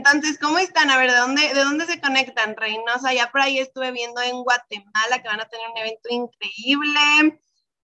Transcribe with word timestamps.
Entonces, 0.00 0.38
¿cómo 0.38 0.58
están? 0.58 0.90
A 0.90 0.96
ver, 0.96 1.10
¿de 1.10 1.18
dónde, 1.18 1.52
¿de 1.52 1.62
dónde 1.62 1.84
se 1.84 2.00
conectan, 2.00 2.56
Reynosa? 2.56 3.12
Ya 3.12 3.30
por 3.30 3.42
ahí 3.42 3.58
estuve 3.58 3.92
viendo 3.92 4.22
en 4.22 4.42
Guatemala 4.42 5.20
que 5.20 5.28
van 5.28 5.42
a 5.42 5.48
tener 5.48 5.68
un 5.68 5.76
evento 5.76 6.08
increíble. 6.08 7.38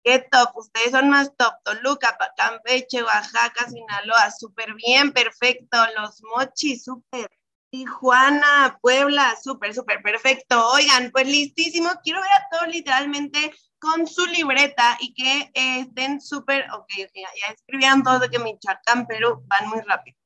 Qué 0.06 0.20
top, 0.32 0.56
ustedes 0.56 0.92
son 0.92 1.10
más 1.10 1.36
top. 1.36 1.54
Toluca, 1.66 2.18
Campeche, 2.38 3.04
Oaxaca, 3.04 3.70
Sinaloa, 3.70 4.32
súper 4.32 4.74
bien, 4.76 5.12
perfecto. 5.12 5.78
Los 5.98 6.24
mochis, 6.24 6.86
súper. 6.86 7.30
Tijuana, 7.72 8.80
Puebla, 8.82 9.36
súper, 9.44 9.74
súper 9.74 10.02
perfecto. 10.02 10.66
Oigan, 10.70 11.12
pues 11.12 11.28
listísimo. 11.28 11.90
Quiero 12.06 12.22
ver 12.22 12.32
a 12.32 12.48
todos 12.50 12.74
literalmente 12.74 13.54
con 13.80 14.08
su 14.08 14.26
libreta 14.28 14.98
y 15.02 15.14
que 15.14 15.52
estén 15.54 16.22
súper, 16.22 16.72
ok, 16.72 16.88
ya, 17.14 17.28
ya 17.42 17.54
escribieron 17.54 18.02
todos 18.02 18.22
de 18.22 18.30
que 18.30 18.40
Michoacán, 18.40 19.06
pero 19.08 19.42
van 19.48 19.68
muy 19.68 19.82
rápido. 19.82 20.18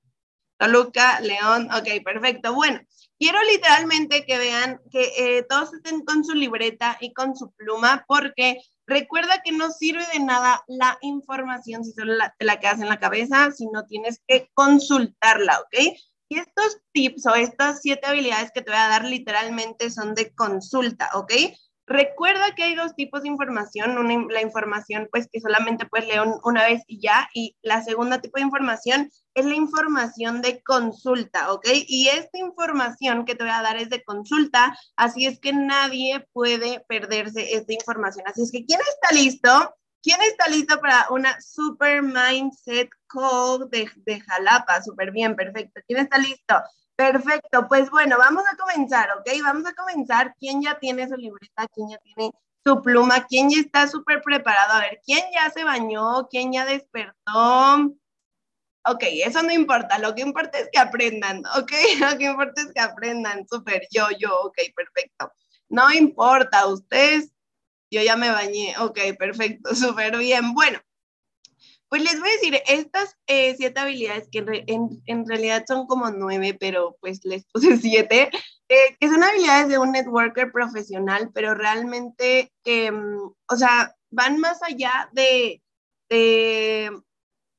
Toluca, 0.62 1.20
León, 1.22 1.70
ok, 1.74 2.04
perfecto. 2.06 2.54
Bueno, 2.54 2.80
quiero 3.18 3.40
literalmente 3.52 4.28
que 4.28 4.38
vean 4.38 4.80
que 4.92 5.12
eh, 5.18 5.44
todos 5.50 5.74
estén 5.74 6.06
con 6.06 6.24
su 6.24 6.36
libreta 6.36 7.00
y 7.02 7.14
con 7.14 7.36
su 7.36 7.52
pluma, 7.54 8.06
porque 8.08 8.62
recuerda 8.86 9.42
que 9.44 9.54
no 9.54 9.72
sirve 9.72 10.06
de 10.14 10.20
nada 10.20 10.64
la 10.68 11.00
información 11.02 11.84
si 11.84 11.94
solo 11.94 12.14
la, 12.14 12.36
te 12.38 12.46
la 12.46 12.60
quedas 12.60 12.80
en 12.80 12.90
la 12.90 13.00
cabeza, 13.00 13.52
si 13.52 13.66
no 13.74 13.88
tienes 13.88 14.22
que 14.28 14.52
consultarla, 14.54 15.62
¿ok? 15.62 15.98
Y 16.30 16.38
estos 16.38 16.78
tips 16.92 17.26
o 17.26 17.34
estas 17.34 17.82
siete 17.82 18.06
habilidades 18.06 18.52
que 18.54 18.62
te 18.62 18.70
voy 18.70 18.80
a 18.80 18.88
dar 18.88 19.06
literalmente 19.06 19.90
son 19.90 20.14
de 20.14 20.32
consulta, 20.36 21.10
¿ok? 21.16 21.34
Recuerda 21.88 22.54
que 22.56 22.64
hay 22.64 22.76
dos 22.76 22.96
tipos 22.96 23.24
de 23.24 23.28
información, 23.28 23.98
una, 23.98 24.26
la 24.30 24.42
información 24.42 25.10
pues 25.12 25.28
que 25.32 25.42
solamente 25.42 25.86
puedes 25.86 26.08
leer 26.08 26.22
una 26.44 26.64
vez 26.64 26.84
y 26.88 27.02
ya, 27.02 27.30
y 27.34 27.58
la 27.62 27.84
segunda 27.84 28.22
tipo 28.22 28.38
de 28.38 28.46
información 28.46 29.10
es 29.34 29.46
la 29.46 29.56
información 29.56 30.42
de 30.42 30.62
consulta, 30.62 31.52
¿ok? 31.52 31.68
Y 31.88 32.08
esta 32.08 32.38
información 32.38 33.26
que 33.26 33.36
te 33.36 33.44
voy 33.44 33.54
a 33.54 33.62
dar 33.62 33.78
es 33.78 33.90
de 33.90 34.04
consulta, 34.04 34.78
así 34.96 35.26
es 35.26 35.40
que 35.40 35.54
nadie 35.54 36.26
puede 36.34 36.84
perderse 36.88 37.56
esta 37.56 37.74
información. 37.74 38.26
Así 38.28 38.44
es 38.44 38.52
que, 38.52 38.66
¿quién 38.66 38.80
está 38.80 39.14
listo? 39.14 39.76
¿Quién 40.04 40.20
está 40.22 40.48
listo 40.50 40.80
para 40.80 41.08
una 41.12 41.40
Super 41.42 42.02
Mindset 42.02 42.90
Call 43.08 43.70
de, 43.70 43.90
de 43.98 44.20
Jalapa? 44.22 44.82
Súper 44.82 45.12
bien, 45.12 45.36
perfecto. 45.36 45.80
¿Quién 45.88 46.00
está 46.00 46.18
listo? 46.18 46.56
Perfecto, 47.02 47.68
pues 47.68 47.90
bueno, 47.90 48.16
vamos 48.20 48.44
a 48.52 48.56
comenzar, 48.56 49.10
¿ok? 49.18 49.28
Vamos 49.44 49.66
a 49.66 49.74
comenzar. 49.74 50.36
¿Quién 50.40 50.62
ya 50.62 50.78
tiene 50.78 51.08
su 51.10 51.16
libreta? 51.16 51.66
¿Quién 51.74 51.90
ya 51.90 51.98
tiene 51.98 52.30
su 52.64 52.80
pluma? 52.84 53.26
¿Quién 53.26 53.50
ya 53.50 53.60
está 53.60 53.88
súper 53.88 54.22
preparado? 54.22 54.74
A 54.74 54.82
ver, 54.82 55.02
¿quién 55.04 55.24
ya 55.34 55.50
se 55.50 55.64
bañó? 55.64 56.28
¿Quién 56.30 56.54
ya 56.54 56.64
despertó? 56.64 57.92
Ok, 58.86 59.04
eso 59.26 59.42
no 59.42 59.52
importa, 59.52 59.98
lo 59.98 60.14
que 60.14 60.22
importa 60.22 60.60
es 60.60 60.70
que 60.72 60.78
aprendan, 60.78 61.44
¿ok? 61.58 61.72
Lo 62.12 62.18
que 62.20 62.26
importa 62.26 62.62
es 62.62 62.72
que 62.72 62.82
aprendan, 62.82 63.48
súper, 63.48 63.88
yo, 63.92 64.08
yo, 64.20 64.40
ok, 64.42 64.58
perfecto. 64.76 65.34
No 65.70 65.92
importa, 65.92 66.68
ustedes, 66.68 67.32
yo 67.90 68.04
ya 68.04 68.16
me 68.16 68.30
bañé, 68.30 68.76
ok, 68.78 69.00
perfecto, 69.18 69.74
súper 69.76 70.18
bien. 70.18 70.54
Bueno, 70.54 70.80
pues 71.92 72.04
les 72.04 72.22
voy 72.22 72.30
a 72.30 72.32
decir, 72.32 72.58
estas 72.68 73.18
eh, 73.28 73.54
siete 73.58 73.82
habilidades 73.82 74.30
que 74.32 74.46
en, 74.66 75.28
realidad 75.28 75.66
son 75.68 75.88
como 75.88 76.10
nueve, 76.10 76.56
pero 76.58 76.96
pues 77.02 77.20
les 77.26 77.44
puse 77.52 77.76
siete, 77.82 78.30
eh, 78.70 78.96
que 78.98 79.10
son 79.10 79.22
habilidades 79.22 79.68
de 79.68 79.78
un 79.78 79.92
networker 79.92 80.54
profesional, 80.54 81.32
pero 81.34 81.54
realmente, 81.54 82.54
mm, 82.66 83.34
o 83.46 83.56
sea, 83.58 83.94
van 84.10 84.40
más 84.40 84.64
allá 84.64 85.10
de, 85.12 85.62
de, 86.10 86.92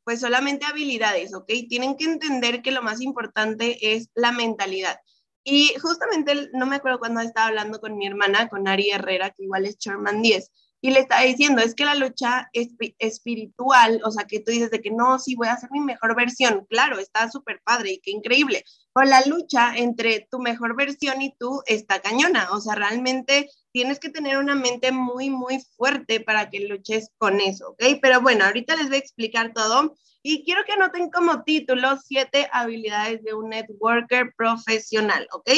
pues 0.02 0.20
solamente 0.20 0.64
habilidades, 0.64 1.34
¿ok? 1.34 1.52
Tienen 1.68 1.98
que 1.98 2.04
entender 2.04 2.62
que 2.62 2.70
lo 2.70 2.82
más 2.82 3.02
importante 3.02 3.94
es 3.94 4.08
la 4.14 4.32
mentalidad. 4.32 4.98
Y 5.44 5.74
justamente, 5.78 6.48
no 6.54 6.64
me 6.64 6.76
acuerdo 6.76 7.00
cuando 7.00 7.20
estaba 7.20 7.48
hablando 7.48 7.82
con 7.82 7.98
mi 7.98 8.06
hermana, 8.06 8.48
con 8.48 8.66
Ari 8.66 8.92
Herrera, 8.92 9.28
que 9.28 9.44
igual 9.44 9.66
es 9.66 9.76
Sherman 9.76 10.22
10, 10.22 10.50
y 10.84 10.90
le 10.90 10.98
está 10.98 11.22
diciendo, 11.22 11.62
es 11.62 11.76
que 11.76 11.84
la 11.84 11.94
lucha 11.94 12.50
espiritual, 12.98 14.02
o 14.04 14.10
sea, 14.10 14.24
que 14.24 14.40
tú 14.40 14.50
dices 14.50 14.72
de 14.72 14.80
que 14.80 14.90
no, 14.90 15.20
sí, 15.20 15.36
voy 15.36 15.46
a 15.46 15.52
hacer 15.52 15.70
mi 15.70 15.80
mejor 15.80 16.16
versión, 16.16 16.66
claro, 16.68 16.98
está 16.98 17.30
súper 17.30 17.62
padre 17.64 17.92
y 17.92 18.00
qué 18.00 18.10
increíble, 18.10 18.64
pero 18.92 19.08
la 19.08 19.22
lucha 19.22 19.74
entre 19.76 20.26
tu 20.28 20.40
mejor 20.40 20.76
versión 20.76 21.22
y 21.22 21.34
tú 21.38 21.62
está 21.66 22.02
cañona, 22.02 22.48
o 22.50 22.60
sea, 22.60 22.74
realmente 22.74 23.48
tienes 23.70 24.00
que 24.00 24.10
tener 24.10 24.38
una 24.38 24.56
mente 24.56 24.90
muy, 24.90 25.30
muy 25.30 25.60
fuerte 25.76 26.18
para 26.18 26.50
que 26.50 26.66
luches 26.66 27.10
con 27.16 27.40
eso, 27.40 27.70
¿ok? 27.70 28.00
Pero 28.02 28.20
bueno, 28.20 28.44
ahorita 28.44 28.74
les 28.74 28.88
voy 28.88 28.96
a 28.96 29.00
explicar 29.00 29.52
todo 29.54 29.94
y 30.24 30.44
quiero 30.44 30.64
que 30.64 30.72
anoten 30.72 31.10
como 31.10 31.44
título 31.44 31.96
siete 32.04 32.48
habilidades 32.52 33.22
de 33.22 33.34
un 33.34 33.50
networker 33.50 34.32
profesional, 34.36 35.28
¿ok? 35.32 35.50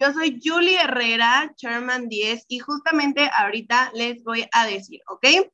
Yo 0.00 0.12
soy 0.12 0.40
Julie 0.42 0.80
Herrera, 0.80 1.52
Chairman 1.56 2.08
10, 2.08 2.44
y 2.46 2.60
justamente 2.60 3.28
ahorita 3.36 3.90
les 3.94 4.22
voy 4.22 4.48
a 4.52 4.64
decir, 4.64 5.00
¿ok? 5.08 5.50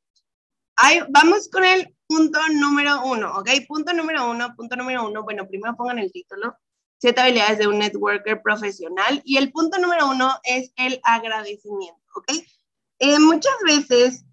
Ahí, 0.76 1.00
vamos 1.08 1.48
con 1.48 1.64
el 1.64 1.96
punto 2.06 2.38
número 2.52 3.06
uno, 3.06 3.38
¿ok? 3.38 3.48
Punto 3.66 3.94
número 3.94 4.30
uno, 4.30 4.54
punto 4.54 4.76
número 4.76 5.06
uno. 5.08 5.22
Bueno, 5.22 5.48
primero 5.48 5.74
pongan 5.76 5.98
el 5.98 6.12
título. 6.12 6.54
Siete 6.98 7.22
habilidades 7.22 7.58
de 7.58 7.68
un 7.68 7.78
networker 7.78 8.42
profesional. 8.42 9.22
Y 9.24 9.38
el 9.38 9.50
punto 9.50 9.78
número 9.78 10.08
uno 10.08 10.30
es 10.42 10.72
el 10.76 11.00
agradecimiento, 11.04 12.02
¿ok? 12.14 12.32
Eh, 12.98 13.18
muchas 13.20 13.54
veces 13.64 14.26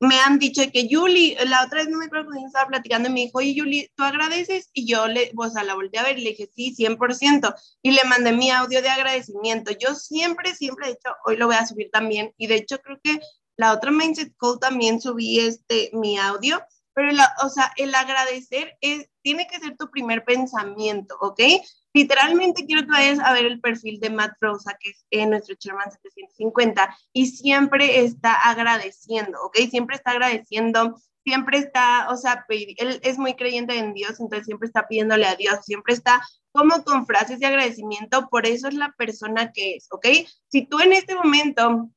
me 0.00 0.18
han 0.20 0.38
dicho 0.38 0.62
que 0.72 0.88
Julie, 0.90 1.36
la 1.46 1.64
otra 1.64 1.80
vez 1.80 1.88
no 1.88 1.98
me 1.98 2.06
acuerdo 2.06 2.26
cuando 2.26 2.46
estaba 2.46 2.68
platicando 2.68 3.08
y 3.08 3.12
me 3.12 3.20
dijo, 3.20 3.38
oye 3.38 3.54
Julie, 3.56 3.90
¿tú 3.94 4.02
agradeces? 4.04 4.70
Y 4.72 4.86
yo 4.86 5.06
le, 5.06 5.32
o 5.36 5.48
sea, 5.48 5.64
la 5.64 5.74
volteé 5.74 6.00
a 6.00 6.04
ver 6.04 6.18
y 6.18 6.24
le 6.24 6.30
dije, 6.30 6.50
sí, 6.54 6.74
100%. 6.74 7.54
Y 7.82 7.92
le 7.92 8.04
mandé 8.04 8.32
mi 8.32 8.50
audio 8.50 8.82
de 8.82 8.88
agradecimiento. 8.88 9.72
Yo 9.72 9.94
siempre, 9.94 10.54
siempre, 10.54 10.86
de 10.86 10.92
hecho, 10.92 11.10
hoy 11.24 11.36
lo 11.36 11.46
voy 11.46 11.56
a 11.56 11.66
subir 11.66 11.90
también. 11.90 12.32
Y 12.36 12.46
de 12.46 12.56
hecho, 12.56 12.78
creo 12.80 12.98
que 13.02 13.20
la 13.56 13.72
otra 13.72 13.90
Mindset 13.90 14.36
Code 14.36 14.58
también 14.60 15.00
subí 15.00 15.40
este, 15.40 15.90
mi 15.92 16.18
audio. 16.18 16.62
Pero, 16.94 17.10
o 17.42 17.48
sea, 17.48 17.72
el 17.76 17.94
agradecer 17.94 18.76
es, 18.80 19.08
tiene 19.22 19.46
que 19.46 19.58
ser 19.58 19.76
tu 19.76 19.90
primer 19.90 20.24
pensamiento, 20.24 21.16
¿ok? 21.20 21.40
Literalmente 21.94 22.66
quiero 22.66 22.82
que 22.82 22.90
vayas 22.90 23.20
a 23.20 23.32
ver 23.32 23.46
el 23.46 23.60
perfil 23.60 24.00
de 24.00 24.10
Matt 24.10 24.32
Rosa, 24.40 24.76
que 24.80 24.90
es 24.90 25.06
eh, 25.10 25.26
nuestro 25.26 25.54
Chairman 25.54 25.90
750, 25.90 26.96
y 27.12 27.26
siempre 27.26 28.04
está 28.04 28.34
agradeciendo, 28.34 29.40
¿ok? 29.42 29.56
Siempre 29.70 29.94
está 29.94 30.10
agradeciendo, 30.10 31.00
siempre 31.22 31.58
está, 31.58 32.08
o 32.10 32.16
sea, 32.16 32.44
él 32.48 33.00
es 33.02 33.16
muy 33.16 33.34
creyente 33.34 33.78
en 33.78 33.94
Dios, 33.94 34.18
entonces 34.18 34.44
siempre 34.44 34.66
está 34.66 34.88
pidiéndole 34.88 35.26
a 35.26 35.36
Dios, 35.36 35.60
siempre 35.64 35.94
está 35.94 36.20
como 36.52 36.82
con 36.82 37.06
frases 37.06 37.38
de 37.38 37.46
agradecimiento, 37.46 38.28
por 38.28 38.44
eso 38.46 38.66
es 38.66 38.74
la 38.74 38.92
persona 38.98 39.52
que 39.52 39.76
es, 39.76 39.86
¿ok? 39.90 40.06
Si 40.48 40.66
tú 40.66 40.80
en 40.80 40.92
este 40.92 41.14
momento 41.14 41.90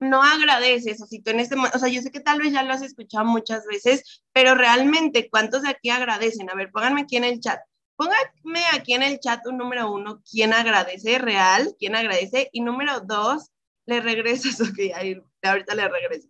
no 0.00 0.22
agradeces, 0.22 1.00
o 1.00 1.06
si 1.06 1.20
tú 1.20 1.30
en 1.30 1.40
este 1.40 1.56
o 1.56 1.78
sea, 1.78 1.88
yo 1.88 2.02
sé 2.02 2.10
que 2.10 2.20
tal 2.20 2.40
vez 2.40 2.52
ya 2.52 2.62
lo 2.64 2.72
has 2.72 2.82
escuchado 2.82 3.24
muchas 3.24 3.64
veces, 3.66 4.24
pero 4.32 4.54
realmente, 4.54 5.30
¿cuántos 5.30 5.62
de 5.62 5.70
aquí 5.70 5.90
agradecen? 5.90 6.50
A 6.50 6.54
ver, 6.54 6.70
pónganme 6.70 7.02
aquí 7.02 7.16
en 7.16 7.24
el 7.24 7.40
chat. 7.40 7.60
Pónganme 7.96 8.62
aquí 8.74 8.92
en 8.92 9.02
el 9.02 9.18
chat 9.20 9.46
un 9.46 9.56
número 9.56 9.90
uno, 9.90 10.22
quién 10.30 10.52
agradece 10.52 11.18
real, 11.18 11.74
quién 11.78 11.96
agradece, 11.96 12.50
y 12.52 12.60
número 12.60 13.00
dos, 13.00 13.50
le 13.86 14.00
regresas, 14.00 14.60
ok, 14.60 14.94
ahí, 14.94 15.20
ahorita 15.42 15.74
le 15.74 15.88
regreso. 15.88 16.28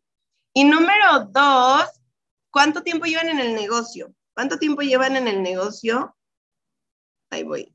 Y 0.54 0.64
número 0.64 1.26
dos, 1.30 1.84
¿cuánto 2.50 2.82
tiempo 2.82 3.06
llevan 3.06 3.28
en 3.28 3.40
el 3.40 3.54
negocio? 3.54 4.14
¿Cuánto 4.34 4.58
tiempo 4.58 4.82
llevan 4.82 5.16
en 5.16 5.28
el 5.28 5.42
negocio? 5.42 6.16
Ahí 7.30 7.42
voy. 7.42 7.72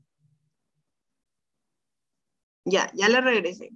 Ya, 2.64 2.90
ya 2.94 3.08
le 3.08 3.20
regresé. 3.20 3.70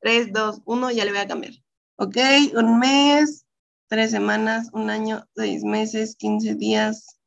Tres, 0.00 0.32
dos, 0.32 0.60
uno, 0.64 0.90
ya 0.90 1.04
le 1.04 1.10
voy 1.10 1.20
a 1.20 1.26
cambiar. 1.26 1.52
Ok, 1.96 2.16
un 2.54 2.78
mes, 2.78 3.46
tres 3.88 4.10
semanas, 4.10 4.68
un 4.72 4.90
año, 4.90 5.26
seis 5.34 5.64
meses, 5.64 6.16
quince 6.16 6.54
días, 6.54 7.18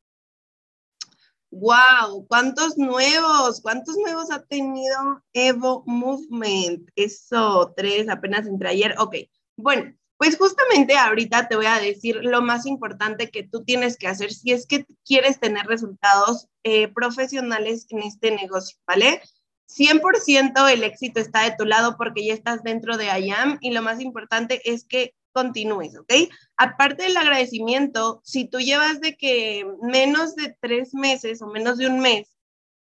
¡Wow! 1.50 2.26
¿Cuántos 2.28 2.78
nuevos? 2.78 3.60
¿Cuántos 3.60 3.96
nuevos 3.96 4.30
ha 4.30 4.42
tenido 4.44 5.22
Evo 5.32 5.82
Movement? 5.86 6.88
Eso, 6.94 7.72
tres, 7.76 8.08
apenas 8.08 8.46
entre 8.46 8.68
ayer. 8.68 8.94
Ok, 8.98 9.16
bueno, 9.56 9.92
pues 10.16 10.36
justamente 10.36 10.96
ahorita 10.96 11.48
te 11.48 11.56
voy 11.56 11.66
a 11.66 11.80
decir 11.80 12.16
lo 12.22 12.42
más 12.42 12.66
importante 12.66 13.30
que 13.30 13.42
tú 13.42 13.64
tienes 13.64 13.96
que 13.96 14.06
hacer 14.06 14.32
si 14.32 14.52
es 14.52 14.66
que 14.66 14.84
quieres 15.04 15.40
tener 15.40 15.66
resultados 15.66 16.46
eh, 16.62 16.88
profesionales 16.88 17.86
en 17.88 18.00
este 18.00 18.30
negocio, 18.30 18.78
¿vale? 18.86 19.22
100% 19.66 20.68
el 20.72 20.84
éxito 20.84 21.20
está 21.20 21.44
de 21.44 21.56
tu 21.56 21.64
lado 21.64 21.96
porque 21.96 22.24
ya 22.24 22.34
estás 22.34 22.62
dentro 22.62 22.96
de 22.96 23.06
IAM 23.06 23.58
y 23.60 23.72
lo 23.72 23.82
más 23.82 24.00
importante 24.00 24.60
es 24.70 24.84
que 24.84 25.14
continúes, 25.32 25.96
¿ok? 25.96 26.12
Aparte 26.56 27.04
del 27.04 27.16
agradecimiento, 27.16 28.20
si 28.24 28.46
tú 28.46 28.58
llevas 28.58 29.00
de 29.00 29.16
que 29.16 29.66
menos 29.82 30.34
de 30.36 30.56
tres 30.60 30.94
meses 30.94 31.42
o 31.42 31.46
menos 31.46 31.78
de 31.78 31.86
un 31.86 32.00
mes, 32.00 32.36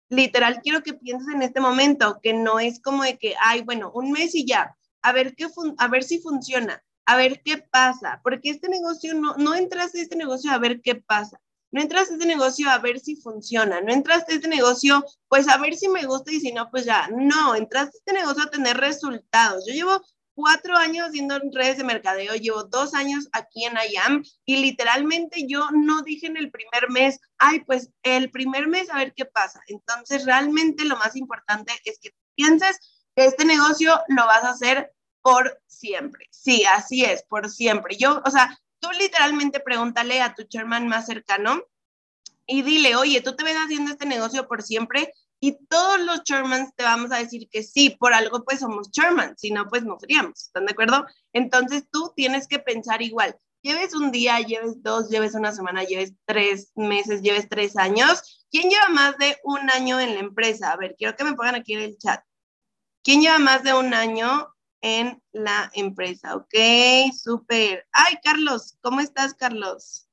literal 0.09 0.61
quiero 0.63 0.83
que 0.83 0.95
pienses 0.95 1.35
en 1.35 1.43
este 1.43 1.61
momento, 1.61 2.21
que 2.23 2.35
no 2.35 2.61
es 2.61 2.81
como 2.81 3.03
de 3.03 3.19
que, 3.19 3.35
ay, 3.41 3.63
bueno, 3.63 3.91
un 3.95 4.13
mes 4.13 4.35
y 4.35 4.45
ya, 4.47 4.77
a 5.01 5.13
ver, 5.13 5.35
qué 5.35 5.47
a 5.79 5.89
ver 5.89 6.05
si 6.05 6.21
funciona, 6.21 6.83
a 7.07 7.17
ver 7.17 7.43
qué 7.43 7.59
pasa, 7.59 8.21
porque 8.23 8.51
este 8.51 8.69
negocio, 8.69 9.15
no, 9.15 9.35
no 9.37 9.55
entras 9.55 9.95
a 9.95 10.01
este 10.01 10.17
negocio 10.17 10.53
a 10.53 10.59
ver 10.59 10.81
qué 10.83 10.97
pasa. 10.97 11.41
no 11.73 11.81
entras 11.81 12.11
a 12.11 12.15
este 12.15 12.27
negocio 12.27 12.69
a 12.71 12.79
ver 12.79 13.01
si 13.01 13.17
funciona, 13.17 13.81
no 13.81 13.93
entras 13.93 14.29
a 14.29 14.33
este 14.35 14.49
negocio 14.49 15.03
pues 15.29 15.49
a 15.49 15.57
ver 15.57 15.75
si 15.75 15.89
me 15.89 16.05
gusta 16.05 16.31
y 16.31 16.41
si 16.41 16.53
no, 16.53 16.71
pues 16.71 16.85
ya, 16.85 17.09
no, 17.09 17.55
entras 17.55 17.87
a 17.87 17.99
este 17.99 18.13
negocio 18.13 18.43
a 18.45 18.51
tener 18.51 18.77
resultados. 18.77 19.65
Yo 19.67 19.73
llevo 19.73 20.03
cuatro 20.35 20.77
años 20.77 21.09
haciendo 21.09 21.39
redes 21.53 21.79
de 21.79 21.85
mercadeo, 21.85 22.35
llevo 22.35 22.65
dos 22.65 22.95
años 22.95 23.29
aquí 23.33 23.65
en 23.65 23.75
IAM 23.93 24.25
y 24.45 24.57
literalmente 24.57 25.47
yo 25.47 25.69
no 25.73 26.03
dije 26.03 26.27
en 26.27 26.37
el 26.37 26.51
primer 26.51 26.91
mes, 26.91 27.21
ay, 27.39 27.61
pues 27.65 27.91
el 28.03 28.31
primer 28.31 28.69
mes 28.69 28.91
a 28.91 28.99
ver 28.99 29.13
qué 29.15 29.25
pasa. 29.25 29.61
Entonces, 29.67 30.25
realmente 30.25 30.85
lo 30.85 30.97
más 30.97 31.17
importante 31.17 31.73
es 31.85 31.99
que 32.01 32.11
pienses 32.35 32.79
que 33.15 33.27
este 33.27 33.45
negocio 33.45 34.01
lo 34.09 34.27
vas 34.27 34.45
a 34.45 34.51
hacer 34.51 34.93
por 35.21 35.61
siempre. 35.67 36.27
Sí, 36.31 36.65
así 36.65 37.05
es, 37.05 37.23
por 37.25 37.49
siempre. 37.49 37.97
Yo, 37.97 38.23
o 38.25 38.31
sea, 38.31 38.59
tú 38.81 38.89
literalmente 38.99 39.61
pregúntale 39.61 40.21
a 40.21 40.35
tu 40.35 40.43
chairman 40.45 40.89
más 40.89 41.07
cercano 41.07 41.63
y 42.47 42.63
dile, 42.63 42.97
oye, 42.97 43.21
tú 43.21 43.37
te 43.37 43.45
ves 43.45 43.57
haciendo 43.57 43.93
este 43.93 44.07
negocio 44.07 44.49
por 44.49 44.63
siempre 44.63 45.13
y 45.45 45.59
todos 45.67 46.01
los 46.01 46.23
chairmans 46.23 46.73
te 46.77 46.85
vamos 46.85 47.11
a 47.11 47.19
decir 47.19 47.49
que 47.51 47.65
sí, 47.65 47.91
por 47.91 48.15
algo 48.15 48.45
pues 48.45 48.61
somos 48.61 48.93
chairman, 48.93 49.37
si 49.37 49.51
no 49.51 49.67
pues 49.69 49.83
no 49.83 49.99
seríamos, 49.99 50.45
¿están 50.45 50.67
de 50.67 50.73
acuerdo? 50.73 51.05
Entonces 51.33 51.85
tú 51.91 52.13
tienes 52.15 52.47
que 52.47 52.61
pensar 52.61 53.03
igual, 53.03 53.37
lleves 53.61 53.93
un 53.93 54.13
día, 54.13 54.39
lleves 54.39 54.81
dos, 54.85 55.09
lleves 55.09 55.35
una 55.35 55.51
semana, 55.51 55.83
lleves 55.83 56.13
tres 56.27 56.71
meses, 56.77 57.23
lleves 57.23 57.49
tres 57.49 57.77
años. 57.77 58.47
¿Quién 58.53 58.71
lleva 58.71 58.89
más 58.91 59.19
de 59.19 59.37
un 59.43 59.69
año 59.71 59.99
en 59.99 60.15
la 60.15 60.21
empresa? 60.21 60.71
A 60.71 60.77
ver, 60.77 60.95
quiero 60.97 61.17
que 61.17 61.25
me 61.25 61.35
pongan 61.35 61.57
aquí 61.57 61.75
en 61.75 61.81
el 61.81 61.99
chat. 61.99 62.23
¿Quién 63.03 63.21
lleva 63.21 63.41
más 63.41 63.65
de 63.65 63.75
un 63.75 63.95
año 63.95 64.49
en 64.81 65.21
la 65.33 65.73
empresa? 65.75 66.37
Ok, 66.37 66.55
súper. 67.21 67.85
Ay, 67.91 68.17
Carlos, 68.23 68.79
¿cómo 68.81 69.01
estás, 69.01 69.35
Carlos? 69.35 70.07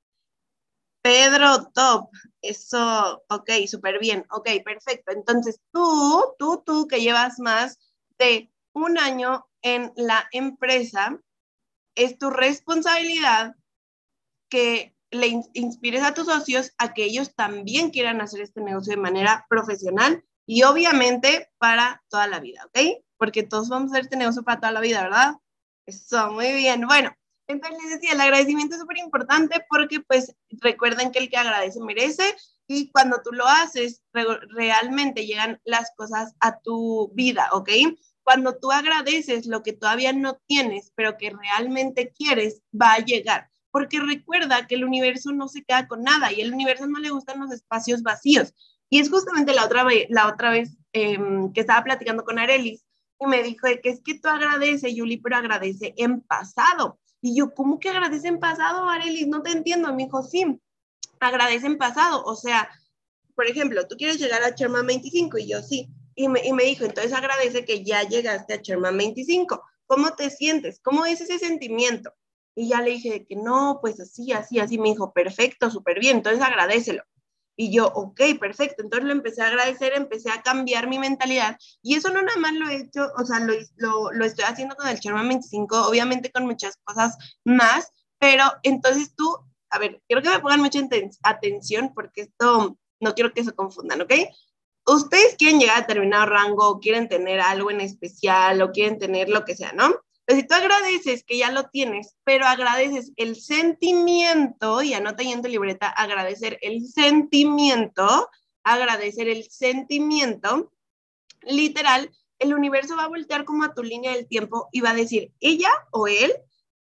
Pedro, 1.09 1.71
top. 1.73 2.11
Eso, 2.39 3.23
ok, 3.29 3.49
súper 3.67 3.97
bien. 3.97 4.27
Ok, 4.29 4.47
perfecto. 4.63 5.11
Entonces, 5.11 5.59
tú, 5.71 6.35
tú, 6.37 6.61
tú 6.63 6.87
que 6.87 7.01
llevas 7.01 7.39
más 7.39 7.79
de 8.19 8.51
un 8.73 8.99
año 8.99 9.47
en 9.63 9.91
la 9.95 10.29
empresa, 10.31 11.19
es 11.95 12.19
tu 12.19 12.29
responsabilidad 12.29 13.55
que 14.49 14.95
le 15.09 15.41
inspires 15.53 16.03
a 16.03 16.13
tus 16.13 16.27
socios 16.27 16.73
a 16.77 16.93
que 16.93 17.05
ellos 17.05 17.33
también 17.33 17.89
quieran 17.89 18.21
hacer 18.21 18.41
este 18.41 18.61
negocio 18.61 18.91
de 18.91 19.01
manera 19.01 19.47
profesional 19.49 20.23
y 20.45 20.61
obviamente 20.61 21.49
para 21.57 22.03
toda 22.09 22.27
la 22.27 22.39
vida, 22.39 22.67
¿ok? 22.67 23.01
Porque 23.17 23.41
todos 23.41 23.69
vamos 23.69 23.89
a 23.89 23.93
hacer 23.93 24.03
este 24.03 24.17
negocio 24.17 24.43
para 24.43 24.59
toda 24.59 24.73
la 24.73 24.79
vida, 24.79 25.01
¿verdad? 25.01 25.33
Eso, 25.87 26.31
muy 26.33 26.53
bien. 26.53 26.85
Bueno, 26.85 27.15
entonces 27.49 27.81
les 27.81 27.93
decía, 27.95 28.13
el 28.13 28.21
agradecimiento 28.21 28.75
es 28.75 28.81
súper 28.81 28.99
importante 28.99 29.65
porque 29.69 30.01
pues 30.01 30.35
recuerden 30.51 31.11
que 31.11 31.17
el 31.17 31.29
que 31.29 31.37
agradece 31.37 31.79
merece 31.81 32.35
y 32.67 32.91
cuando 32.91 33.21
tú 33.23 33.31
lo 33.31 33.47
haces, 33.47 34.03
realmente 34.13 35.25
llegan 35.25 35.59
las 35.63 35.91
cosas 35.97 36.35
a 36.39 36.59
tu 36.59 37.11
vida, 37.15 37.49
¿ok? 37.51 37.69
Cuando 38.21 38.59
tú 38.59 38.71
agradeces 38.71 39.47
lo 39.47 39.63
que 39.63 39.73
todavía 39.73 40.13
no 40.13 40.39
tienes, 40.45 40.91
pero 40.93 41.17
que 41.17 41.31
realmente 41.31 42.13
quieres, 42.15 42.61
va 42.79 42.93
a 42.93 42.99
llegar. 42.99 43.49
Porque 43.71 43.99
recuerda 43.99 44.67
que 44.67 44.75
el 44.75 44.85
universo 44.85 45.31
no 45.31 45.47
se 45.47 45.63
queda 45.63 45.87
con 45.87 46.03
nada 46.03 46.31
y 46.31 46.41
el 46.41 46.53
universo 46.53 46.85
no 46.85 46.99
le 46.99 47.09
gustan 47.09 47.39
los 47.39 47.51
espacios 47.51 48.03
vacíos. 48.03 48.53
Y 48.91 48.99
es 48.99 49.09
justamente 49.09 49.55
la 49.55 49.65
otra 49.65 49.83
vez, 49.83 50.05
la 50.09 50.27
otra 50.27 50.51
vez 50.51 50.77
em, 50.93 51.51
que 51.51 51.61
estaba 51.61 51.83
platicando 51.83 52.23
con 52.23 52.37
Arelis 52.37 52.85
y 53.19 53.25
me 53.25 53.41
dijo 53.41 53.65
que 53.81 53.89
es 53.89 54.01
que 54.01 54.19
tú 54.19 54.29
agradeces, 54.29 54.93
Yuli, 54.93 55.17
pero 55.17 55.37
agradece 55.37 55.95
en 55.97 56.21
pasado. 56.21 56.99
Y 57.21 57.35
yo, 57.35 57.53
¿cómo 57.53 57.79
que 57.79 57.89
agradece 57.89 58.27
en 58.27 58.39
pasado, 58.39 58.87
Arelis? 58.89 59.27
No 59.27 59.41
te 59.41 59.51
entiendo. 59.51 59.93
Me 59.93 60.05
dijo, 60.05 60.23
sí, 60.23 60.59
agradece 61.19 61.67
en 61.67 61.77
pasado. 61.77 62.23
O 62.23 62.35
sea, 62.35 62.69
por 63.35 63.47
ejemplo, 63.47 63.87
tú 63.87 63.95
quieres 63.97 64.19
llegar 64.19 64.43
a 64.43 64.51
Sherman 64.51 64.87
25 64.87 65.37
y 65.37 65.47
yo 65.47 65.61
sí. 65.61 65.89
Y 66.15 66.27
me, 66.27 66.45
y 66.45 66.53
me 66.53 66.63
dijo, 66.63 66.85
entonces 66.85 67.13
agradece 67.13 67.65
que 67.65 67.83
ya 67.83 68.03
llegaste 68.03 68.53
a 68.53 68.61
Sherman 68.61 68.97
25. 68.97 69.63
¿Cómo 69.85 70.15
te 70.15 70.29
sientes? 70.29 70.79
¿Cómo 70.81 71.05
es 71.05 71.21
ese 71.21 71.39
sentimiento? 71.39 72.13
Y 72.55 72.69
ya 72.69 72.81
le 72.81 72.91
dije 72.91 73.25
que 73.25 73.35
no, 73.35 73.79
pues 73.81 73.99
así, 73.99 74.31
así, 74.33 74.59
así. 74.59 74.77
Me 74.77 74.89
dijo, 74.89 75.13
perfecto, 75.13 75.71
súper 75.71 75.99
bien. 75.99 76.17
Entonces 76.17 76.41
agradecelo. 76.41 77.03
Y 77.61 77.73
yo, 77.73 77.87
ok, 77.87 78.21
perfecto. 78.39 78.83
Entonces 78.83 79.05
lo 79.05 79.11
empecé 79.11 79.41
a 79.41 79.47
agradecer, 79.47 79.91
empecé 79.93 80.31
a 80.31 80.41
cambiar 80.41 80.87
mi 80.87 80.97
mentalidad. 80.97 81.57
Y 81.81 81.95
eso 81.95 82.09
no 82.09 82.21
nada 82.21 82.39
más 82.39 82.53
lo 82.53 82.69
he 82.69 82.77
hecho, 82.77 83.09
o 83.17 83.25
sea, 83.25 83.41
lo, 83.41 83.53
lo, 83.75 84.13
lo 84.13 84.23
estoy 84.23 84.45
haciendo 84.45 84.77
con 84.77 84.87
el 84.87 84.97
Sherman 84.97 85.27
25, 85.27 85.85
obviamente 85.85 86.31
con 86.31 86.45
muchas 86.45 86.77
cosas 86.85 87.17
más, 87.43 87.91
pero 88.17 88.45
entonces 88.63 89.13
tú, 89.13 89.37
a 89.71 89.77
ver, 89.77 90.01
quiero 90.07 90.21
que 90.21 90.29
me 90.29 90.39
pongan 90.39 90.61
mucha 90.61 90.79
atención 91.21 91.91
porque 91.93 92.21
esto, 92.21 92.77
no 93.01 93.13
quiero 93.13 93.33
que 93.33 93.43
se 93.43 93.51
confundan, 93.51 94.03
¿ok? 94.03 94.13
Ustedes 94.87 95.35
quieren 95.37 95.59
llegar 95.59 95.79
a 95.79 95.81
determinado 95.81 96.27
rango, 96.27 96.79
quieren 96.79 97.09
tener 97.09 97.41
algo 97.41 97.71
en 97.71 97.81
especial, 97.81 98.61
o 98.61 98.71
quieren 98.71 98.99
tener 98.99 99.27
lo 99.27 99.43
que 99.43 99.57
sea, 99.57 99.73
¿no? 99.73 99.93
Si 100.35 100.43
tú 100.43 100.53
agradeces 100.53 101.23
que 101.23 101.37
ya 101.37 101.51
lo 101.51 101.69
tienes, 101.69 102.15
pero 102.23 102.45
agradeces 102.45 103.11
el 103.15 103.35
sentimiento, 103.35 104.81
y 104.81 104.93
anota 104.93 105.23
ahí 105.23 105.31
en 105.31 105.41
tu 105.41 105.49
libreta, 105.49 105.89
agradecer 105.89 106.59
el 106.61 106.87
sentimiento, 106.87 108.29
agradecer 108.63 109.27
el 109.27 109.49
sentimiento, 109.49 110.71
literal, 111.41 112.11
el 112.37 112.53
universo 112.53 112.95
va 112.95 113.05
a 113.05 113.09
voltear 113.09 113.43
como 113.43 113.63
a 113.63 113.73
tu 113.73 113.83
línea 113.83 114.13
del 114.13 114.27
tiempo 114.27 114.69
y 114.71 114.81
va 114.81 114.91
a 114.91 114.95
decir, 114.95 115.33
ella 115.39 115.71
o 115.91 116.07
él, 116.07 116.31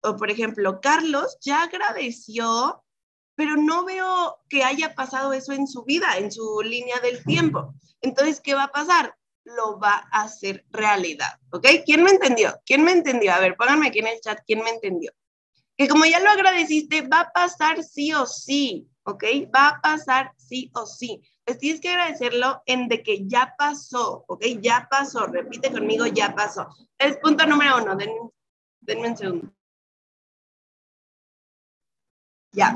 o 0.03 0.17
por 0.17 0.31
ejemplo, 0.31 0.81
Carlos, 0.81 1.39
ya 1.41 1.63
agradeció, 1.63 2.83
pero 3.37 3.57
no 3.57 3.85
veo 3.85 4.39
que 4.49 4.65
haya 4.65 4.95
pasado 4.95 5.33
eso 5.33 5.53
en 5.53 5.67
su 5.67 5.85
vida, 5.85 6.19
en 6.19 6.33
su 6.33 6.63
línea 6.63 7.01
del 7.01 7.23
tiempo. 7.25 7.75
Entonces, 8.01 8.41
¿qué 8.41 8.55
va 8.55 8.65
a 8.65 8.73
pasar? 8.73 9.15
Lo 9.47 9.79
va 9.79 10.09
a 10.11 10.23
hacer 10.23 10.65
realidad, 10.71 11.39
¿ok? 11.51 11.67
¿Quién 11.85 12.03
me 12.03 12.11
entendió? 12.11 12.61
¿Quién 12.67 12.83
me 12.85 12.93
entendió? 12.93 13.33
A 13.33 13.41
ver, 13.41 13.57
pónganme 13.57 13.89
aquí 13.89 14.01
en 14.01 14.09
el 14.09 14.21
chat, 14.21 14.41
¿quién 14.47 14.63
me 14.63 14.71
entendió? 14.71 15.13
Que 15.77 15.89
como 15.89 16.05
ya 16.05 16.21
lo 16.21 16.31
agradeciste, 16.31 17.03
va 17.03 17.21
a 17.21 17.31
pasar 17.31 17.83
sí 17.85 18.13
o 18.13 18.27
sí, 18.27 18.89
¿ok? 19.05 19.25
Va 19.55 19.69
a 19.69 19.81
pasar 19.81 20.33
sí 20.37 20.71
o 20.75 20.87
sí. 20.87 21.23
Pues 21.45 21.59
tienes 21.59 21.81
que 21.81 21.91
agradecerlo 21.91 22.63
en 22.67 22.89
de 22.89 23.03
que 23.03 23.27
ya 23.27 23.55
pasó, 23.57 24.25
¿ok? 24.27 24.45
Ya 24.61 24.89
pasó, 24.91 25.27
repite 25.27 25.71
conmigo, 25.71 26.07
ya 26.07 26.35
pasó. 26.35 26.67
Es 26.99 27.17
punto 27.19 27.47
número 27.47 27.83
uno, 27.83 27.97
denme 28.81 29.09
un 29.09 29.17
segundo. 29.17 29.53
Ya. 32.53 32.75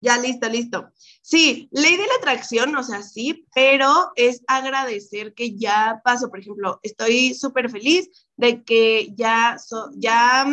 Ya, 0.00 0.18
listo, 0.18 0.48
listo. 0.48 0.90
Sí, 1.22 1.68
ley 1.72 1.96
de 1.96 2.06
la 2.06 2.14
atracción, 2.18 2.76
o 2.76 2.82
sea, 2.82 3.02
sí, 3.02 3.46
pero 3.54 4.12
es 4.14 4.42
agradecer 4.46 5.34
que 5.34 5.56
ya 5.56 6.00
pasó. 6.04 6.28
Por 6.28 6.40
ejemplo, 6.40 6.80
estoy 6.82 7.34
súper 7.34 7.70
feliz 7.70 8.10
de 8.36 8.62
que 8.62 9.12
ya, 9.16 9.56
ya 9.94 10.46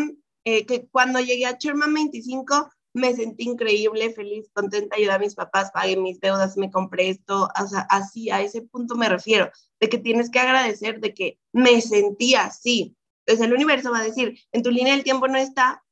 eh, 0.45 0.65
que 0.65 0.88
cuando 0.88 1.19
llegué 1.19 1.45
a 1.45 1.57
Sherman 1.59 1.93
25 1.93 2.69
me 2.93 3.13
sentí 3.15 3.43
increíble, 3.45 4.13
feliz, 4.13 4.50
contenta, 4.53 4.95
ayudé 4.95 5.12
a 5.12 5.19
mis 5.19 5.35
papás, 5.35 5.71
pagué 5.73 5.97
mis 5.97 6.19
deudas, 6.19 6.57
me 6.57 6.69
compré 6.69 7.09
esto, 7.09 7.50
o 7.59 7.67
sea, 7.67 7.88
así, 7.89 8.29
a 8.29 8.41
ese 8.41 8.62
punto 8.62 8.95
me 8.95 9.09
refiero, 9.09 9.51
de 9.79 9.89
que 9.89 9.97
tienes 9.97 10.29
que 10.29 10.39
agradecer 10.39 11.00
de 11.00 11.13
que 11.13 11.39
me 11.51 11.81
sentí 11.81 12.35
así. 12.35 12.95
Entonces 13.25 13.47
el 13.47 13.53
universo 13.53 13.91
va 13.91 14.00
a 14.00 14.03
decir, 14.03 14.39
en 14.51 14.62
tu 14.62 14.69
línea 14.69 14.93
del 14.93 15.03
tiempo 15.03 15.27
no 15.27 15.38
está, 15.38 15.83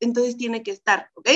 entonces 0.00 0.36
tiene 0.38 0.62
que 0.62 0.70
estar, 0.70 1.10
¿ok? 1.14 1.28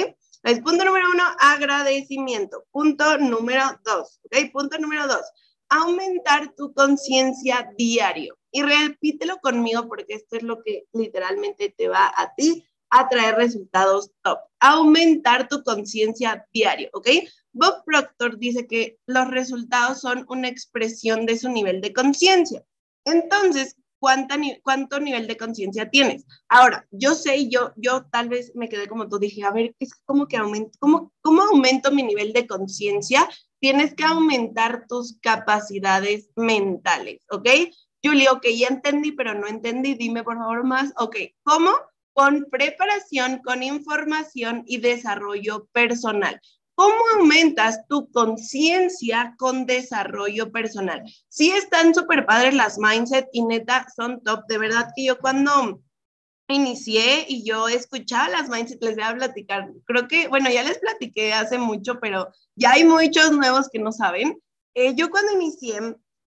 Punto 0.62 0.84
número 0.84 1.10
uno, 1.10 1.24
agradecimiento. 1.40 2.64
Punto 2.70 3.18
número 3.18 3.64
dos, 3.84 4.20
¿ok? 4.24 4.52
Punto 4.52 4.78
número 4.78 5.06
dos, 5.06 5.22
aumentar 5.68 6.54
tu 6.54 6.72
conciencia 6.74 7.70
diario. 7.76 8.36
Y 8.50 8.62
repítelo 8.62 9.38
conmigo 9.38 9.88
porque 9.88 10.14
esto 10.14 10.36
es 10.36 10.42
lo 10.42 10.62
que 10.62 10.84
literalmente 10.92 11.74
te 11.76 11.88
va 11.88 12.12
a 12.16 12.34
ti 12.34 12.64
a 12.90 13.08
traer 13.08 13.34
resultados 13.34 14.12
top. 14.22 14.38
Aumentar 14.60 15.48
tu 15.48 15.64
conciencia 15.64 16.46
diario, 16.52 16.90
¿ok? 16.92 17.08
Bob 17.52 17.84
Proctor 17.84 18.38
dice 18.38 18.66
que 18.66 18.98
los 19.06 19.28
resultados 19.30 20.00
son 20.00 20.24
una 20.28 20.48
expresión 20.48 21.26
de 21.26 21.38
su 21.38 21.48
nivel 21.48 21.80
de 21.80 21.92
conciencia. 21.92 22.64
Entonces, 23.04 23.76
cuánto 24.62 25.00
nivel 25.00 25.26
de 25.26 25.36
conciencia 25.36 25.90
tienes. 25.90 26.26
Ahora, 26.48 26.86
yo 26.90 27.14
sé, 27.14 27.48
yo, 27.48 27.72
yo 27.76 28.04
tal 28.10 28.28
vez 28.28 28.52
me 28.54 28.68
quedé 28.68 28.86
como 28.86 29.08
tú, 29.08 29.18
dije, 29.18 29.44
a 29.44 29.50
ver, 29.50 29.74
es 29.78 29.94
como 30.04 30.26
que 30.26 30.36
aumento, 30.36 30.78
¿cómo, 30.78 31.12
aumento 31.50 31.90
mi 31.90 32.02
nivel 32.02 32.32
de 32.32 32.46
conciencia? 32.46 33.28
Tienes 33.60 33.94
que 33.94 34.04
aumentar 34.04 34.86
tus 34.88 35.18
capacidades 35.20 36.30
mentales, 36.36 37.24
¿ok? 37.30 37.48
Julie, 38.02 38.28
ok, 38.28 38.46
ya 38.54 38.68
entendí, 38.68 39.12
pero 39.12 39.34
no 39.34 39.46
entendí, 39.46 39.94
dime 39.94 40.22
por 40.22 40.36
favor 40.36 40.64
más, 40.64 40.92
ok, 40.98 41.16
¿cómo? 41.42 41.70
Con 42.12 42.46
preparación, 42.50 43.40
con 43.44 43.62
información 43.62 44.62
y 44.66 44.78
desarrollo 44.78 45.66
personal. 45.72 46.40
¿Cómo 46.76 46.96
aumentas 47.16 47.86
tu 47.88 48.10
conciencia 48.10 49.34
con 49.38 49.64
desarrollo 49.64 50.50
personal? 50.50 51.04
Sí 51.28 51.50
están 51.50 51.94
súper 51.94 52.26
padres 52.26 52.54
las 52.54 52.78
mindset 52.78 53.28
y 53.32 53.44
neta 53.44 53.86
son 53.94 54.20
top. 54.22 54.44
De 54.48 54.58
verdad 54.58 54.90
que 54.96 55.04
yo 55.04 55.18
cuando 55.20 55.80
inicié 56.48 57.26
y 57.28 57.44
yo 57.44 57.68
escuchaba 57.68 58.28
las 58.28 58.48
mindset, 58.48 58.82
les 58.82 58.96
voy 58.96 59.04
a 59.04 59.14
platicar. 59.14 59.70
Creo 59.86 60.08
que, 60.08 60.26
bueno, 60.28 60.50
ya 60.50 60.64
les 60.64 60.78
platiqué 60.78 61.32
hace 61.32 61.58
mucho, 61.58 62.00
pero 62.00 62.28
ya 62.56 62.72
hay 62.72 62.84
muchos 62.84 63.30
nuevos 63.30 63.68
que 63.70 63.78
no 63.78 63.92
saben. 63.92 64.40
Eh, 64.74 64.94
yo 64.96 65.10
cuando 65.10 65.32
inicié, 65.32 65.78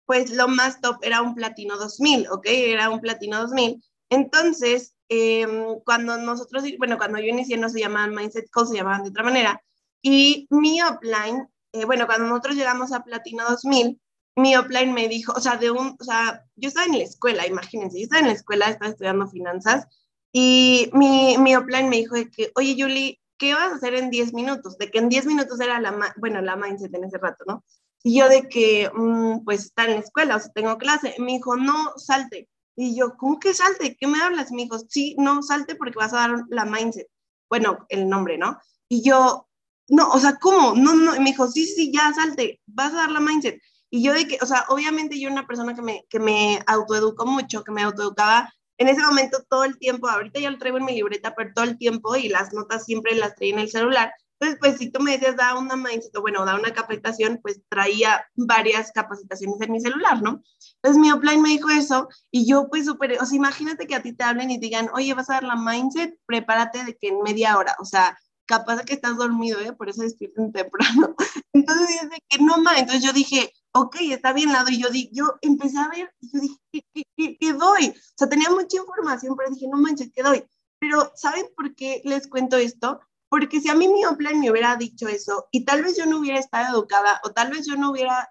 pues 0.05 0.31
lo 0.31 0.48
más 0.48 0.81
top 0.81 0.98
era 1.03 1.21
un 1.21 1.36
platino 1.36 1.77
2000, 1.77 2.27
¿ok? 2.31 2.45
Era 2.48 2.89
un 2.89 3.00
platino 3.00 3.41
2000. 3.41 3.81
Entonces, 4.10 4.95
em, 5.07 5.79
cuando 5.86 6.17
nosotros, 6.17 6.63
bueno, 6.79 6.98
cuando 6.98 7.19
yo 7.19 7.27
inicié 7.27 7.57
no 7.57 7.69
se 7.69 7.79
llamaban 7.79 8.15
mindset 8.15 8.50
calls, 8.51 8.69
se 8.69 8.77
llamaban 8.77 9.03
de 9.03 9.10
otra 9.10 9.24
manera. 9.24 9.62
Y 10.01 10.48
mi 10.50 10.81
upline, 10.81 11.48
eh, 11.74 11.86
bueno, 11.86 12.05
cuando 12.05 12.27
nosotros 12.27 12.55
llegamos 12.55 12.91
a 12.91 13.03
Platino 13.03 13.43
2000, 13.50 14.00
mi 14.36 14.58
upline 14.58 14.93
me 14.93 15.08
dijo, 15.08 15.34
o 15.36 15.39
sea, 15.39 15.58
de 15.58 15.72
un, 15.72 15.96
o 16.00 16.03
sea, 16.03 16.46
yo 16.55 16.70
estaba 16.70 16.88
en 16.88 16.98
la 16.98 17.03
escuela, 17.03 17.46
imagínense, 17.46 18.00
yo 18.00 18.03
estaba 18.03 18.22
en 18.22 18.27
la 18.27 18.34
escuela, 18.34 18.70
estaba 18.70 18.91
estudiando 18.91 19.27
finanzas, 19.27 19.88
y 20.31 20.89
mi, 20.93 21.38
mi 21.38 21.58
upline 21.58 21.89
me 21.89 21.98
dijo 21.98 22.15
de 22.15 22.29
que, 22.29 22.51
oye, 22.55 22.75
Julie, 22.77 23.20
¿qué 23.38 23.53
vas 23.53 23.72
a 23.72 23.75
hacer 23.75 23.96
en 23.96 24.10
10 24.10 24.34
minutos? 24.34 24.77
De 24.77 24.89
que 24.89 25.00
en 25.00 25.10
10 25.10 25.25
minutos 25.25 25.60
era 25.60 25.79
la, 25.79 26.13
bueno, 26.17 26.41
la 26.41 26.55
mindset 26.55 26.93
en 26.93 27.03
ese 27.03 27.17
rato, 27.17 27.43
¿no? 27.48 27.63
Y 28.03 28.20
yo 28.20 28.29
de 28.29 28.48
que, 28.48 28.89
mm, 28.93 29.43
pues, 29.43 29.65
está 29.65 29.86
en 29.86 29.91
la 29.91 30.00
escuela, 30.00 30.36
o 30.38 30.39
sea, 30.39 30.51
tengo 30.53 30.77
clase. 30.77 31.15
Me 31.20 31.34
dijo, 31.34 31.55
no, 31.55 31.93
salte. 31.98 32.50
Y 32.75 32.96
yo, 32.96 33.15
¿cómo 33.17 33.39
que 33.39 33.53
salte? 33.53 33.96
¿Qué 34.00 34.08
me 34.08 34.22
hablas? 34.22 34.51
Me 34.51 34.63
dijo, 34.63 34.79
sí, 34.89 35.15
no, 35.17 35.43
salte 35.43 35.75
porque 35.75 35.98
vas 35.98 36.13
a 36.13 36.27
dar 36.27 36.43
la 36.50 36.65
mindset. 36.65 37.08
Bueno, 37.50 37.86
el 37.89 38.08
nombre, 38.08 38.38
¿no? 38.38 38.60
Y 38.88 39.03
yo, 39.03 39.48
no, 39.91 40.10
o 40.10 40.19
sea, 40.19 40.38
¿cómo? 40.38 40.74
No, 40.74 40.95
no, 40.95 41.15
y 41.15 41.19
me 41.19 41.31
dijo, 41.31 41.48
sí, 41.50 41.65
sí, 41.67 41.91
ya 41.91 42.13
salte, 42.13 42.62
vas 42.65 42.93
a 42.93 42.98
dar 42.98 43.12
la 43.12 43.19
mindset. 43.19 43.62
Y 43.89 44.01
yo 44.01 44.13
de 44.13 44.25
que, 44.25 44.38
o 44.41 44.45
sea, 44.45 44.65
obviamente 44.69 45.19
yo 45.19 45.29
una 45.29 45.45
persona 45.45 45.75
que 45.75 45.81
me, 45.81 46.05
que 46.10 46.17
me 46.17 46.60
autoeduco 46.65 47.25
mucho, 47.25 47.65
que 47.65 47.74
me 47.74 47.83
autoeducaba 47.83 48.50
en 48.77 48.88
ese 48.88 49.01
momento 49.01 49.43
todo 49.50 49.65
el 49.65 49.77
tiempo, 49.77 50.07
ahorita 50.07 50.39
ya 50.39 50.50
lo 50.50 50.57
traigo 50.57 50.77
en 50.77 50.86
mi 50.86 50.93
libreta, 50.93 51.36
pero 51.36 51.51
todo 51.53 51.65
el 51.65 51.77
tiempo 51.77 52.15
y 52.15 52.29
las 52.29 52.53
notas 52.53 52.86
siempre 52.86 53.15
las 53.15 53.36
traía 53.36 53.53
en 53.53 53.60
el 53.60 53.69
celular. 53.69 54.13
Entonces, 54.39 54.60
pues 54.62 54.77
si 54.77 54.89
tú 54.91 55.01
me 55.01 55.12
decías, 55.12 55.36
da 55.36 55.55
una 55.60 55.75
mindset, 55.75 56.15
o 56.15 56.21
bueno, 56.21 56.45
da 56.45 56.55
una 56.55 56.71
capacitación, 56.71 57.39
pues 57.43 57.62
traía 57.67 58.25
varias 58.36 58.93
capacitaciones 58.93 59.60
en 59.60 59.74
mi 59.74 59.81
celular, 59.81 60.21
¿no? 60.21 60.41
Entonces 60.75 61.01
mi 61.01 61.12
offline 61.12 61.41
me 61.41 61.50
dijo 61.50 61.69
eso 61.69 62.07
y 62.31 62.48
yo 62.48 62.69
pues 62.69 62.86
súper, 62.86 63.21
o 63.21 63.25
sea, 63.25 63.36
imagínate 63.36 63.88
que 63.88 63.95
a 63.95 64.01
ti 64.01 64.13
te 64.13 64.24
hablen 64.24 64.51
y 64.51 64.57
digan, 64.57 64.89
oye, 64.93 65.13
vas 65.13 65.29
a 65.29 65.33
dar 65.33 65.43
la 65.43 65.57
mindset, 65.57 66.17
prepárate 66.25 66.86
de 66.86 66.95
que 66.95 67.10
en 67.10 67.21
media 67.21 67.57
hora, 67.57 67.75
o 67.77 67.86
sea, 67.86 68.17
capaz 68.51 68.84
que 68.84 68.96
estás 68.96 69.15
dormido, 69.15 69.62
¿eh? 69.62 69.72
por 69.72 69.88
eso 69.89 70.01
despierten 70.01 70.51
temprano. 70.51 71.15
Entonces 71.53 71.88
dice 71.88 72.22
que 72.27 72.38
no 72.39 72.58
más, 72.58 72.79
entonces 72.79 73.03
yo 73.03 73.13
dije, 73.13 73.53
ok, 73.74 73.96
está 74.10 74.34
bien 74.34 74.51
lado, 74.51 74.70
y 74.70 74.81
yo, 74.81 74.89
di, 74.89 75.10
yo 75.13 75.36
empecé 75.41 75.77
a 75.77 75.89
ver, 75.89 76.13
y 76.20 76.31
yo 76.31 76.39
dije, 76.39 76.55
¿qué, 76.72 77.03
qué, 77.15 77.38
qué, 77.38 77.53
doy? 77.53 77.89
O 77.89 78.13
sea, 78.15 78.29
tenía 78.29 78.50
mucha 78.50 78.77
información, 78.77 79.36
pero 79.36 79.50
dije, 79.50 79.67
no 79.67 79.77
manches, 79.77 80.12
¿qué 80.13 80.24
doy? 80.24 80.46
Pero, 80.79 81.12
¿saben 81.15 81.46
por 81.55 81.75
qué 81.75 82.01
les 82.05 82.27
cuento 82.27 82.58
esto? 82.58 83.01
Porque 83.29 83.60
si 83.60 83.70
a 83.70 83.75
mí 83.75 83.88
mi 83.88 84.01
plan 84.17 84.39
me 84.39 84.50
hubiera 84.50 84.75
dicho 84.77 85.08
eso, 85.08 85.48
y 85.51 85.65
tal 85.65 85.84
vez 85.84 85.98
yo 85.98 86.05
no 86.05 86.20
hubiera 86.20 86.39
estado 86.39 86.77
educada, 86.77 87.22
o 87.24 87.31
tal 87.31 87.51
vez 87.51 87.67
yo 87.67 87.75
no 87.75 87.91
hubiera 87.91 88.29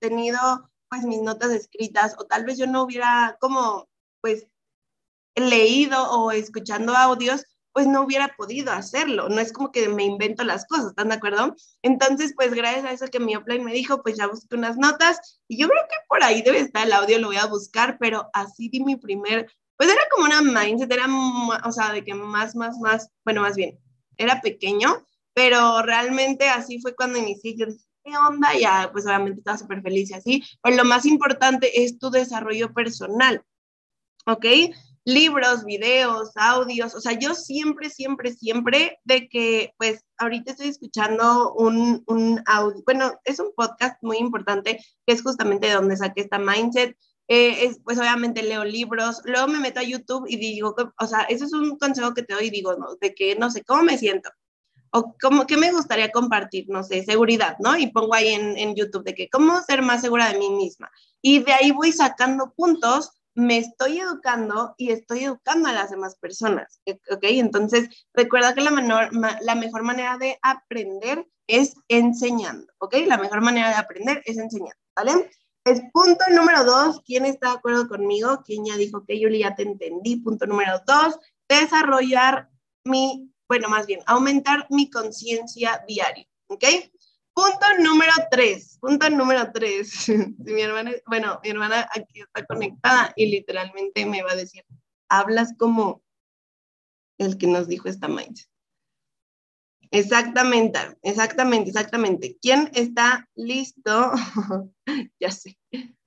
tenido, 0.00 0.70
pues, 0.88 1.04
mis 1.04 1.22
notas 1.22 1.50
escritas, 1.50 2.14
o 2.18 2.26
tal 2.26 2.44
vez 2.44 2.56
yo 2.56 2.66
no 2.66 2.84
hubiera, 2.84 3.36
como, 3.40 3.88
pues, 4.20 4.46
leído 5.34 6.10
o 6.10 6.30
escuchando 6.30 6.96
audios, 6.96 7.44
pues 7.72 7.86
no 7.86 8.02
hubiera 8.02 8.34
podido 8.36 8.72
hacerlo. 8.72 9.28
No 9.28 9.40
es 9.40 9.52
como 9.52 9.72
que 9.72 9.88
me 9.88 10.04
invento 10.04 10.44
las 10.44 10.66
cosas, 10.66 10.88
¿están 10.88 11.08
de 11.08 11.14
acuerdo? 11.14 11.54
Entonces, 11.82 12.34
pues 12.36 12.52
gracias 12.52 12.84
a 12.84 12.92
eso 12.92 13.06
que 13.08 13.20
mi 13.20 13.36
offline 13.36 13.64
me 13.64 13.72
dijo, 13.72 14.02
pues 14.02 14.16
ya 14.16 14.26
busqué 14.26 14.56
unas 14.56 14.76
notas 14.76 15.40
y 15.48 15.58
yo 15.58 15.68
creo 15.68 15.82
que 15.88 15.96
por 16.08 16.22
ahí 16.22 16.42
debe 16.42 16.58
estar 16.58 16.86
el 16.86 16.92
audio, 16.92 17.18
lo 17.18 17.28
voy 17.28 17.36
a 17.36 17.46
buscar, 17.46 17.98
pero 17.98 18.28
así 18.32 18.68
di 18.68 18.80
mi 18.80 18.96
primer, 18.96 19.50
pues 19.76 19.90
era 19.90 20.02
como 20.10 20.26
una 20.26 20.42
mindset, 20.42 20.92
era, 20.92 21.06
o 21.64 21.72
sea, 21.72 21.92
de 21.92 22.04
que 22.04 22.14
más, 22.14 22.54
más, 22.54 22.78
más, 22.78 23.08
bueno, 23.24 23.42
más 23.42 23.56
bien, 23.56 23.78
era 24.16 24.40
pequeño, 24.40 25.04
pero 25.32 25.82
realmente 25.82 26.48
así 26.48 26.80
fue 26.80 26.94
cuando 26.94 27.18
inicié. 27.18 27.56
Yo 27.56 27.66
dije, 27.66 27.84
¿qué 28.04 28.12
onda? 28.16 28.50
Ya, 28.58 28.90
pues 28.92 29.06
obviamente 29.06 29.40
estaba 29.40 29.58
súper 29.58 29.82
feliz 29.82 30.10
y 30.10 30.14
así. 30.14 30.44
Pero 30.62 30.76
lo 30.76 30.84
más 30.84 31.06
importante 31.06 31.82
es 31.82 31.98
tu 31.98 32.10
desarrollo 32.10 32.72
personal, 32.72 33.42
¿ok? 34.26 34.44
Libros, 35.04 35.64
videos, 35.64 36.30
audios, 36.36 36.94
o 36.94 37.00
sea, 37.00 37.18
yo 37.18 37.34
siempre, 37.34 37.90
siempre, 37.90 38.32
siempre 38.32 38.98
de 39.04 39.28
que, 39.28 39.72
pues, 39.78 40.04
ahorita 40.18 40.52
estoy 40.52 40.68
escuchando 40.68 41.54
un, 41.54 42.02
un 42.06 42.42
audio, 42.46 42.82
bueno, 42.84 43.12
es 43.24 43.40
un 43.40 43.52
podcast 43.56 43.96
muy 44.02 44.18
importante, 44.18 44.84
que 45.06 45.14
es 45.14 45.22
justamente 45.22 45.68
de 45.68 45.74
donde 45.74 45.96
saqué 45.96 46.20
esta 46.20 46.38
mindset, 46.38 46.96
eh, 47.28 47.64
es, 47.64 47.80
pues 47.84 47.96
obviamente 47.96 48.42
leo 48.42 48.64
libros, 48.64 49.22
luego 49.24 49.46
me 49.46 49.60
meto 49.60 49.78
a 49.78 49.84
YouTube 49.84 50.26
y 50.28 50.36
digo, 50.36 50.74
o 50.98 51.06
sea, 51.06 51.20
eso 51.22 51.44
es 51.44 51.52
un 51.52 51.78
consejo 51.78 52.12
que 52.12 52.24
te 52.24 52.34
doy 52.34 52.50
digo, 52.50 52.74
¿no? 52.76 52.96
De 53.00 53.14
que, 53.14 53.36
no 53.36 53.50
sé, 53.50 53.62
¿cómo 53.62 53.84
me 53.84 53.96
siento? 53.96 54.30
O 54.90 55.14
cómo, 55.22 55.46
¿qué 55.46 55.56
me 55.56 55.70
gustaría 55.70 56.10
compartir? 56.10 56.64
No 56.68 56.82
sé, 56.82 57.04
seguridad, 57.04 57.56
¿no? 57.60 57.76
Y 57.76 57.92
pongo 57.92 58.14
ahí 58.14 58.30
en, 58.30 58.58
en 58.58 58.74
YouTube 58.74 59.04
de 59.04 59.14
que, 59.14 59.28
¿cómo 59.28 59.62
ser 59.62 59.80
más 59.80 60.00
segura 60.00 60.32
de 60.32 60.40
mí 60.40 60.50
misma? 60.50 60.90
Y 61.22 61.38
de 61.44 61.52
ahí 61.52 61.70
voy 61.70 61.92
sacando 61.92 62.52
puntos 62.56 63.12
me 63.40 63.56
estoy 63.56 64.00
educando 64.00 64.74
y 64.76 64.90
estoy 64.90 65.24
educando 65.24 65.68
a 65.68 65.72
las 65.72 65.90
demás 65.90 66.16
personas, 66.16 66.80
¿ok? 66.86 67.22
Entonces, 67.22 67.88
recuerda 68.12 68.54
que 68.54 68.60
la, 68.60 68.70
mejor 69.54 69.82
manera 69.82 70.18
de 70.18 70.38
aprender 70.42 71.26
es 71.46 71.74
enseñando, 71.88 72.70
¿ok? 72.78 72.96
La 73.06 73.16
mejor 73.16 73.40
manera 73.40 73.70
de 73.70 73.76
aprender 73.76 74.22
es 74.26 74.36
enseñando, 74.36 74.76
¿vale? 74.94 75.30
Es 75.64 75.80
punto 75.92 76.24
número 76.30 76.64
dos, 76.64 77.00
¿quién 77.04 77.24
está 77.24 77.48
de 77.48 77.56
acuerdo 77.56 77.88
conmigo? 77.88 78.42
¿Quién 78.44 78.66
ya 78.66 78.76
dijo 78.76 79.04
que 79.06 79.18
ya 79.38 79.54
te 79.54 79.62
entendí? 79.62 80.16
Punto 80.16 80.46
número 80.46 80.82
dos, 80.86 81.18
desarrollar 81.48 82.50
mi, 82.84 83.32
bueno, 83.48 83.70
más 83.70 83.86
bien, 83.86 84.00
aumentar 84.06 84.66
mi 84.68 84.90
conciencia 84.90 85.82
diaria, 85.88 86.26
¿ok? 86.48 86.64
Punto 87.40 87.66
número 87.78 88.12
tres, 88.30 88.76
punto 88.82 89.08
número 89.08 89.50
tres. 89.50 90.08
mi 90.38 90.60
hermana, 90.60 90.92
bueno, 91.06 91.40
mi 91.42 91.48
hermana 91.48 91.88
aquí 91.90 92.20
está 92.20 92.44
conectada 92.44 93.14
y 93.16 93.30
literalmente 93.30 94.04
me 94.04 94.22
va 94.22 94.32
a 94.32 94.36
decir, 94.36 94.62
hablas 95.08 95.54
como 95.56 96.02
el 97.16 97.38
que 97.38 97.46
nos 97.46 97.66
dijo 97.66 97.88
esta 97.88 98.08
mindset. 98.08 98.46
Exactamente, 99.90 100.78
exactamente, 101.00 101.70
exactamente. 101.70 102.36
¿Quién 102.42 102.70
está 102.74 103.26
listo? 103.34 104.12
ya 105.18 105.30
sé. 105.30 105.58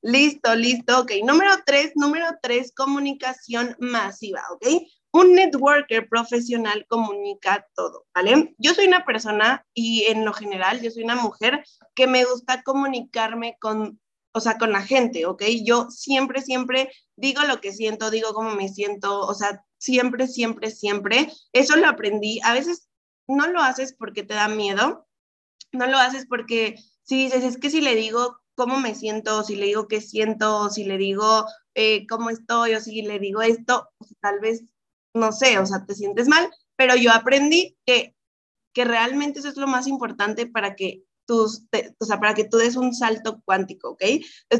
Listo, 0.04 0.54
listo. 0.54 1.00
Ok, 1.00 1.14
número 1.26 1.52
tres, 1.66 1.94
número 1.96 2.28
tres, 2.44 2.72
comunicación 2.76 3.76
masiva, 3.80 4.44
¿ok? 4.52 4.68
Un 5.14 5.36
networker 5.36 6.10
profesional 6.10 6.86
comunica 6.90 7.68
todo, 7.76 8.06
¿vale? 8.16 8.56
Yo 8.58 8.74
soy 8.74 8.88
una 8.88 9.06
persona 9.06 9.66
y 9.74 10.06
en 10.06 10.26
lo 10.26 10.34
general 10.34 10.82
yo 10.82 10.90
soy 10.90 11.04
una 11.04 11.16
mujer 11.16 11.64
que 11.94 12.08
me 12.08 12.26
gusta 12.26 12.64
comunicarme 12.64 13.56
con, 13.60 14.02
o 14.34 14.40
sea, 14.40 14.58
con 14.58 14.72
la 14.72 14.82
gente, 14.82 15.28
¿ok? 15.28 15.44
Yo 15.64 15.88
siempre, 15.92 16.42
siempre 16.42 16.92
digo 17.16 17.44
lo 17.44 17.62
que 17.62 17.72
siento, 17.72 18.10
digo 18.10 18.34
cómo 18.34 18.56
me 18.56 18.70
siento, 18.70 19.22
o 19.22 19.36
sea, 19.36 19.64
siempre, 19.78 20.28
siempre, 20.28 20.72
siempre. 20.72 21.32
Eso 21.52 21.76
lo 21.76 21.88
aprendí. 21.88 22.40
A 22.44 22.54
veces 22.54 22.90
no 23.28 23.48
lo 23.48 23.62
haces 23.62 23.94
porque 23.94 24.24
te 24.24 24.34
da 24.34 24.48
miedo, 24.48 25.08
no 25.72 25.86
lo 25.86 25.98
haces 25.98 26.26
porque 26.28 26.76
si 27.04 27.26
dices, 27.26 27.44
es 27.44 27.60
que 27.60 27.70
si 27.70 27.82
le 27.82 27.96
digo 27.96 28.40
cómo 28.56 28.80
me 28.80 28.96
siento, 28.96 29.44
si 29.44 29.56
le 29.56 29.68
digo 29.68 29.88
qué 29.88 30.02
siento, 30.02 30.72
si 30.72 30.86
le 30.86 30.98
digo 30.98 31.46
eh, 31.76 32.08
cómo 32.08 32.32
estoy, 32.32 32.74
o 32.74 32.80
si 32.80 33.04
le 33.04 33.20
digo 33.20 33.44
esto, 33.44 33.90
pues, 34.00 34.16
tal 34.20 34.40
vez 34.40 34.64
no 35.14 35.32
sé, 35.32 35.60
o 35.60 35.66
sea, 35.66 35.86
te 35.86 35.96
sientes 35.96 36.28
mal, 36.28 36.50
pero 36.76 36.96
yo 36.96 37.12
aprendí 37.12 37.78
que, 37.86 38.16
que 38.74 38.86
realmente 38.86 39.40
eso 39.40 39.50
es 39.50 39.58
lo 39.58 39.68
más 39.68 39.88
importante 39.88 40.48
para 40.48 40.76
que 40.76 41.04
tus, 41.26 41.66
o 42.00 42.06
sea, 42.06 42.20
para 42.20 42.34
que 42.34 42.44
tú 42.44 42.58
des 42.58 42.76
un 42.76 42.94
salto 42.94 43.42
cuántico, 43.46 43.92
¿ok? 43.92 44.04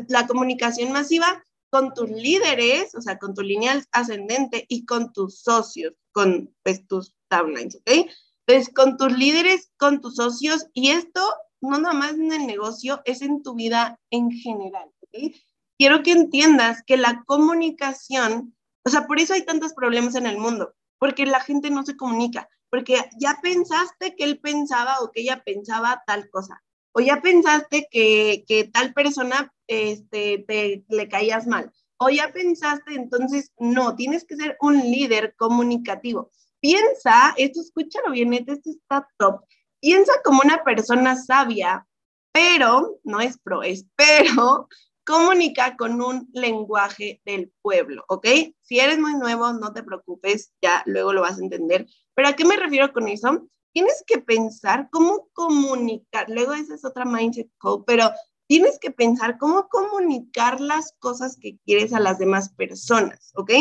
la 0.08 0.28
comunicación 0.28 0.92
masiva 0.92 1.44
con 1.74 1.94
tus 1.94 2.10
líderes, 2.10 2.94
o 2.96 3.02
sea, 3.02 3.18
con 3.18 3.34
tu 3.34 3.42
línea 3.42 3.84
ascendente 3.92 4.66
y 4.70 4.86
con 4.86 5.12
tus 5.12 5.40
socios, 5.40 5.94
con 6.12 6.56
pues, 6.62 6.86
tus 6.88 7.16
downlines, 7.32 7.78
¿ok? 7.78 8.08
Entonces, 8.46 8.74
con 8.74 8.96
tus 8.96 9.12
líderes, 9.18 9.72
con 9.78 10.00
tus 10.00 10.18
socios, 10.18 10.68
y 10.74 10.92
esto 10.92 11.22
no 11.62 11.80
nada 11.80 11.96
más 11.96 12.14
en 12.14 12.32
el 12.32 12.46
negocio, 12.46 13.02
es 13.06 13.24
en 13.24 13.42
tu 13.42 13.56
vida 13.56 14.00
en 14.12 14.30
general, 14.30 14.92
¿ok? 15.02 15.34
Quiero 15.80 16.04
que 16.04 16.12
entiendas 16.12 16.84
que 16.86 16.96
la 16.96 17.24
comunicación 17.26 18.56
o 18.86 18.90
sea, 18.90 19.08
por 19.08 19.20
eso 19.20 19.34
hay 19.34 19.46
tantos 19.46 19.74
problemas 19.74 20.16
en 20.16 20.26
el 20.26 20.38
mundo, 20.38 20.74
porque 21.00 21.26
la 21.26 21.40
gente 21.40 21.70
no 21.70 21.86
se 21.86 21.98
comunica, 21.98 22.50
porque 22.70 22.98
ya 23.20 23.40
pensaste 23.42 24.16
que 24.16 24.24
él 24.24 24.40
pensaba 24.40 25.00
o 25.02 25.12
que 25.12 25.22
ella 25.22 25.44
pensaba 25.44 26.04
tal 26.06 26.30
cosa, 26.30 26.62
o 26.94 27.02
ya 27.02 27.22
pensaste 27.22 27.88
que, 27.90 28.46
que 28.48 28.66
tal 28.66 28.94
persona 28.94 29.54
este, 29.68 30.46
te, 30.48 30.84
le 30.90 31.08
caías 31.08 31.48
mal, 31.48 31.72
o 31.98 32.10
ya 32.10 32.32
pensaste, 32.34 32.96
entonces 32.96 33.52
no, 33.58 33.96
tienes 33.96 34.26
que 34.26 34.36
ser 34.36 34.58
un 34.62 34.78
líder 34.78 35.36
comunicativo. 35.38 36.32
Piensa, 36.60 37.34
esto 37.38 37.62
escúchalo 37.62 38.12
bien, 38.12 38.34
esto 38.34 38.70
está 38.70 39.08
top. 39.18 39.42
piensa 39.80 40.14
como 40.24 40.42
una 40.44 40.64
persona 40.64 41.16
sabia, 41.16 41.86
pero, 42.32 43.00
no 43.04 43.22
es 43.22 43.38
pro, 43.38 43.64
es 43.64 43.86
pero, 43.96 44.68
comunica 45.06 45.76
con 45.76 46.02
un 46.02 46.30
lenguaje 46.34 47.22
del 47.26 47.52
pueblo, 47.62 48.06
¿ok? 48.08 48.28
Si 48.62 48.80
eres 48.80 49.00
muy 49.00 49.14
nuevo, 49.16 49.54
no 49.54 49.74
te 49.74 49.84
preocupes, 49.84 50.54
ya 50.62 50.84
luego 50.86 51.14
lo 51.14 51.22
vas 51.22 51.38
a 51.40 51.44
entender. 51.44 51.86
Pero 52.14 52.30
¿a 52.30 52.34
qué 52.34 52.46
me 52.46 52.58
refiero 52.58 52.94
con 52.94 53.08
eso? 53.08 53.48
Tienes 53.74 54.04
que 54.06 54.20
pensar 54.20 54.90
cómo 54.92 55.30
comunicar, 55.34 56.30
luego 56.30 56.54
esa 56.54 56.76
es 56.76 56.86
otra 56.86 57.06
mindset 57.06 57.50
code, 57.58 57.84
pero 57.88 58.12
tienes 58.48 58.78
que 58.80 58.92
pensar 58.92 59.38
cómo 59.38 59.68
comunicar 59.68 60.60
las 60.62 60.94
cosas 61.00 61.38
que 61.40 61.58
quieres 61.66 61.94
a 61.94 62.00
las 62.00 62.20
demás 62.20 62.54
personas, 62.54 63.32
¿ok? 63.36 63.52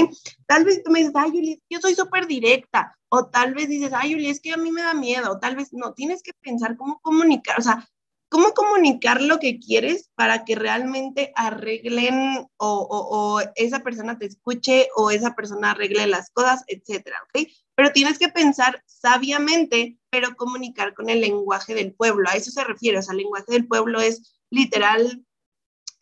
Tal 0.46 0.64
vez 0.64 0.82
tú 0.82 0.90
me 0.90 0.98
dices, 0.98 1.14
ay, 1.16 1.30
Yuli, 1.32 1.62
yo 1.70 1.80
soy 1.80 1.94
súper 1.94 2.26
directa, 2.26 2.98
o 3.08 3.26
tal 3.26 3.54
vez 3.54 3.68
dices, 3.68 3.92
ay, 3.94 4.10
Yuli, 4.10 4.28
es 4.28 4.40
que 4.40 4.52
a 4.52 4.56
mí 4.56 4.70
me 4.70 4.82
da 4.82 4.94
miedo, 4.94 5.32
o 5.32 5.38
tal 5.38 5.56
vez 5.56 5.72
no, 5.72 5.94
tienes 5.94 6.22
que 6.22 6.32
pensar 6.42 6.76
cómo 6.76 7.00
comunicar, 7.00 7.58
o 7.58 7.62
sea, 7.62 7.88
cómo 8.32 8.54
comunicar 8.54 9.20
lo 9.20 9.38
que 9.38 9.60
quieres 9.60 10.10
para 10.14 10.46
que 10.46 10.54
realmente 10.54 11.32
arreglen 11.36 12.48
o, 12.56 12.88
o, 12.88 13.42
esa 13.56 13.80
persona 13.80 14.18
te 14.18 14.24
escuche 14.24 14.88
o 14.96 15.10
esa 15.10 15.34
persona 15.34 15.72
arregle 15.72 16.06
las 16.06 16.30
cosas, 16.30 16.64
etcétera, 16.66 17.18
¿ok? 17.24 17.46
Pero 17.74 17.92
tienes 17.92 18.18
que 18.18 18.30
pensar 18.30 18.82
sabiamente, 18.86 19.98
pero 20.08 20.34
comunicar 20.34 20.94
con 20.94 21.10
el 21.10 21.20
lenguaje 21.20 21.74
del 21.74 21.92
pueblo. 21.92 22.26
A 22.30 22.32
eso 22.32 22.50
se 22.50 22.64
refiere, 22.64 22.98
o 22.98 23.02
sea, 23.02 23.12
el 23.12 23.18
lenguaje 23.18 23.52
del 23.52 23.68
pueblo 23.68 24.00
es 24.00 24.40
literal, 24.48 25.26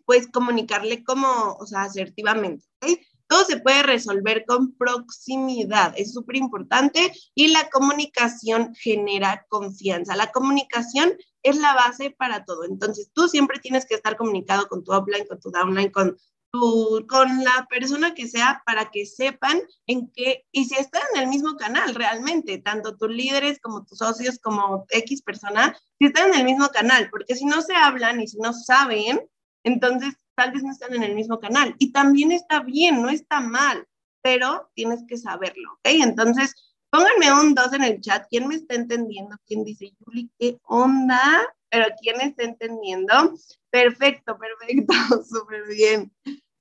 pues 0.05 0.29
comunicarle 0.29 1.03
como, 1.03 1.57
o 1.59 1.67
sea, 1.67 1.83
asertivamente, 1.83 2.65
¿ok? 2.81 3.01
Todo 3.31 3.45
se 3.45 3.61
puede 3.61 3.85
resolver 3.85 4.45
con 4.45 4.75
proximidad, 4.77 5.95
es 5.97 6.13
súper 6.13 6.35
importante 6.35 7.13
y 7.33 7.47
la 7.47 7.71
comunicación 7.71 8.75
genera 8.75 9.47
confianza. 9.49 10.17
La 10.17 10.33
comunicación 10.33 11.17
es 11.45 11.57
la 11.57 11.75
base 11.75 12.11
para 12.11 12.45
todo. 12.45 12.65
Entonces, 12.65 13.13
tú 13.15 13.29
siempre 13.29 13.61
tienes 13.61 13.87
que 13.87 13.95
estar 13.95 14.17
comunicado 14.17 14.67
con 14.67 14.83
tu 14.83 14.93
upline, 14.93 15.29
con 15.29 15.39
tu 15.39 15.53
downline, 15.53 15.93
con 15.93 16.19
tu, 16.51 17.07
con 17.09 17.45
la 17.45 17.69
persona 17.71 18.15
que 18.15 18.27
sea 18.27 18.65
para 18.67 18.91
que 18.91 19.07
sepan 19.07 19.63
en 19.87 20.11
qué, 20.11 20.45
y 20.51 20.65
si 20.65 20.75
están 20.75 21.03
en 21.15 21.23
el 21.23 21.29
mismo 21.29 21.55
canal 21.55 21.95
realmente, 21.95 22.59
tanto 22.59 22.97
tus 22.97 23.11
líderes 23.11 23.61
como 23.61 23.85
tus 23.85 23.99
socios, 23.99 24.41
como 24.41 24.87
X 24.91 25.23
persona, 25.23 25.79
si 26.01 26.07
están 26.07 26.31
en 26.31 26.41
el 26.41 26.45
mismo 26.45 26.69
canal, 26.71 27.09
porque 27.11 27.37
si 27.37 27.45
no 27.45 27.63
se 27.63 27.77
hablan 27.77 28.21
y 28.21 28.27
si 28.27 28.39
no 28.39 28.53
saben, 28.53 29.21
entonces 29.63 30.17
tal 30.35 30.53
vez 30.53 30.63
no 30.63 30.73
están 30.73 30.95
en 30.95 31.03
el 31.03 31.15
mismo 31.15 31.39
canal. 31.39 31.75
Y 31.79 31.93
también 31.93 32.33
está 32.33 32.61
bien, 32.61 33.03
no 33.03 33.11
está 33.11 33.41
mal, 33.41 33.87
pero 34.23 34.71
tienes 34.75 35.05
que 35.09 35.17
saberlo, 35.17 35.73
¿ok? 35.75 35.81
Entonces, 35.85 36.55
pónganme 36.91 37.33
un 37.33 37.55
2 37.55 37.73
en 37.75 37.85
el 37.85 38.01
chat. 38.01 38.27
¿Quién 38.29 38.49
me 38.49 38.57
está 38.57 38.75
entendiendo? 38.75 39.37
¿Quién 39.47 39.65
dice, 39.65 39.93
Yuli, 39.99 40.31
qué 40.39 40.59
onda? 40.63 41.23
Pero 41.71 41.87
¿quién 42.01 42.21
está 42.21 42.43
entendiendo? 42.43 43.35
Perfecto, 43.71 44.37
perfecto, 44.39 44.95
súper 45.29 45.67
bien. 45.69 46.13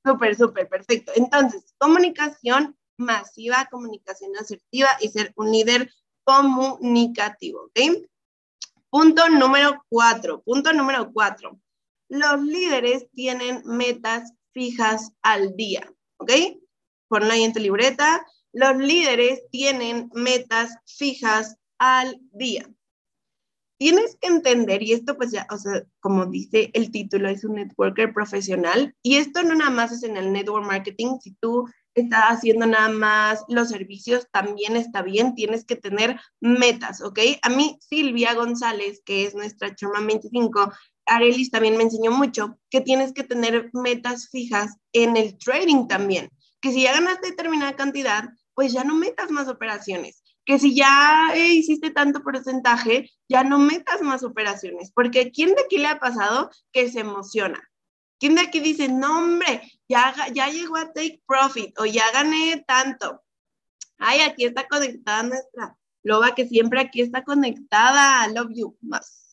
Súper, 0.05 0.35
súper, 0.35 0.69
perfecto. 0.69 1.11
Entonces, 1.15 1.73
comunicación 1.77 2.77
masiva, 2.97 3.67
comunicación 3.71 4.31
asertiva 4.37 4.89
y 4.99 5.09
ser 5.09 5.33
un 5.35 5.51
líder 5.51 5.91
comunicativo, 6.23 7.65
¿ok? 7.65 7.79
Punto 8.89 9.29
número 9.29 9.83
cuatro, 9.89 10.41
punto 10.41 10.73
número 10.73 11.11
cuatro. 11.11 11.59
Los 12.09 12.41
líderes 12.41 13.07
tienen 13.13 13.61
metas 13.65 14.33
fijas 14.51 15.11
al 15.21 15.55
día, 15.55 15.91
¿ok? 16.17 16.31
Ponlo 17.07 17.31
ahí 17.31 17.43
en 17.43 17.53
tu 17.53 17.59
libreta. 17.59 18.25
Los 18.51 18.77
líderes 18.77 19.43
tienen 19.51 20.09
metas 20.13 20.75
fijas 20.85 21.55
al 21.77 22.19
día. 22.31 22.67
Tienes 23.79 24.17
que 24.19 24.27
entender, 24.27 24.83
y 24.83 24.91
esto 24.91 25.15
pues 25.15 25.31
ya, 25.31 25.47
o 25.51 25.57
sea, 25.57 25.83
como 26.01 26.25
dice 26.25 26.69
el 26.73 26.91
título, 26.91 27.29
es 27.29 27.45
un 27.45 27.55
networker 27.55 28.11
profesional, 28.13 28.93
y 29.01 29.15
esto 29.15 29.41
no 29.41 29.55
nada 29.55 29.71
más 29.71 29.93
es 29.93 30.03
en 30.03 30.17
el 30.17 30.33
network 30.33 30.65
marketing, 30.65 31.19
si 31.21 31.35
tú 31.35 31.65
estás 31.93 32.25
haciendo 32.25 32.65
nada 32.65 32.89
más 32.89 33.45
los 33.47 33.69
servicios, 33.69 34.27
también 34.31 34.75
está 34.75 35.01
bien, 35.01 35.33
tienes 35.33 35.63
que 35.63 35.77
tener 35.77 36.19
metas, 36.41 37.01
¿ok? 37.01 37.19
A 37.41 37.49
mí 37.49 37.77
Silvia 37.79 38.33
González, 38.33 39.01
que 39.05 39.25
es 39.25 39.33
nuestra 39.33 39.73
Chairman 39.73 40.07
25, 40.07 40.73
Arelis 41.09 41.51
también 41.51 41.77
me 41.77 41.83
enseñó 41.83 42.11
mucho 42.11 42.57
que 42.69 42.81
tienes 42.81 43.13
que 43.13 43.23
tener 43.23 43.69
metas 43.73 44.29
fijas 44.29 44.77
en 44.93 45.17
el 45.17 45.37
trading 45.37 45.87
también, 45.87 46.29
que 46.61 46.71
si 46.71 46.83
ya 46.83 46.93
ganaste 46.93 47.29
determinada 47.29 47.75
cantidad, 47.75 48.29
pues 48.53 48.73
ya 48.73 48.83
no 48.83 48.95
metas 48.95 49.31
más 49.31 49.47
operaciones, 49.47 50.23
que 50.45 50.59
si 50.59 50.75
ya 50.75 51.31
eh, 51.33 51.53
hiciste 51.53 51.91
tanto 51.91 52.21
porcentaje, 52.23 53.09
ya 53.27 53.43
no 53.43 53.59
metas 53.59 54.01
más 54.01 54.23
operaciones, 54.23 54.91
porque 54.93 55.31
¿quién 55.31 55.55
de 55.55 55.61
aquí 55.63 55.77
le 55.77 55.87
ha 55.87 55.99
pasado 55.99 56.49
que 56.71 56.89
se 56.89 57.01
emociona? 57.01 57.61
¿Quién 58.19 58.35
de 58.35 58.41
aquí 58.41 58.59
dice, 58.59 58.89
no 58.89 59.19
hombre, 59.19 59.61
ya, 59.87 60.13
ya 60.33 60.47
llegó 60.47 60.75
a 60.75 60.91
take 60.91 61.21
profit 61.25 61.77
o 61.79 61.85
ya 61.85 62.11
gané 62.11 62.63
tanto? 62.67 63.21
Ay, 63.97 64.21
aquí 64.21 64.45
está 64.45 64.67
conectada 64.67 65.23
nuestra 65.23 65.77
loba 66.03 66.35
que 66.35 66.47
siempre 66.47 66.81
aquí 66.81 67.01
está 67.01 67.23
conectada. 67.23 68.27
Love 68.27 68.51
you 68.53 68.77
más. 68.81 69.28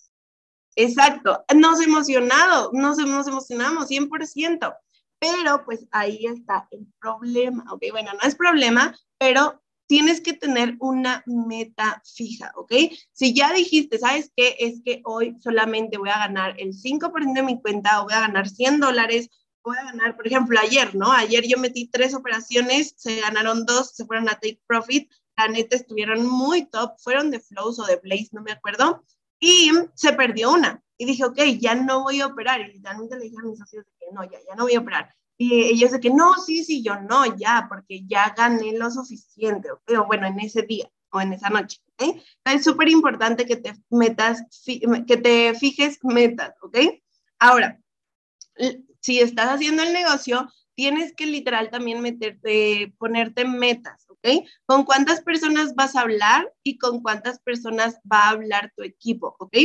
Exacto, 0.77 1.43
nos 1.55 1.81
emocionado, 1.81 2.71
nos, 2.75 2.99
nos 2.99 3.27
emocionamos 3.27 3.89
100%, 3.89 4.77
pero 5.19 5.65
pues 5.65 5.89
ahí 5.91 6.27
está 6.27 6.69
el 6.71 6.87
problema, 7.01 7.65
ok, 7.73 7.83
bueno, 7.93 8.12
no 8.12 8.29
es 8.29 8.35
problema, 8.35 8.95
pero 9.19 9.62
tienes 9.87 10.21
que 10.21 10.35
tener 10.35 10.77
una 10.81 11.23
meta 11.27 12.03
fija, 12.05 12.53
¿ok? 12.57 12.73
Si 13.12 13.33
ya 13.35 13.55
dijiste, 13.55 13.99
¿sabes 13.99 14.31
qué? 14.37 14.57
Es 14.59 14.83
que 14.85 15.01
hoy 15.05 15.37
solamente 15.41 15.97
voy 15.97 16.11
a 16.11 16.19
ganar 16.19 16.57
el 16.59 16.75
5% 16.75 17.33
de 17.33 17.43
mi 17.43 17.61
cuenta 17.62 18.03
o 18.03 18.05
voy 18.05 18.12
a 18.12 18.21
ganar 18.21 18.47
100 18.47 18.81
dólares, 18.81 19.31
voy 19.65 19.79
a 19.79 19.85
ganar, 19.85 20.15
por 20.15 20.27
ejemplo, 20.27 20.59
ayer, 20.61 20.95
¿no? 20.95 21.11
Ayer 21.11 21.47
yo 21.47 21.57
metí 21.57 21.89
tres 21.89 22.15
operaciones, 22.15 22.95
se 22.99 23.21
ganaron 23.21 23.65
dos, 23.65 23.93
se 23.95 24.05
fueron 24.05 24.29
a 24.29 24.35
take 24.35 24.61
profit, 24.67 25.11
la 25.37 25.49
neta 25.49 25.77
estuvieron 25.77 26.27
muy 26.27 26.67
top, 26.67 26.99
fueron 26.99 27.31
de 27.31 27.41
flows 27.41 27.79
o 27.79 27.87
de 27.87 27.97
blaze, 27.97 28.29
no 28.33 28.43
me 28.43 28.53
acuerdo, 28.53 29.03
y 29.40 29.70
se 29.94 30.12
perdió 30.12 30.53
una. 30.53 30.83
Y 30.99 31.05
dije, 31.05 31.25
ok, 31.25 31.38
ya 31.59 31.75
no 31.75 32.03
voy 32.03 32.20
a 32.20 32.27
operar. 32.27 32.61
Y 32.61 32.72
literalmente 32.72 33.16
le 33.16 33.25
dije 33.25 33.37
a 33.38 33.46
mis 33.46 33.59
socios 33.59 33.85
que 33.99 34.07
no, 34.12 34.25
ya, 34.25 34.38
ya 34.49 34.55
no 34.55 34.64
voy 34.64 34.75
a 34.75 34.81
operar. 34.81 35.14
Y 35.38 35.64
ellos 35.64 35.92
de 35.92 36.01
que 36.01 36.11
no, 36.11 36.35
sí, 36.35 36.64
sí, 36.64 36.83
yo 36.83 37.01
no, 37.03 37.37
ya, 37.37 37.66
porque 37.68 38.07
ya 38.07 38.35
gané 38.37 38.72
lo 38.72 38.90
suficiente, 38.90 39.68
o 39.70 40.07
bueno, 40.07 40.27
en 40.27 40.40
ese 40.40 40.62
día 40.62 40.90
o 41.11 41.20
en 41.20 41.35
esa 41.35 41.51
noche. 41.51 41.79
¿ok? 41.99 42.16
Es 42.44 42.64
súper 42.64 42.88
importante 42.88 43.44
que 43.44 43.57
te 43.57 43.75
metas, 43.90 44.42
que 44.64 45.16
te 45.16 45.55
fijes 45.55 45.99
metas, 46.03 46.55
¿ok? 46.62 46.79
Ahora, 47.38 47.79
si 49.01 49.20
estás 49.20 49.49
haciendo 49.49 49.83
el 49.83 49.92
negocio, 49.92 50.49
tienes 50.77 51.15
que 51.15 51.27
literal 51.27 51.71
también 51.71 52.01
meterte, 52.01 52.95
ponerte 52.99 53.45
metas, 53.45 54.07
¿ok? 54.09 54.47
¿Con 54.67 54.85
cuántas 54.85 55.23
personas 55.23 55.75
vas 55.75 55.97
a 55.97 56.03
hablar 56.03 56.53
y 56.62 56.79
con 56.79 57.01
cuántas 57.03 57.41
personas 57.41 57.99
va 58.11 58.25
a 58.25 58.31
hablar 58.31 58.73
tu 58.77 58.85
equipo, 58.85 59.35
¿ok? 59.41 59.57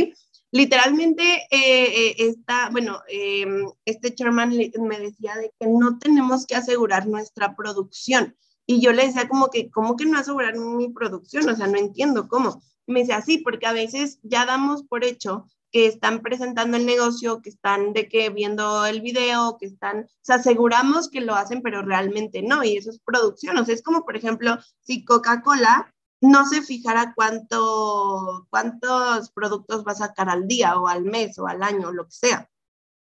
Literalmente, 0.50 1.22
eh, 1.50 2.14
eh 2.18 2.34
bueno, 2.72 3.00
em, 3.08 3.66
este 3.84 4.14
chairman 4.14 4.50
me 4.50 4.98
decía 4.98 5.36
de 5.36 5.52
que 5.60 5.66
no 5.66 5.98
tenemos 5.98 6.46
que 6.46 6.56
asegurar 6.56 7.06
nuestra 7.06 7.54
producción. 7.54 8.36
Y 8.66 8.80
yo 8.80 8.92
le 8.92 9.06
decía 9.06 9.28
como 9.28 9.48
que, 9.50 9.70
¿cómo 9.70 9.96
que 9.96 10.06
no 10.06 10.18
asegurar 10.18 10.56
mi 10.56 10.88
producción? 10.88 11.48
O 11.48 11.56
sea, 11.56 11.66
no 11.66 11.78
entiendo 11.78 12.28
cómo. 12.28 12.62
Me 12.86 13.00
decía, 13.00 13.20
sí, 13.20 13.38
porque 13.38 13.66
a 13.66 13.72
veces 13.72 14.18
ya 14.22 14.46
damos 14.46 14.84
por 14.84 15.04
hecho 15.04 15.46
que 15.72 15.86
están 15.86 16.20
presentando 16.20 16.76
el 16.76 16.86
negocio, 16.86 17.40
que 17.40 17.48
están 17.48 17.94
de 17.94 18.06
que 18.08 18.28
viendo 18.28 18.84
el 18.84 19.00
video, 19.00 19.56
que 19.58 19.66
están, 19.66 20.06
o 20.28 20.32
aseguramos 20.32 21.08
que 21.08 21.22
lo 21.22 21.34
hacen, 21.34 21.62
pero 21.62 21.82
realmente 21.82 22.42
no, 22.42 22.62
y 22.62 22.76
eso 22.76 22.90
es 22.90 23.00
producción, 23.00 23.56
o 23.56 23.64
sea, 23.64 23.74
es 23.74 23.82
como, 23.82 24.04
por 24.04 24.16
ejemplo, 24.16 24.58
si 24.80 25.04
Coca-Cola 25.04 25.92
no 26.20 26.46
se 26.46 26.62
fijara 26.62 27.14
cuánto, 27.16 28.46
cuántos 28.50 29.30
productos 29.32 29.84
va 29.84 29.92
a 29.92 29.96
sacar 29.96 30.28
al 30.28 30.46
día 30.46 30.78
o 30.78 30.86
al 30.86 31.04
mes 31.04 31.38
o 31.38 31.48
al 31.48 31.62
año, 31.62 31.88
o 31.88 31.92
lo 31.92 32.04
que 32.04 32.12
sea. 32.12 32.48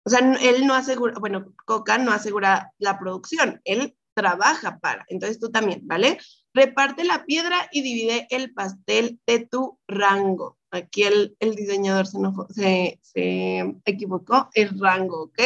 O 0.04 0.10
sea, 0.10 0.20
él 0.40 0.66
no 0.66 0.74
asegura, 0.74 1.14
bueno, 1.18 1.52
Coca 1.64 1.98
no 1.98 2.12
asegura 2.12 2.72
la 2.78 2.98
producción, 2.98 3.60
él 3.64 3.96
trabaja 4.14 4.78
para, 4.78 5.04
entonces 5.08 5.38
tú 5.38 5.50
también, 5.50 5.86
¿vale? 5.86 6.18
Reparte 6.54 7.04
la 7.04 7.24
piedra 7.24 7.68
y 7.72 7.82
divide 7.82 8.26
el 8.30 8.52
pastel 8.52 9.20
de 9.26 9.46
tu 9.46 9.78
rango. 9.88 10.58
Aquí 10.70 11.02
el, 11.02 11.36
diseñador 11.38 12.06
se, 12.06 12.98
se, 13.02 13.74
equivocó, 13.84 14.48
el 14.54 14.78
rango, 14.78 15.24
¿ok? 15.24 15.40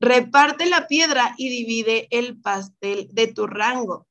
Reparte 0.00 0.66
la 0.66 0.86
piedra 0.86 1.34
y 1.38 1.48
divide 1.48 2.08
el 2.10 2.40
pastel 2.40 3.08
de 3.12 3.28
tu 3.28 3.46
rango. 3.46 4.06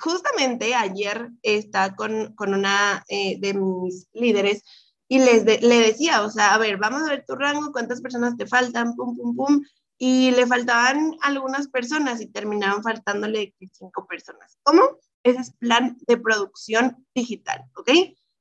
Justamente 0.00 0.74
ayer 0.74 1.30
está 1.42 1.94
con, 1.94 2.34
una 2.38 3.04
eh, 3.08 3.38
de 3.38 3.54
mis 3.54 4.08
líderes 4.12 4.62
y 5.08 5.20
les 5.20 5.44
le 5.44 5.78
decía, 5.78 6.22
o 6.22 6.30
sea, 6.30 6.54
a 6.54 6.58
ver, 6.58 6.76
vamos 6.76 7.02
a 7.02 7.10
ver 7.10 7.24
tu 7.26 7.34
rango, 7.34 7.72
cuántas 7.72 8.00
personas 8.00 8.36
te 8.36 8.46
faltan, 8.46 8.94
pum, 8.94 9.16
pum, 9.16 9.36
pum. 9.36 9.64
Y 9.96 10.30
le 10.32 10.46
faltaban 10.46 11.16
algunas 11.22 11.68
personas 11.68 12.20
y 12.20 12.26
terminaron 12.26 12.82
faltándole 12.82 13.54
cinco 13.72 14.06
personas. 14.06 14.58
¿Cómo? 14.62 14.98
Ese 15.24 15.40
es 15.40 15.52
plan 15.52 15.98
de 16.06 16.16
producción 16.16 17.04
digital, 17.14 17.64
¿ok? 17.76 17.90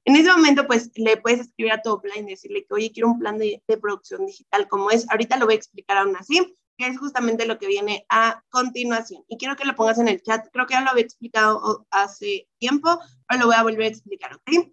En 0.05 0.15
ese 0.15 0.31
momento, 0.31 0.65
pues 0.67 0.91
le 0.95 1.17
puedes 1.17 1.41
escribir 1.41 1.73
a 1.73 1.81
tu 1.81 1.91
offline 1.91 2.27
y 2.27 2.31
decirle 2.31 2.65
que, 2.65 2.73
oye, 2.73 2.91
quiero 2.93 3.09
un 3.09 3.19
plan 3.19 3.37
de, 3.37 3.61
de 3.67 3.77
producción 3.77 4.25
digital 4.25 4.67
como 4.69 4.89
es. 4.89 5.05
Ahorita 5.09 5.37
lo 5.37 5.45
voy 5.45 5.55
a 5.55 5.57
explicar 5.57 5.97
aún 5.97 6.15
así, 6.15 6.55
que 6.77 6.87
es 6.87 6.97
justamente 6.97 7.45
lo 7.45 7.57
que 7.57 7.67
viene 7.67 8.05
a 8.07 8.41
continuación. 8.49 9.23
Y 9.27 9.37
quiero 9.37 9.55
que 9.55 9.65
lo 9.65 9.75
pongas 9.75 9.99
en 9.99 10.07
el 10.07 10.21
chat. 10.21 10.47
Creo 10.53 10.65
que 10.65 10.75
ya 10.75 10.81
lo 10.81 10.91
había 10.91 11.03
explicado 11.03 11.85
hace 11.91 12.47
tiempo, 12.59 12.99
pero 13.27 13.41
lo 13.41 13.47
voy 13.47 13.55
a 13.55 13.63
volver 13.63 13.81
a 13.81 13.87
explicar, 13.87 14.33
¿ok? 14.35 14.71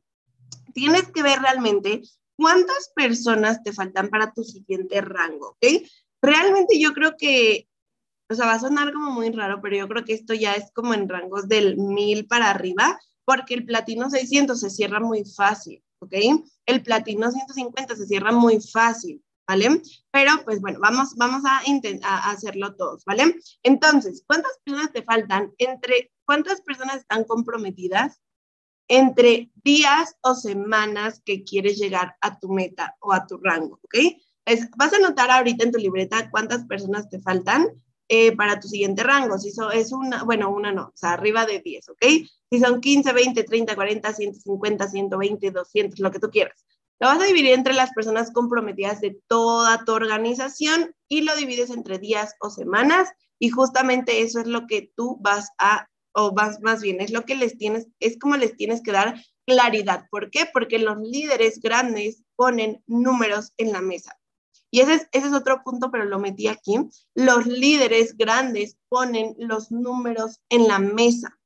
Tienes 0.73 1.11
que 1.11 1.23
ver 1.23 1.41
realmente 1.41 2.03
cuántas 2.37 2.93
personas 2.95 3.63
te 3.63 3.73
faltan 3.73 4.11
para 4.11 4.33
tu 4.33 4.45
siguiente 4.45 5.01
rango, 5.01 5.57
¿ok? 5.61 5.83
Realmente 6.23 6.79
yo 6.79 6.93
creo 6.93 7.17
que 7.17 7.69
o 8.35 8.37
sea, 8.37 8.47
va 8.47 8.55
a 8.55 8.59
sonar 8.59 8.93
como 8.93 9.13
muy 9.13 9.31
raro, 9.31 9.61
pero 9.63 9.77
yo 9.77 9.87
creo 9.87 10.05
que 10.05 10.13
esto 10.13 10.35
ya 10.35 10.55
es 10.55 10.73
como 10.73 10.93
en 10.93 11.09
rangos 11.09 11.47
del 11.47 11.77
1000 11.77 12.27
para 12.27 12.51
arriba, 12.51 12.99
porque 13.25 13.55
el 13.55 13.65
platino 13.65 14.11
600 14.11 14.59
se 14.59 14.71
cierra 14.71 14.99
muy 14.99 15.25
fácil, 15.25 15.85
¿ok? 16.01 16.15
El 16.67 16.83
platino 16.83 17.31
150 17.31 17.95
se 17.95 18.07
cierra 18.07 18.33
muy 18.33 18.61
fácil, 18.61 19.23
¿vale? 19.47 19.81
Pero 20.11 20.33
pues 20.45 20.61
bueno, 20.61 20.81
vamos, 20.81 21.15
vamos 21.15 21.43
a 21.47 21.61
intentar 21.67 22.23
hacerlo 22.25 22.75
todos, 22.75 23.05
¿vale? 23.05 23.37
Entonces, 23.63 24.25
¿cuántas 24.27 24.59
personas 24.65 24.93
te 24.93 25.05
faltan? 25.05 25.53
Entre, 25.59 26.11
¿cuántas 26.27 26.61
personas 26.61 26.97
están 26.97 27.23
comprometidas? 27.23 28.21
Entre 28.89 29.53
días 29.63 30.17
o 30.23 30.35
semanas 30.35 31.23
que 31.25 31.45
quieres 31.45 31.79
llegar 31.79 32.17
a 32.21 32.37
tu 32.41 32.49
meta 32.49 32.97
o 32.99 33.13
a 33.13 33.27
tu 33.27 33.39
rango, 33.39 33.79
¿ok? 33.83 33.95
vas 34.77 34.93
a 34.93 34.97
anotar 34.97 35.31
ahorita 35.31 35.65
en 35.65 35.73
tu 35.73 35.79
libreta 35.79 36.31
cuántas 36.31 36.67
personas 36.67 37.09
te 37.09 37.21
faltan 37.21 37.67
eh, 38.09 38.37
para 38.37 38.61
tu 38.61 38.69
siguiente 38.69 39.03
rango. 39.03 39.39
Si 39.39 39.51
so, 39.51 39.71
es 39.71 39.93
una, 39.93 40.25
bueno, 40.25 40.51
una 40.51 40.73
no, 40.73 40.89
o 40.89 40.97
sea, 40.97 41.13
arriba 41.13 41.47
de 41.47 41.61
10, 41.61 41.89
¿ok? 41.91 42.05
Si 42.51 42.61
son 42.61 42.81
15, 42.81 43.13
20, 43.13 43.45
30, 43.45 43.75
40, 43.75 44.13
150, 44.13 44.89
120, 44.89 45.51
200, 45.51 46.01
lo 46.01 46.11
que 46.11 46.19
tú 46.19 46.31
quieras. 46.31 46.65
Lo 47.01 47.09
vas 47.09 47.21
a 47.21 47.25
dividir 47.25 47.53
entre 47.53 47.75
las 47.75 47.93
personas 47.93 48.31
comprometidas 48.33 49.01
de 49.01 49.19
toda 49.27 49.85
tu 49.85 49.93
organización 49.93 50.95
y 51.09 51.23
lo 51.23 51.35
divides 51.35 51.71
entre 51.71 51.99
días 51.99 52.35
o 52.41 52.51
semanas 52.51 53.11
y 53.39 53.51
justamente 53.51 54.23
eso 54.23 54.41
es 54.41 54.47
lo 54.47 54.67
que 54.67 54.93
tú 54.97 55.19
vas 55.21 55.51
a, 55.59 55.89
o 56.13 56.33
vas 56.33 56.61
más 56.61 56.83
bien, 56.83 57.01
es 57.01 57.11
lo 57.11 57.25
que 57.25 57.35
les 57.35 57.59
tienes, 57.59 57.89
es 58.01 58.19
como 58.19 58.37
les 58.37 58.57
tienes 58.57 58.83
que 58.83 58.93
dar 58.93 59.21
claridad. 59.47 60.07
¿Por 60.11 60.31
qué? 60.31 60.49
Porque 60.53 60.79
los 60.79 60.99
líderes 60.99 61.61
grandes 61.61 62.23
ponen 62.37 62.83
números 62.87 63.53
en 63.57 63.73
la 63.73 63.81
mesa. 63.81 64.17
Y 64.75 64.81
ese 64.81 64.95
es, 64.95 65.09
ese 65.13 65.29
es 65.29 65.33
otro 65.33 65.63
punto, 65.63 65.93
pero 65.93 66.05
lo 66.05 66.19
metí 66.19 66.49
aquí. 66.49 66.75
Los 67.15 67.47
líderes 67.47 68.17
grandes 68.17 68.77
ponen 68.89 69.37
los 69.39 69.71
números 69.71 70.41
en 70.49 70.67
la 70.67 70.81
mesa. 70.81 71.39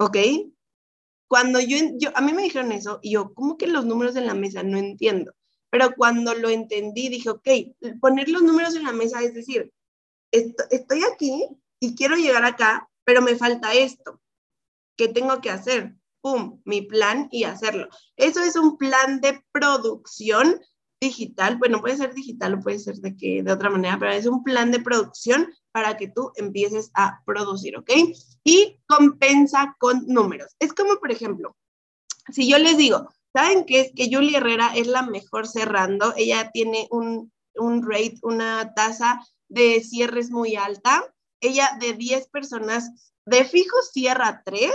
¿Ok? 0.00 0.16
Cuando 1.28 1.60
yo, 1.60 1.76
yo, 2.00 2.10
a 2.16 2.20
mí 2.20 2.32
me 2.32 2.42
dijeron 2.42 2.72
eso, 2.72 2.98
y 3.00 3.12
yo, 3.12 3.32
¿cómo 3.32 3.56
que 3.56 3.68
los 3.68 3.86
números 3.86 4.16
en 4.16 4.26
la 4.26 4.34
mesa? 4.34 4.64
No 4.64 4.76
entiendo. 4.76 5.32
Pero 5.70 5.94
cuando 5.94 6.34
lo 6.34 6.48
entendí, 6.48 7.08
dije, 7.08 7.30
ok, 7.30 7.48
poner 8.00 8.28
los 8.28 8.42
números 8.42 8.74
en 8.74 8.82
la 8.82 8.92
mesa 8.92 9.22
es 9.22 9.32
decir, 9.32 9.72
estoy 10.32 11.04
aquí 11.12 11.46
y 11.78 11.94
quiero 11.94 12.16
llegar 12.16 12.44
acá, 12.44 12.90
pero 13.04 13.22
me 13.22 13.36
falta 13.36 13.72
esto. 13.72 14.20
¿Qué 14.96 15.06
tengo 15.06 15.40
que 15.40 15.50
hacer? 15.50 15.94
¡Pum! 16.22 16.60
Mi 16.64 16.82
plan 16.82 17.28
y 17.30 17.44
hacerlo. 17.44 17.88
Eso 18.16 18.42
es 18.42 18.56
un 18.56 18.76
plan 18.76 19.20
de 19.20 19.40
producción 19.52 20.60
digital, 21.00 21.56
bueno, 21.56 21.80
puede 21.80 21.96
ser 21.96 22.14
digital 22.14 22.54
o 22.54 22.60
puede 22.60 22.78
ser 22.78 22.96
de, 22.96 23.16
que, 23.16 23.42
de 23.42 23.52
otra 23.52 23.70
manera, 23.70 23.98
pero 23.98 24.12
es 24.12 24.26
un 24.26 24.44
plan 24.44 24.70
de 24.70 24.80
producción 24.80 25.52
para 25.72 25.96
que 25.96 26.08
tú 26.08 26.32
empieces 26.36 26.90
a 26.94 27.22
producir, 27.24 27.76
¿ok? 27.76 27.90
Y 28.44 28.78
compensa 28.86 29.76
con 29.78 30.04
números. 30.06 30.54
Es 30.58 30.72
como, 30.74 30.96
por 30.96 31.10
ejemplo, 31.10 31.56
si 32.30 32.48
yo 32.48 32.58
les 32.58 32.76
digo, 32.76 33.08
¿saben 33.32 33.64
qué 33.64 33.80
es? 33.80 33.92
Que 33.94 34.14
Julie 34.14 34.36
Herrera 34.36 34.72
es 34.74 34.86
la 34.86 35.02
mejor 35.02 35.48
cerrando, 35.48 36.12
ella 36.16 36.50
tiene 36.52 36.86
un, 36.90 37.32
un 37.54 37.82
rate, 37.82 38.18
una 38.22 38.74
tasa 38.74 39.24
de 39.48 39.82
cierres 39.82 40.30
muy 40.30 40.56
alta, 40.56 41.12
ella 41.40 41.76
de 41.80 41.94
10 41.94 42.28
personas, 42.28 43.14
de 43.24 43.44
fijo 43.44 43.76
cierra 43.90 44.42
3, 44.44 44.70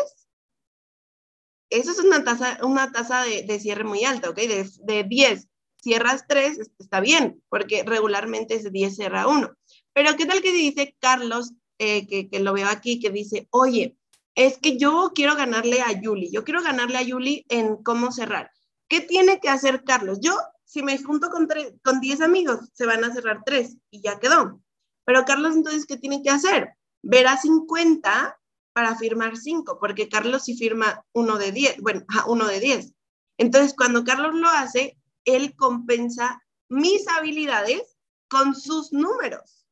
eso 1.69 1.91
es 1.91 1.99
una 1.99 2.23
tasa, 2.23 2.57
una 2.63 2.87
de, 2.87 3.43
de 3.43 3.59
cierre 3.59 3.83
muy 3.83 4.05
alta, 4.05 4.29
¿ok? 4.29 4.37
De, 4.37 4.69
de 4.83 5.03
10 5.03 5.49
cierras 5.85 6.25
tres, 6.27 6.57
está 6.79 6.99
bien, 6.99 7.43
porque 7.47 7.83
regularmente 7.83 8.55
es 8.55 8.71
10 8.71 8.95
cierra 8.95 9.27
uno. 9.27 9.53
Pero 9.93 10.15
¿qué 10.15 10.25
tal 10.25 10.41
que 10.41 10.51
dice 10.51 10.95
Carlos, 10.99 11.53
eh, 11.77 12.07
que, 12.07 12.27
que, 12.27 12.39
lo 12.39 12.53
veo 12.53 12.67
aquí, 12.67 12.99
que 12.99 13.11
dice, 13.11 13.47
oye, 13.51 13.95
es 14.33 14.57
que 14.57 14.77
yo 14.77 15.11
quiero 15.13 15.35
ganarle 15.35 15.81
a 15.81 15.91
Yuli, 15.91 16.31
yo 16.31 16.43
quiero 16.43 16.63
ganarle 16.63 16.97
a 16.97 17.03
Yuli 17.03 17.45
en 17.49 17.83
cómo 17.83 18.11
cerrar. 18.11 18.49
¿Qué 18.87 19.01
tiene 19.01 19.39
que 19.39 19.49
hacer 19.49 19.83
Carlos? 19.83 20.17
Yo, 20.21 20.35
si 20.63 20.81
me 20.81 20.97
junto 20.97 21.29
con, 21.29 21.47
con 21.83 21.99
10 21.99 22.21
amigos, 22.21 22.61
se 22.73 22.87
van 22.87 23.03
a 23.03 23.13
cerrar 23.13 23.43
tres 23.45 23.77
y 23.91 24.01
ya 24.01 24.19
quedó. 24.19 24.59
Pero 25.05 25.23
Carlos, 25.23 25.55
entonces, 25.55 25.85
¿qué 25.85 25.97
tiene 25.97 26.23
que 26.23 26.31
hacer? 26.31 26.69
Ver 27.03 27.27
a 27.27 27.37
50 27.37 28.39
para 28.73 28.95
firmar 28.95 29.37
5, 29.37 29.77
porque 29.79 30.09
Carlos 30.09 30.45
sí 30.45 30.57
firma 30.57 31.05
uno 31.13 31.37
de 31.37 31.51
10, 31.51 31.81
bueno, 31.81 32.03
uno 32.25 32.47
de 32.47 32.59
10. 32.59 32.91
Entonces, 33.37 33.75
cuando 33.77 34.03
Carlos 34.03 34.33
lo 34.33 34.49
hace, 34.49 34.97
él 35.25 35.55
compensa 35.55 36.41
mis 36.69 37.07
habilidades 37.07 37.97
con 38.29 38.55
sus 38.55 38.91
números. 38.91 39.65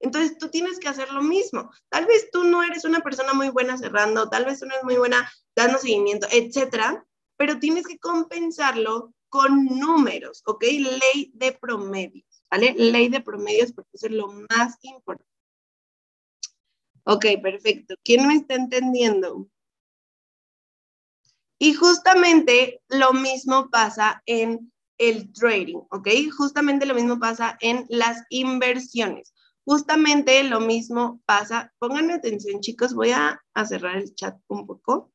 Entonces 0.00 0.38
tú 0.38 0.48
tienes 0.48 0.78
que 0.78 0.88
hacer 0.88 1.12
lo 1.12 1.22
mismo. 1.22 1.70
Tal 1.88 2.06
vez 2.06 2.30
tú 2.30 2.44
no 2.44 2.62
eres 2.62 2.84
una 2.84 3.00
persona 3.00 3.32
muy 3.34 3.48
buena 3.48 3.76
cerrando, 3.76 4.28
tal 4.28 4.44
vez 4.44 4.60
tú 4.60 4.66
no 4.66 4.72
eres 4.72 4.84
muy 4.84 4.96
buena 4.96 5.30
dando 5.56 5.78
seguimiento, 5.78 6.26
etcétera, 6.30 7.04
pero 7.36 7.58
tienes 7.58 7.86
que 7.86 7.98
compensarlo 7.98 9.12
con 9.28 9.64
números, 9.66 10.42
¿ok? 10.46 10.62
Ley 10.62 11.32
de 11.34 11.52
promedios, 11.52 12.42
¿vale? 12.50 12.74
Ley 12.76 13.08
de 13.08 13.20
promedios 13.20 13.72
porque 13.72 13.90
eso 13.94 14.06
es 14.06 14.12
lo 14.12 14.28
más 14.50 14.76
importante. 14.82 15.28
Ok, 17.04 17.24
perfecto. 17.42 17.94
¿Quién 18.04 18.28
me 18.28 18.34
está 18.34 18.54
entendiendo? 18.54 19.48
Y 21.58 21.74
justamente 21.74 22.82
lo 22.88 23.12
mismo 23.12 23.68
pasa 23.70 24.22
en 24.26 24.72
el 24.98 25.32
trading, 25.32 25.78
¿ok? 25.90 26.08
Justamente 26.36 26.86
lo 26.86 26.94
mismo 26.94 27.18
pasa 27.18 27.56
en 27.60 27.86
las 27.88 28.24
inversiones. 28.30 29.32
Justamente 29.64 30.42
lo 30.44 30.60
mismo 30.60 31.20
pasa, 31.26 31.72
pónganme 31.78 32.14
atención 32.14 32.60
chicos, 32.60 32.94
voy 32.94 33.10
a, 33.10 33.40
cerrar 33.66 33.96
el 33.96 34.14
chat 34.14 34.36
un 34.48 34.66
poco 34.66 35.12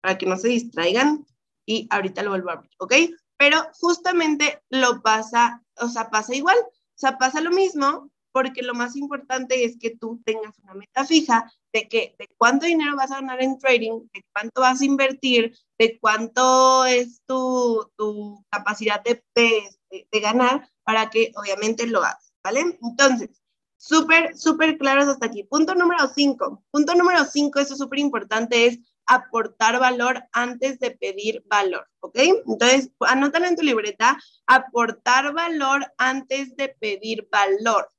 para 0.00 0.18
que 0.18 0.26
no 0.26 0.36
se 0.36 0.48
distraigan 0.48 1.24
y 1.66 1.86
ahorita 1.90 2.22
lo 2.22 2.30
vuelvo 2.30 2.50
a 2.50 2.54
abrir, 2.54 2.70
¿ok? 2.78 2.94
Pero 3.36 3.58
justamente 3.74 4.62
lo 4.68 5.02
pasa, 5.02 5.62
o 5.80 5.88
sea, 5.88 6.10
pasa 6.10 6.34
igual, 6.34 6.56
o 6.58 6.96
sea, 6.96 7.18
pasa 7.18 7.40
lo 7.40 7.50
mismo 7.50 8.10
porque 8.34 8.62
lo 8.62 8.74
más 8.74 8.96
importante 8.96 9.64
es 9.64 9.78
que 9.78 9.90
tú 9.96 10.20
tengas 10.24 10.58
una 10.58 10.74
meta 10.74 11.04
fija 11.04 11.48
de 11.72 11.88
que 11.88 12.16
de 12.18 12.28
cuánto 12.36 12.66
dinero 12.66 12.96
vas 12.96 13.12
a 13.12 13.20
ganar 13.20 13.40
en 13.40 13.60
trading, 13.60 14.00
de 14.12 14.24
cuánto 14.32 14.60
vas 14.60 14.80
a 14.80 14.84
invertir, 14.84 15.56
de 15.78 16.00
cuánto 16.00 16.84
es 16.84 17.22
tu, 17.26 17.88
tu 17.96 18.44
capacidad 18.50 19.00
de, 19.04 19.22
de, 19.36 20.20
ganar 20.20 20.68
para 20.82 21.10
que 21.10 21.30
obviamente 21.36 21.86
lo 21.86 22.00
hagas, 22.00 22.32
¿vale? 22.42 22.76
Entonces, 22.82 23.30
súper, 23.76 24.36
súper 24.36 24.78
claros 24.78 25.06
hasta 25.06 25.26
aquí. 25.26 25.44
Punto 25.44 25.76
número 25.76 26.08
cinco. 26.12 26.64
Punto 26.72 26.96
número 26.96 27.24
cinco, 27.26 27.60
eso 27.60 27.74
es 27.74 27.78
súper 27.78 28.00
importante, 28.00 28.66
es 28.66 28.80
aportar 29.06 29.78
valor 29.78 30.24
antes 30.32 30.80
de 30.80 30.90
pedir 30.90 31.44
valor, 31.46 31.86
¿ok? 32.00 32.18
Entonces, 32.48 32.90
anótalo 32.98 33.46
en 33.46 33.56
tu 33.56 33.62
libreta, 33.62 34.18
aportar 34.46 35.32
valor 35.32 35.86
antes 35.98 36.56
de 36.56 36.70
pedir 36.80 37.28
valor. 37.30 37.93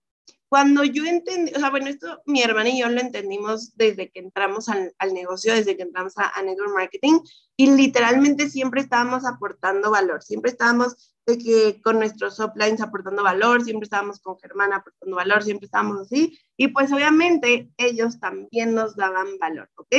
Cuando 0.56 0.86
yo 0.86 1.04
entendí, 1.04 1.52
o 1.54 1.60
sea, 1.60 1.70
bueno, 1.70 1.90
esto 1.90 2.22
mi 2.26 2.42
hermana 2.42 2.70
y 2.70 2.80
yo 2.80 2.88
lo 2.88 3.02
entendimos 3.02 3.76
desde 3.76 4.10
que 4.10 4.22
entramos 4.22 4.70
al, 4.70 4.96
al 5.00 5.14
negocio, 5.14 5.54
desde 5.54 5.76
que 5.76 5.84
entramos 5.84 6.18
a, 6.18 6.30
a, 6.30 6.42
Network 6.44 6.74
Marketing, 6.74 7.20
y 7.58 7.72
literalmente 7.72 8.50
siempre 8.50 8.80
estábamos 8.80 9.26
aportando 9.26 9.92
valor, 9.92 10.24
siempre 10.24 10.52
estábamos 10.52 11.14
de 11.26 11.38
que 11.38 11.82
con 11.82 11.98
nuestros 11.98 12.40
uplines 12.40 12.80
aportando 12.80 13.22
valor, 13.22 13.66
siempre 13.66 13.84
estábamos 13.84 14.22
con 14.22 14.40
Germán 14.40 14.72
aportando 14.72 15.18
valor, 15.18 15.44
siempre 15.44 15.66
estábamos 15.66 16.00
así, 16.00 16.40
y 16.56 16.70
pues 16.70 16.90
obviamente 16.94 17.70
ellos 17.76 18.22
también 18.22 18.74
nos 18.74 18.96
daban 18.96 19.38
valor, 19.38 19.70
¿ok? 19.76 19.94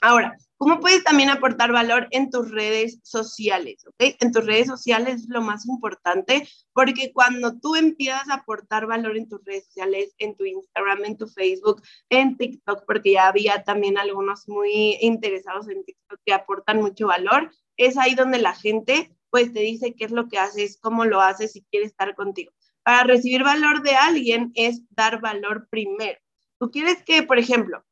Ahora, 0.00 0.38
¿cómo 0.60 0.78
puedes 0.78 1.02
también 1.02 1.30
aportar 1.30 1.72
valor 1.72 2.06
en 2.10 2.28
tus 2.28 2.50
redes 2.50 3.00
sociales? 3.02 3.82
¿okay? 3.86 4.14
En 4.20 4.30
tus 4.30 4.44
redes 4.44 4.66
sociales 4.66 5.22
es 5.22 5.28
lo 5.30 5.40
más 5.40 5.66
importante 5.66 6.46
porque 6.74 7.12
cuando 7.14 7.58
tú 7.58 7.76
empiezas 7.76 8.28
a 8.28 8.34
aportar 8.34 8.86
valor 8.86 9.16
en 9.16 9.26
tus 9.26 9.42
redes 9.42 9.64
sociales, 9.64 10.14
en 10.18 10.36
tu 10.36 10.44
Instagram, 10.44 11.06
en 11.06 11.16
tu 11.16 11.26
Facebook, 11.28 11.80
en 12.10 12.36
TikTok, 12.36 12.84
porque 12.86 13.12
ya 13.12 13.28
había 13.28 13.64
también 13.64 13.96
algunos 13.96 14.46
muy 14.48 14.98
interesados 15.00 15.66
en 15.70 15.82
TikTok 15.82 16.20
que 16.26 16.34
aportan 16.34 16.82
mucho 16.82 17.06
valor, 17.06 17.50
es 17.78 17.96
ahí 17.96 18.14
donde 18.14 18.38
la 18.38 18.54
gente 18.54 19.16
pues 19.30 19.54
te 19.54 19.60
dice 19.60 19.94
qué 19.94 20.04
es 20.04 20.10
lo 20.10 20.28
que 20.28 20.38
haces, 20.38 20.78
cómo 20.78 21.06
lo 21.06 21.22
haces 21.22 21.56
y 21.56 21.62
quiere 21.70 21.86
estar 21.86 22.14
contigo. 22.14 22.52
Para 22.82 23.04
recibir 23.04 23.44
valor 23.44 23.82
de 23.82 23.94
alguien 23.94 24.52
es 24.54 24.82
dar 24.90 25.22
valor 25.22 25.68
primero. 25.70 26.18
Tú 26.58 26.70
quieres 26.70 27.02
que, 27.02 27.22
por 27.22 27.38
ejemplo, 27.38 27.82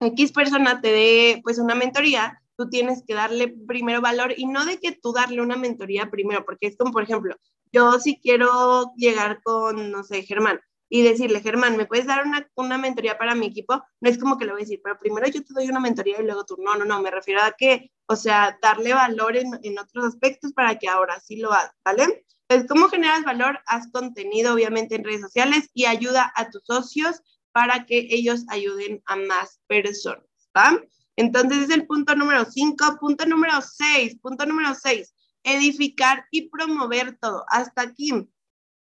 X 0.00 0.32
persona 0.32 0.80
te 0.80 0.92
dé 0.92 1.40
pues 1.42 1.58
una 1.58 1.74
mentoría, 1.74 2.42
tú 2.56 2.68
tienes 2.68 3.02
que 3.06 3.14
darle 3.14 3.48
primero 3.48 4.00
valor 4.00 4.34
y 4.36 4.46
no 4.46 4.64
de 4.64 4.78
que 4.78 4.92
tú 4.92 5.12
darle 5.12 5.40
una 5.40 5.56
mentoría 5.56 6.10
primero, 6.10 6.44
porque 6.44 6.66
es 6.66 6.76
como, 6.76 6.92
por 6.92 7.02
ejemplo, 7.02 7.36
yo 7.72 7.98
si 7.98 8.18
quiero 8.20 8.92
llegar 8.96 9.40
con, 9.42 9.90
no 9.90 10.02
sé, 10.02 10.22
Germán, 10.22 10.60
y 10.88 11.02
decirle, 11.02 11.40
Germán, 11.40 11.76
¿me 11.76 11.86
puedes 11.86 12.06
dar 12.06 12.24
una, 12.24 12.48
una, 12.54 12.78
mentoría 12.78 13.18
para 13.18 13.34
mi 13.34 13.46
equipo? 13.46 13.82
No 14.00 14.08
es 14.08 14.18
como 14.18 14.38
que 14.38 14.44
le 14.44 14.52
voy 14.52 14.60
a 14.60 14.64
decir, 14.64 14.80
pero 14.82 14.98
primero 14.98 15.26
yo 15.26 15.44
te 15.44 15.52
doy 15.52 15.68
una 15.68 15.80
mentoría 15.80 16.20
y 16.20 16.24
luego 16.24 16.44
tú. 16.44 16.56
No, 16.58 16.76
no, 16.76 16.84
no, 16.84 17.02
me 17.02 17.10
refiero 17.10 17.42
a 17.42 17.52
que, 17.52 17.90
o 18.06 18.14
sea, 18.14 18.56
darle 18.62 18.94
valor 18.94 19.36
en, 19.36 19.58
en 19.62 19.78
otros 19.78 20.04
aspectos 20.04 20.52
para 20.52 20.78
que 20.78 20.88
ahora 20.88 21.18
sí 21.18 21.36
lo 21.36 21.52
hagas, 21.52 21.72
¿vale? 21.84 22.24
Entonces, 22.48 22.68
¿cómo 22.68 22.88
generas 22.88 23.24
valor? 23.24 23.58
Haz 23.66 23.90
contenido, 23.90 24.54
obviamente, 24.54 24.94
en 24.94 25.02
redes 25.02 25.22
sociales 25.22 25.68
y 25.74 25.86
ayuda 25.86 26.32
a 26.36 26.50
tus 26.50 26.62
socios 26.64 27.20
para 27.56 27.86
que 27.86 28.06
ellos 28.10 28.44
ayuden 28.48 29.02
a 29.06 29.16
más 29.16 29.62
personas, 29.66 30.26
¿va? 30.54 30.78
Entonces, 31.16 31.62
es 31.62 31.70
el 31.70 31.86
punto 31.86 32.14
número 32.14 32.44
5. 32.44 32.98
Punto 33.00 33.24
número 33.24 33.62
6, 33.62 34.18
punto 34.20 34.44
número 34.44 34.74
6, 34.74 35.14
edificar 35.42 36.26
y 36.30 36.50
promover 36.50 37.16
todo. 37.18 37.46
Hasta 37.48 37.80
aquí 37.80 38.10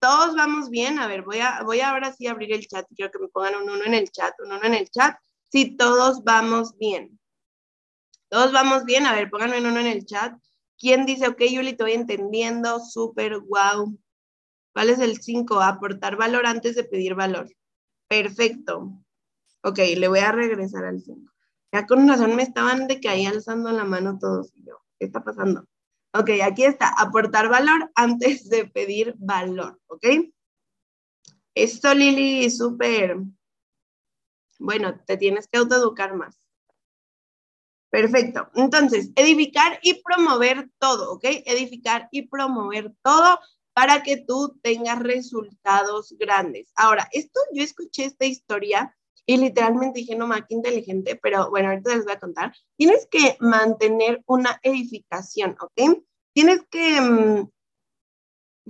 todos 0.00 0.34
vamos 0.34 0.68
bien. 0.68 0.98
A 0.98 1.06
ver, 1.06 1.22
voy 1.22 1.38
a, 1.38 1.62
voy 1.62 1.78
ahora 1.78 2.12
sí 2.12 2.26
abrir 2.26 2.52
el 2.52 2.66
chat. 2.66 2.84
Quiero 2.96 3.12
que 3.12 3.20
me 3.20 3.28
pongan 3.28 3.54
un 3.54 3.70
uno 3.70 3.84
en 3.84 3.94
el 3.94 4.10
chat, 4.10 4.34
un 4.40 4.50
uno 4.50 4.64
en 4.64 4.74
el 4.74 4.90
chat. 4.90 5.16
Si 5.52 5.76
todos 5.76 6.24
vamos 6.24 6.76
bien. 6.76 7.20
Todos 8.28 8.50
vamos 8.50 8.84
bien. 8.84 9.06
A 9.06 9.14
ver, 9.14 9.30
pónganme 9.30 9.60
un 9.60 9.66
uno 9.66 9.78
en 9.78 9.86
el 9.86 10.04
chat. 10.06 10.34
¿Quién 10.76 11.06
dice, 11.06 11.28
ok, 11.28 11.40
Yuli, 11.40 11.74
te 11.74 11.84
voy 11.84 11.92
entendiendo? 11.92 12.80
Súper, 12.80 13.38
wow. 13.38 13.96
¿Cuál 14.74 14.90
es 14.90 14.98
el 14.98 15.22
5? 15.22 15.60
Aportar 15.60 16.16
valor 16.16 16.46
antes 16.46 16.74
de 16.74 16.82
pedir 16.82 17.14
valor. 17.14 17.48
Perfecto. 18.08 18.92
Ok, 19.62 19.78
le 19.96 20.08
voy 20.08 20.20
a 20.20 20.32
regresar 20.32 20.84
al 20.84 21.00
5. 21.00 21.32
Ya 21.72 21.86
con 21.86 22.08
razón 22.08 22.36
me 22.36 22.42
estaban 22.42 22.86
de 22.86 23.00
que 23.00 23.08
ahí 23.08 23.26
alzando 23.26 23.70
la 23.72 23.84
mano 23.84 24.18
todos. 24.18 24.52
Y 24.54 24.64
yo, 24.64 24.80
¿qué 24.98 25.06
está 25.06 25.24
pasando? 25.24 25.64
Ok, 26.14 26.30
aquí 26.42 26.64
está, 26.64 26.88
aportar 26.96 27.48
valor 27.48 27.90
antes 27.94 28.48
de 28.48 28.66
pedir 28.66 29.14
valor, 29.18 29.80
¿ok? 29.88 30.06
Esto, 31.54 31.94
Lili, 31.94 32.50
súper. 32.50 33.18
Bueno, 34.58 34.98
te 35.06 35.16
tienes 35.16 35.48
que 35.48 35.58
autoeducar 35.58 36.14
más. 36.14 36.40
Perfecto. 37.90 38.50
Entonces, 38.54 39.10
edificar 39.16 39.78
y 39.82 40.02
promover 40.02 40.70
todo, 40.78 41.12
¿ok? 41.12 41.24
Edificar 41.24 42.08
y 42.10 42.28
promover 42.28 42.94
todo 43.02 43.38
para 43.76 44.02
que 44.02 44.16
tú 44.16 44.58
tengas 44.62 45.00
resultados 45.00 46.14
grandes. 46.18 46.72
Ahora, 46.76 47.10
esto 47.12 47.38
yo 47.52 47.62
escuché 47.62 48.06
esta 48.06 48.24
historia 48.24 48.96
y 49.26 49.36
literalmente 49.36 50.00
dije, 50.00 50.16
no, 50.16 50.26
ma, 50.26 50.46
qué 50.46 50.54
inteligente, 50.54 51.20
pero 51.22 51.50
bueno, 51.50 51.68
ahorita 51.68 51.94
les 51.94 52.04
voy 52.04 52.14
a 52.14 52.18
contar. 52.18 52.54
Tienes 52.78 53.06
que 53.10 53.36
mantener 53.38 54.22
una 54.24 54.58
edificación, 54.62 55.58
¿ok? 55.60 56.00
Tienes 56.32 56.62
que, 56.70 57.02
mm, 57.02 57.50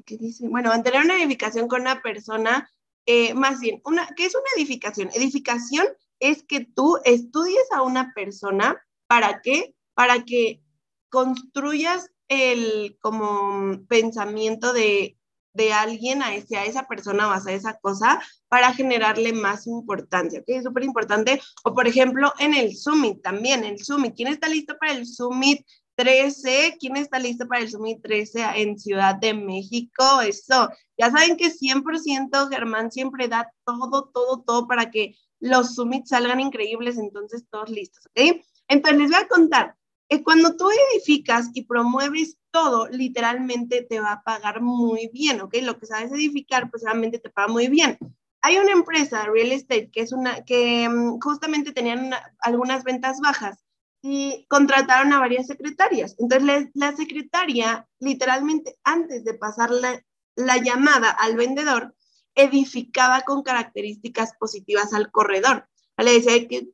¿qué 0.04 0.16
dice? 0.16 0.48
Bueno, 0.48 0.70
mantener 0.70 1.04
una 1.04 1.22
edificación 1.22 1.68
con 1.68 1.82
una 1.82 2.02
persona, 2.02 2.68
eh, 3.06 3.32
más 3.32 3.60
bien, 3.60 3.80
una, 3.84 4.08
¿qué 4.16 4.26
es 4.26 4.34
una 4.34 4.50
edificación? 4.56 5.10
Edificación 5.14 5.86
es 6.18 6.42
que 6.42 6.64
tú 6.64 6.98
estudies 7.04 7.70
a 7.70 7.82
una 7.82 8.12
persona, 8.12 8.84
¿para 9.06 9.40
qué? 9.40 9.76
Para 9.94 10.24
que 10.24 10.64
construyas 11.10 12.10
el 12.28 12.96
como 13.00 13.86
pensamiento 13.88 14.72
de 14.72 15.16
de 15.56 15.72
alguien 15.72 16.22
a, 16.22 16.34
ese, 16.34 16.56
a 16.56 16.66
esa 16.66 16.86
persona 16.86 17.28
o 17.28 17.30
a 17.32 17.52
esa 17.52 17.78
cosa 17.78 18.20
para 18.48 18.74
generarle 18.74 19.32
más 19.32 19.66
importancia, 19.66 20.40
¿ok? 20.40 20.44
Es 20.48 20.64
súper 20.64 20.84
importante. 20.84 21.40
O 21.64 21.74
por 21.74 21.88
ejemplo, 21.88 22.32
en 22.38 22.54
el 22.54 22.76
Summit 22.76 23.22
también, 23.22 23.64
el 23.64 23.82
Summit. 23.82 24.14
¿Quién 24.14 24.28
está 24.28 24.48
listo 24.48 24.76
para 24.78 24.92
el 24.92 25.06
Summit 25.06 25.66
13? 25.94 26.76
¿Quién 26.78 26.96
está 26.96 27.18
listo 27.18 27.48
para 27.48 27.62
el 27.62 27.70
Summit 27.70 28.02
13 28.02 28.44
en 28.56 28.78
Ciudad 28.78 29.14
de 29.14 29.32
México? 29.32 30.20
Eso. 30.20 30.68
Ya 30.98 31.10
saben 31.10 31.38
que 31.38 31.50
100% 31.50 32.50
Germán 32.50 32.92
siempre 32.92 33.26
da 33.26 33.50
todo, 33.64 34.10
todo, 34.12 34.42
todo 34.42 34.66
para 34.68 34.90
que 34.90 35.16
los 35.40 35.74
Summits 35.74 36.10
salgan 36.10 36.40
increíbles, 36.40 36.98
entonces 36.98 37.44
todos 37.50 37.70
listos, 37.70 38.04
¿ok? 38.06 38.42
Entonces 38.68 39.00
les 39.00 39.10
voy 39.10 39.20
a 39.20 39.28
contar. 39.28 39.74
Que 40.08 40.22
cuando 40.22 40.56
tú 40.56 40.68
edificas 40.92 41.50
y 41.54 41.64
promueves 41.64 42.38
todo, 42.50 42.88
literalmente 42.88 43.82
te 43.82 44.00
va 44.00 44.12
a 44.12 44.22
pagar 44.22 44.60
muy 44.60 45.10
bien, 45.12 45.40
¿ok? 45.40 45.56
Lo 45.62 45.78
que 45.78 45.86
sabes 45.86 46.12
edificar, 46.12 46.70
pues 46.70 46.82
realmente 46.84 47.18
te 47.18 47.30
paga 47.30 47.48
muy 47.48 47.68
bien. 47.68 47.98
Hay 48.42 48.58
una 48.58 48.72
empresa, 48.72 49.24
Real 49.24 49.52
Estate, 49.52 49.90
que 49.90 50.00
es 50.00 50.12
una, 50.12 50.44
que 50.44 50.88
mm, 50.88 51.18
justamente 51.20 51.72
tenían 51.72 52.10
algunas 52.40 52.84
ventas 52.84 53.20
bajas 53.20 53.64
y 54.02 54.46
contrataron 54.48 55.12
a 55.12 55.18
varias 55.18 55.48
secretarias. 55.48 56.14
Entonces, 56.18 56.70
la, 56.74 56.96
secretaria, 56.96 57.88
literalmente, 57.98 58.78
antes 58.84 59.24
de 59.24 59.34
pasar 59.34 59.70
la 59.70 60.56
llamada 60.58 61.10
al 61.10 61.36
vendedor, 61.36 61.96
edificaba 62.36 63.22
con 63.22 63.42
características 63.42 64.34
positivas 64.38 64.92
al 64.92 65.10
corredor. 65.10 65.68
Le 65.98 66.12
decía 66.12 66.46
que, 66.48 66.68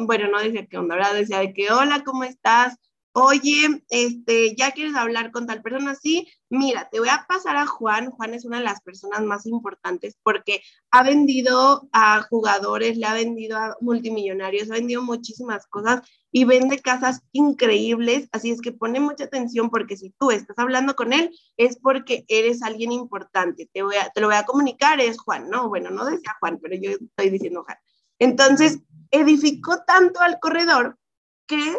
bueno, 0.00 0.28
no 0.28 0.40
decía 0.40 0.66
que 0.66 0.78
onda, 0.78 0.96
¿verdad? 0.96 1.14
Decía 1.14 1.38
de 1.38 1.52
que, 1.54 1.70
hola, 1.70 2.02
¿cómo 2.04 2.24
estás? 2.24 2.76
oye, 3.18 3.82
este, 3.88 4.54
ya 4.56 4.72
quieres 4.72 4.94
hablar 4.94 5.32
con 5.32 5.46
tal 5.46 5.62
persona, 5.62 5.94
sí, 5.94 6.28
mira, 6.50 6.90
te 6.90 6.98
voy 6.98 7.08
a 7.08 7.24
pasar 7.26 7.56
a 7.56 7.64
Juan. 7.64 8.10
Juan 8.10 8.34
es 8.34 8.44
una 8.44 8.58
de 8.58 8.64
las 8.64 8.82
personas 8.82 9.22
más 9.22 9.46
importantes 9.46 10.18
porque 10.22 10.60
ha 10.90 11.02
vendido 11.02 11.88
a 11.92 12.20
jugadores, 12.28 12.98
le 12.98 13.06
ha 13.06 13.14
vendido 13.14 13.56
a 13.56 13.74
multimillonarios, 13.80 14.70
ha 14.70 14.74
vendido 14.74 15.02
muchísimas 15.02 15.66
cosas 15.66 16.02
y 16.30 16.44
vende 16.44 16.78
casas 16.80 17.22
increíbles. 17.32 18.28
Así 18.32 18.50
es 18.50 18.60
que 18.60 18.72
pone 18.72 19.00
mucha 19.00 19.24
atención 19.24 19.70
porque 19.70 19.96
si 19.96 20.10
tú 20.18 20.30
estás 20.30 20.58
hablando 20.58 20.94
con 20.94 21.14
él 21.14 21.30
es 21.56 21.78
porque 21.78 22.26
eres 22.28 22.62
alguien 22.62 22.92
importante. 22.92 23.66
Te, 23.72 23.82
voy 23.82 23.96
a, 23.96 24.10
te 24.10 24.20
lo 24.20 24.26
voy 24.26 24.36
a 24.36 24.44
comunicar, 24.44 25.00
es 25.00 25.18
Juan, 25.18 25.48
¿no? 25.48 25.70
Bueno, 25.70 25.88
no 25.88 26.04
decía 26.04 26.36
Juan, 26.38 26.58
pero 26.60 26.76
yo 26.76 26.90
estoy 26.90 27.30
diciendo 27.30 27.64
Juan. 27.64 27.78
Entonces, 28.18 28.78
edificó 29.10 29.82
tanto 29.86 30.20
al 30.20 30.38
corredor 30.40 30.98
que 31.46 31.76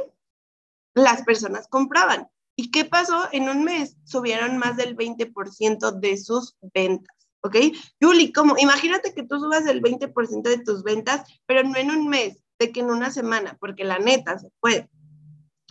las 0.94 1.24
personas 1.24 1.68
compraban. 1.68 2.28
¿Y 2.56 2.72
qué 2.72 2.86
pasó? 2.86 3.28
En 3.32 3.50
un 3.50 3.64
mes 3.64 3.98
subieron 4.04 4.58
más 4.58 4.78
del 4.78 4.96
20% 4.96 6.00
de 6.00 6.18
sus 6.18 6.56
ventas. 6.74 7.16
¿Ok? 7.42 7.56
Julie, 8.02 8.34
¿cómo? 8.34 8.56
Imagínate 8.58 9.14
que 9.14 9.24
tú 9.24 9.40
subas 9.40 9.68
el 9.68 9.82
20% 9.82 10.42
de 10.42 10.64
tus 10.64 10.84
ventas, 10.84 11.22
pero 11.46 11.64
no 11.64 11.78
en 11.78 11.92
un 11.92 12.08
mes, 12.08 12.40
de 12.60 12.72
que 12.72 12.80
en 12.80 12.90
una 12.90 13.12
semana, 13.12 13.58
porque 13.60 13.84
la 13.84 14.00
neta 14.00 14.40
se 14.40 14.50
puede. 14.60 14.90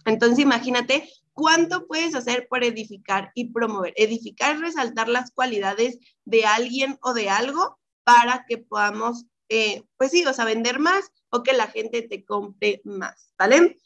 Entonces, 0.05 0.39
imagínate 0.39 1.11
cuánto 1.33 1.87
puedes 1.87 2.15
hacer 2.15 2.47
por 2.49 2.65
edificar 2.65 3.31
y 3.35 3.53
promover. 3.53 3.93
Edificar 3.97 4.55
es 4.55 4.61
resaltar 4.61 5.09
las 5.09 5.33
cualidades 5.33 5.99
de 6.25 6.47
alguien 6.47 6.99
o 7.03 7.13
de 7.13 7.29
algo 7.29 7.79
para 8.05 8.47
que 8.49 8.59
podamos, 8.59 9.27
eh, 9.49 9.85
pues 9.97 10.11
sí, 10.11 10.25
o 10.27 10.33
sea, 10.33 10.45
vender 10.45 10.79
más 10.79 11.11
o 11.31 11.43
que 11.43 11.53
la 11.53 11.67
gente 11.69 12.03
te 12.03 12.25
compre 12.25 12.81
más, 12.85 13.33
¿vale? 13.39 13.79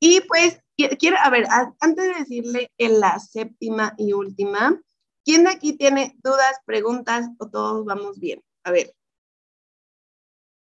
Y 0.00 0.20
pues 0.22 0.60
quiero, 0.98 1.16
a 1.22 1.30
ver, 1.30 1.46
antes 1.80 2.08
de 2.08 2.14
decirle 2.14 2.72
en 2.78 3.00
la 3.00 3.18
séptima 3.18 3.94
y 3.98 4.12
última, 4.12 4.80
¿quién 5.24 5.44
de 5.44 5.50
aquí 5.50 5.72
tiene 5.72 6.16
dudas, 6.22 6.60
preguntas 6.64 7.28
o 7.38 7.48
todos 7.48 7.84
vamos 7.84 8.18
bien? 8.20 8.42
A 8.64 8.70
ver. 8.70 8.94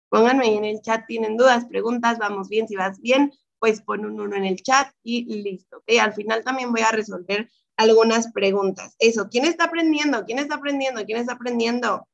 Pónganme 0.10 0.46
ahí 0.46 0.58
en 0.58 0.66
el 0.66 0.82
chat, 0.82 1.06
tienen 1.08 1.38
dudas, 1.38 1.66
preguntas, 1.66 2.18
vamos 2.18 2.50
bien, 2.50 2.68
si 2.68 2.76
vas 2.76 3.00
bien, 3.00 3.32
pues 3.60 3.82
pon 3.82 4.06
un 4.06 4.20
uno 4.20 4.36
en 4.36 4.44
el 4.44 4.62
chat 4.62 4.92
y 5.04 5.42
listo. 5.42 5.78
¿ok? 5.78 6.00
Al 6.02 6.14
final 6.14 6.44
también 6.44 6.72
voy 6.72 6.82
a 6.82 6.92
resolver 6.92 7.50
algunas 7.78 8.32
preguntas. 8.32 8.96
Eso, 9.00 9.30
¿quién 9.30 9.46
está 9.46 9.66
aprendiendo? 9.66 10.26
¿Quién 10.26 10.40
está 10.40 10.56
aprendiendo? 10.56 11.06
¿Quién 11.06 11.20
está 11.20 11.34
aprendiendo? 11.34 12.08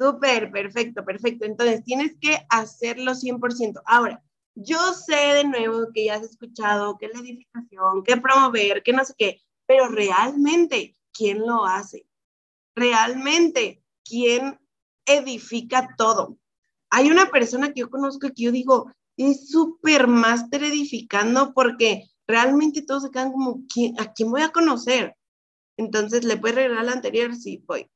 Súper, 0.00 0.50
perfecto, 0.50 1.04
perfecto. 1.04 1.44
Entonces, 1.44 1.84
tienes 1.84 2.16
que 2.18 2.38
hacerlo 2.48 3.14
100%. 3.14 3.82
Ahora, 3.84 4.22
yo 4.54 4.94
sé 4.94 5.14
de 5.14 5.44
nuevo 5.44 5.88
que 5.92 6.06
ya 6.06 6.14
has 6.14 6.22
escuchado 6.22 6.96
que 6.96 7.08
la 7.08 7.20
edificación, 7.20 8.02
que 8.02 8.16
promover, 8.16 8.82
que 8.82 8.94
no 8.94 9.04
sé 9.04 9.12
qué, 9.18 9.42
pero 9.66 9.88
realmente, 9.88 10.96
¿quién 11.12 11.46
lo 11.46 11.66
hace? 11.66 12.06
Realmente, 12.74 13.84
¿quién 14.02 14.58
edifica 15.04 15.94
todo? 15.98 16.38
Hay 16.88 17.10
una 17.10 17.26
persona 17.30 17.70
que 17.72 17.80
yo 17.80 17.90
conozco 17.90 18.28
que 18.28 18.44
yo 18.44 18.52
digo, 18.52 18.90
es 19.18 19.50
súper 19.50 20.06
máster 20.08 20.64
edificando 20.64 21.52
porque 21.52 22.08
realmente 22.26 22.80
todos 22.80 23.02
se 23.02 23.10
quedan 23.10 23.32
como, 23.32 23.64
¿a 23.98 24.12
quién 24.14 24.30
voy 24.30 24.40
a 24.40 24.48
conocer? 24.50 25.14
Entonces, 25.76 26.24
¿le 26.24 26.38
puedes 26.38 26.56
regalar 26.56 26.86
la 26.86 26.92
anterior? 26.92 27.36
Sí, 27.36 27.62
voy. 27.66 27.90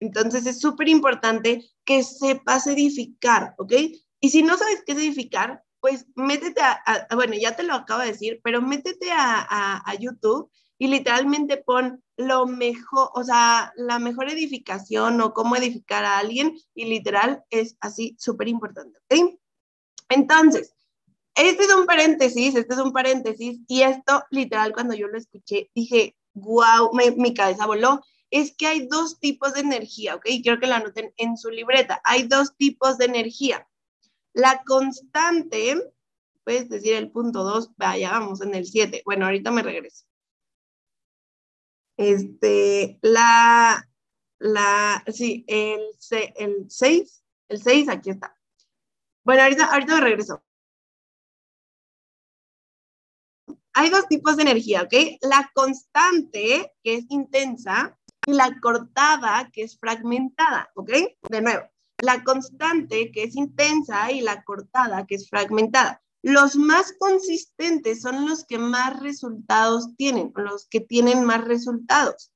Entonces, 0.00 0.46
es 0.46 0.60
súper 0.60 0.88
importante 0.88 1.64
que 1.84 2.02
sepas 2.02 2.66
edificar, 2.66 3.54
¿ok? 3.58 3.72
Y 4.20 4.30
si 4.30 4.42
no 4.42 4.56
sabes 4.56 4.82
qué 4.84 4.92
es 4.92 4.98
edificar, 4.98 5.62
pues 5.80 6.06
métete 6.14 6.60
a, 6.60 7.06
bueno, 7.14 7.34
ya 7.34 7.56
te 7.56 7.62
lo 7.62 7.74
acabo 7.74 8.00
de 8.00 8.08
decir, 8.08 8.40
pero 8.42 8.60
métete 8.60 9.10
a, 9.12 9.82
a, 9.84 9.94
YouTube 9.94 10.50
y 10.78 10.88
literalmente 10.88 11.56
pon 11.56 12.02
lo 12.16 12.46
mejor, 12.46 13.10
o 13.14 13.24
sea, 13.24 13.72
la 13.76 13.98
mejor 13.98 14.30
edificación 14.30 15.20
o 15.20 15.32
cómo 15.32 15.56
edificar 15.56 16.04
a 16.04 16.18
alguien 16.18 16.54
y 16.74 16.84
literal 16.84 17.44
es 17.50 17.76
así 17.80 18.14
súper 18.18 18.48
importante, 18.48 18.98
¿ok? 19.08 19.38
Entonces, 20.10 20.74
Este 21.34 21.62
es 21.64 21.74
un 21.74 21.86
paréntesis, 21.86 22.54
este 22.56 22.74
es 22.74 22.80
un 22.80 22.92
paréntesis, 22.92 23.60
y 23.68 23.82
esto 23.82 24.24
literal 24.30 24.72
cuando 24.72 24.94
yo 24.94 25.06
lo 25.06 25.16
escuché 25.16 25.70
dije, 25.74 26.16
wow, 26.34 26.90
mi 27.16 27.34
cabeza 27.34 27.66
voló. 27.66 28.00
Es 28.30 28.54
que 28.56 28.66
hay 28.66 28.86
dos 28.86 29.18
tipos 29.18 29.54
de 29.54 29.60
energía, 29.60 30.14
¿ok? 30.14 30.24
Quiero 30.42 30.60
que 30.60 30.66
la 30.66 30.76
anoten 30.76 31.12
en 31.16 31.36
su 31.36 31.50
libreta. 31.50 32.00
Hay 32.04 32.24
dos 32.24 32.56
tipos 32.56 32.98
de 32.98 33.06
energía. 33.06 33.68
La 34.32 34.62
constante, 34.64 35.92
puedes 36.44 36.68
decir 36.68 36.94
el 36.94 37.10
punto 37.10 37.42
2, 37.42 37.72
vaya, 37.76 38.12
vamos 38.12 38.40
en 38.40 38.54
el 38.54 38.66
7. 38.66 39.02
Bueno, 39.04 39.26
ahorita 39.26 39.50
me 39.50 39.62
regreso. 39.62 40.04
Este, 41.96 42.98
la, 43.02 43.86
la, 44.38 45.04
sí, 45.08 45.44
el, 45.48 45.80
el 46.36 46.70
6, 46.70 47.24
el 47.48 47.62
6, 47.62 47.88
aquí 47.88 48.10
está. 48.10 48.36
Bueno, 49.24 49.42
ahorita, 49.42 49.66
ahorita 49.66 49.94
me 49.96 50.00
regreso. 50.00 50.42
Hay 53.72 53.90
dos 53.90 54.08
tipos 54.08 54.36
de 54.36 54.42
energía, 54.42 54.82
¿ok? 54.82 54.94
La 55.20 55.50
constante, 55.54 56.72
que 56.82 56.94
es 56.94 57.04
intensa, 57.10 57.98
y 58.26 58.32
la 58.32 58.58
cortada, 58.60 59.50
que 59.52 59.62
es 59.62 59.78
fragmentada, 59.78 60.70
¿ok? 60.74 60.90
De 61.28 61.40
nuevo, 61.40 61.64
la 61.98 62.22
constante, 62.24 63.10
que 63.12 63.24
es 63.24 63.36
intensa, 63.36 64.10
y 64.12 64.20
la 64.20 64.42
cortada, 64.42 65.06
que 65.06 65.16
es 65.16 65.28
fragmentada. 65.28 66.02
Los 66.22 66.56
más 66.56 66.92
consistentes 66.98 68.02
son 68.02 68.28
los 68.28 68.44
que 68.44 68.58
más 68.58 69.00
resultados 69.00 69.96
tienen, 69.96 70.32
los 70.36 70.66
que 70.68 70.80
tienen 70.80 71.24
más 71.24 71.44
resultados. 71.44 72.30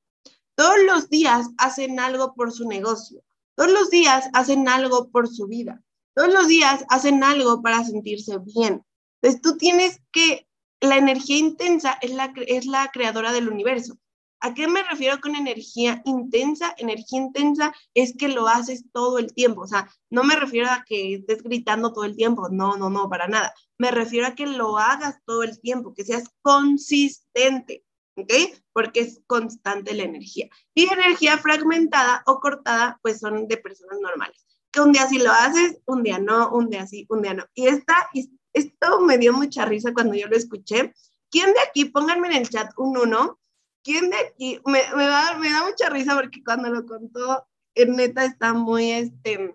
Todos 0.54 0.76
los 0.86 1.10
días 1.10 1.48
hacen 1.58 2.00
algo 2.00 2.34
por 2.34 2.52
su 2.52 2.66
negocio, 2.66 3.22
todos 3.56 3.70
los 3.70 3.90
días 3.90 4.30
hacen 4.32 4.68
algo 4.68 5.10
por 5.10 5.28
su 5.28 5.48
vida, 5.48 5.82
todos 6.14 6.32
los 6.32 6.48
días 6.48 6.84
hacen 6.88 7.22
algo 7.24 7.60
para 7.60 7.84
sentirse 7.84 8.38
bien. 8.38 8.84
Entonces 9.20 9.42
tú 9.42 9.56
tienes 9.58 10.00
que, 10.12 10.46
la 10.80 10.96
energía 10.96 11.38
intensa 11.38 11.98
es 12.02 12.12
la, 12.12 12.32
es 12.46 12.66
la 12.66 12.90
creadora 12.92 13.32
del 13.32 13.48
universo. 13.48 13.98
¿A 14.44 14.52
qué 14.52 14.68
me 14.68 14.82
refiero 14.82 15.18
con 15.22 15.36
energía 15.36 16.02
intensa? 16.04 16.74
Energía 16.76 17.18
intensa 17.18 17.74
es 17.94 18.14
que 18.14 18.28
lo 18.28 18.46
haces 18.46 18.84
todo 18.92 19.18
el 19.18 19.32
tiempo. 19.32 19.62
O 19.62 19.66
sea, 19.66 19.88
no 20.10 20.22
me 20.22 20.36
refiero 20.36 20.68
a 20.68 20.84
que 20.86 21.14
estés 21.14 21.42
gritando 21.42 21.94
todo 21.94 22.04
el 22.04 22.14
tiempo. 22.14 22.50
No, 22.50 22.76
no, 22.76 22.90
no, 22.90 23.08
para 23.08 23.26
nada. 23.26 23.54
Me 23.78 23.90
refiero 23.90 24.26
a 24.26 24.34
que 24.34 24.46
lo 24.46 24.76
hagas 24.76 25.16
todo 25.24 25.44
el 25.44 25.58
tiempo, 25.62 25.94
que 25.94 26.04
seas 26.04 26.28
consistente. 26.42 27.86
¿Ok? 28.16 28.34
Porque 28.74 29.00
es 29.00 29.22
constante 29.26 29.94
la 29.94 30.02
energía. 30.02 30.50
Y 30.74 30.92
energía 30.92 31.38
fragmentada 31.38 32.22
o 32.26 32.38
cortada, 32.38 32.98
pues 33.00 33.20
son 33.20 33.48
de 33.48 33.56
personas 33.56 33.98
normales. 33.98 34.44
Que 34.70 34.82
un 34.82 34.92
día 34.92 35.08
sí 35.08 35.20
lo 35.20 35.32
haces, 35.32 35.78
un 35.86 36.02
día 36.02 36.18
no, 36.18 36.50
un 36.50 36.68
día 36.68 36.86
sí, 36.86 37.06
un 37.08 37.22
día 37.22 37.32
no. 37.32 37.46
Y 37.54 37.66
esta, 37.68 38.10
esto 38.52 39.00
me 39.00 39.16
dio 39.16 39.32
mucha 39.32 39.64
risa 39.64 39.94
cuando 39.94 40.14
yo 40.16 40.28
lo 40.28 40.36
escuché. 40.36 40.92
¿Quién 41.30 41.54
de 41.54 41.60
aquí, 41.66 41.86
pónganme 41.86 42.28
en 42.28 42.42
el 42.42 42.50
chat 42.50 42.70
un 42.76 42.98
uno, 42.98 43.40
¿quién 43.84 44.10
de 44.10 44.16
aquí? 44.16 44.60
Me, 44.64 44.80
da, 44.80 45.38
mucha 45.38 45.90
risa 45.90 46.16
porque 46.16 46.42
cuando 46.42 46.70
lo 46.70 46.84
contó, 46.86 47.46
en 47.76 48.00
está 48.00 48.52
muy, 48.54 48.90
este, 48.90 49.54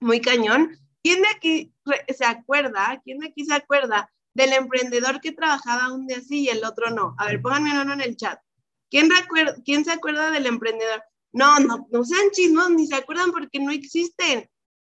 muy 0.00 0.20
cañón. 0.20 0.76
¿Quién 1.02 1.22
de 1.22 1.28
aquí 1.28 1.74
se 2.08 2.24
acuerda? 2.24 3.00
¿Quién 3.04 3.18
de 3.18 3.28
aquí 3.28 3.44
se 3.44 3.54
acuerda 3.54 4.10
del 4.34 4.52
emprendedor 4.52 5.20
que 5.20 5.32
trabajaba 5.32 5.92
un 5.92 6.06
día 6.06 6.20
sí 6.20 6.44
y 6.44 6.48
el 6.48 6.64
otro 6.64 6.90
no? 6.90 7.14
A 7.18 7.26
ver, 7.26 7.40
pónganme 7.40 7.80
uno 7.80 7.92
en 7.92 8.00
el 8.00 8.16
chat. 8.16 8.40
¿Quién, 8.90 9.10
¿Quién 9.64 9.84
se 9.84 9.92
acuerda 9.92 10.30
del 10.30 10.46
emprendedor? 10.46 11.02
No, 11.32 11.58
no, 11.60 11.86
no 11.90 12.04
sean 12.04 12.30
chismos, 12.32 12.70
ni 12.70 12.86
se 12.86 12.96
acuerdan 12.96 13.30
porque 13.30 13.60
no 13.60 13.70
existen 13.70 14.48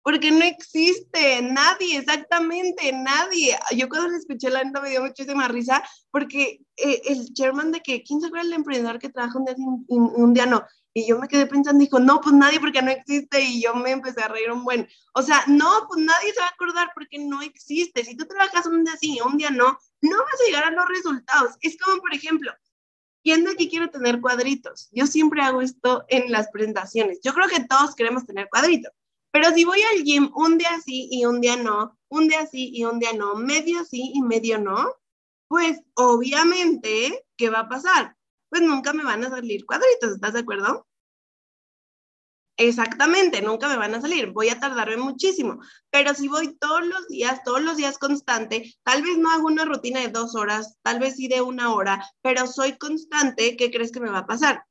porque 0.03 0.31
no 0.31 0.45
existe 0.45 1.43
nadie, 1.43 1.99
exactamente 1.99 2.93
nadie. 2.93 3.59
Yo 3.77 3.89
cuando 3.89 4.09
le 4.09 4.19
escuché 4.19 4.51
la 4.51 4.65
neta 4.65 4.81
me 4.81 4.91
dio 4.91 5.03
muchísima 5.03 5.49
risa 5.49 5.83
porque 6.11 6.61
eh, 6.77 7.03
el 7.07 7.33
chairman 7.33 7.73
de 7.73 7.81
que, 7.81 8.03
¿quién 8.03 8.21
se 8.21 8.27
acuerda 8.27 8.45
del 8.45 8.55
emprendedor 8.55 8.99
que 8.99 9.11
trabaja 9.11 9.39
un 9.39 9.45
día, 9.45 9.55
un, 9.89 10.35
día 10.35 10.47
no? 10.47 10.65
Y 10.93 11.07
yo 11.07 11.19
me 11.19 11.29
quedé 11.29 11.47
pensando, 11.47 11.81
dijo, 11.81 12.01
no, 12.01 12.21
pues 12.21 12.35
nadie 12.35 12.61
porque 12.61 12.83
no 12.83 12.91
existe 12.91 13.41
y 13.41 13.63
yo 13.63 13.75
me 13.75 13.93
empecé 13.93 14.23
a 14.23 14.29
reír 14.29 14.51
un 14.51 14.65
buen. 14.65 14.89
O 15.15 15.23
sea, 15.23 15.43
no, 15.47 15.87
pues 15.89 16.05
nadie 16.05 16.33
se 16.35 16.41
va 16.41 16.47
a 16.47 16.51
acordar 16.51 16.91
porque 16.95 17.19
no 17.19 17.41
existe. 17.41 18.05
Si 18.05 18.17
tú 18.17 18.27
trabajas 18.27 18.67
un 18.67 18.85
día 18.85 18.97
sí 19.01 19.17
y 19.17 19.21
un 19.21 19.39
día 19.39 19.51
no, 19.51 19.79
no 20.03 20.19
vas 20.19 20.41
a 20.41 20.47
llegar 20.47 20.65
a 20.65 20.71
los 20.71 20.87
resultados. 20.89 21.53
Es 21.61 21.79
como, 21.79 22.03
por 22.03 22.13
ejemplo, 22.13 22.53
¿quién 23.23 23.45
de 23.45 23.53
aquí 23.53 23.71
quiere 23.71 23.89
tener 23.89 24.21
cuadritos? 24.21 24.89
Yo 24.93 25.07
siempre 25.07 25.41
hago 25.43 25.63
esto 25.63 26.05
en 26.09 26.31
las 26.31 26.49
presentaciones. 26.51 27.21
Yo 27.23 27.33
creo 27.33 27.49
que 27.49 27.65
todos 27.65 27.95
queremos 27.95 28.27
tener 28.27 28.49
cuadritos. 28.51 28.93
Pero 29.33 29.51
si 29.55 29.65
voy 29.65 29.81
al 29.83 30.05
gym 30.05 30.31
un 30.35 30.59
día 30.59 30.79
sí 30.85 31.09
y 31.11 31.25
un 31.25 31.41
día 31.41 31.57
no, 31.57 31.99
un 32.09 32.29
día 32.29 32.47
sí 32.47 32.71
y 32.73 32.85
un 32.85 32.99
día 32.99 33.15
no, 33.15 33.35
medio 33.35 33.85
sí 33.85 34.13
y 34.15 34.23
medio 34.23 34.59
no, 34.59 34.95
pues 35.49 35.81
obviamente, 35.95 37.27
¿qué 37.37 37.51
va 37.51 37.61
a 37.61 37.69
pasar? 37.69 38.17
Pues 38.51 38.63
nunca 38.63 38.93
me 38.93 39.05
van 39.05 39.25
a 39.25 39.31
salir 39.31 39.65
cuadritos, 39.65 40.13
¿estás 40.13 40.35
de 40.35 40.41
acuerdo? 40.41 40.87
Exactamente, 42.59 43.41
nunca 43.41 43.69
me 43.69 43.77
van 43.79 43.95
a 43.95 44.01
salir, 44.01 44.31
voy 44.31 44.51
a 44.51 44.61
tardarme 44.61 44.99
muchísimo, 44.99 45.59
pero 45.91 46.15
si 46.15 46.29
voy 46.29 46.55
todos 46.59 46.87
los 46.87 47.09
días, 47.09 47.43
todos 47.45 47.63
los 47.63 47.79
días 47.79 47.99
constante, 47.99 48.75
tal 48.85 49.03
vez 49.03 49.17
no 49.17 49.31
hago 49.31 49.47
una 49.47 49.65
rutina 49.65 50.01
de 50.01 50.09
dos 50.09 50.35
horas, 50.37 50.77
tal 50.83 51.01
vez 51.01 51.17
sí 51.17 51.29
de 51.29 51.41
una 51.41 51.75
hora, 51.75 52.05
pero 52.21 52.47
soy 52.47 52.77
constante, 52.77 53.57
¿qué 53.57 53.71
crees 53.71 53.91
que 53.91 54.01
me 54.01 54.11
va 54.11 54.19
a 54.19 54.27
pasar? 54.27 54.65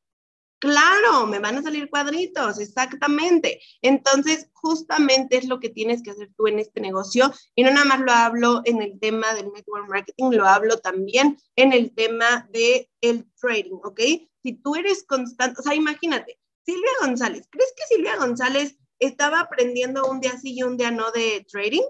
Claro, 0.62 1.26
me 1.26 1.39
van 1.39 1.58
a 1.58 1.63
salir 1.63 1.89
cuadritos, 1.89 2.60
exactamente. 2.60 3.60
Entonces, 3.82 4.47
justamente 4.54 5.38
es 5.38 5.45
lo 5.45 5.60
que 5.60 5.69
tienes 5.69 6.04
que 6.04 6.12
hacer 6.12 6.30
tú 6.38 6.45
en 6.45 6.60
este 6.60 6.80
negocio. 6.80 7.34
Y 7.56 7.63
no 7.63 7.71
nada 7.71 7.86
más 7.86 8.00
lo 8.02 8.12
hablo 8.12 8.62
en 8.65 8.80
el 8.84 9.00
tema 9.00 9.34
del 9.34 9.52
network 9.52 9.89
marketing, 9.89 10.30
lo 10.30 10.45
hablo 10.45 10.78
también 10.78 11.39
en 11.56 11.74
el 11.74 11.95
tema 11.95 12.47
del 12.52 12.88
el 13.02 13.26
trading, 13.41 13.80
¿ok? 13.84 14.02
Si 14.43 14.54
tú 14.54 14.76
eres 14.76 15.04
constante, 15.04 15.60
o 15.60 15.63
sea, 15.63 15.74
imagínate, 15.74 16.39
Silvia 16.63 16.91
González, 17.02 17.47
¿crees 17.50 17.74
que 17.76 17.95
Silvia 17.95 18.17
González 18.17 18.78
estaba 19.00 19.39
aprendiendo 19.39 20.06
un 20.06 20.19
día 20.19 20.38
sí 20.38 20.54
y 20.56 20.62
un 20.62 20.78
día 20.78 20.91
no 20.91 21.10
de 21.10 21.43
trading? 21.52 21.88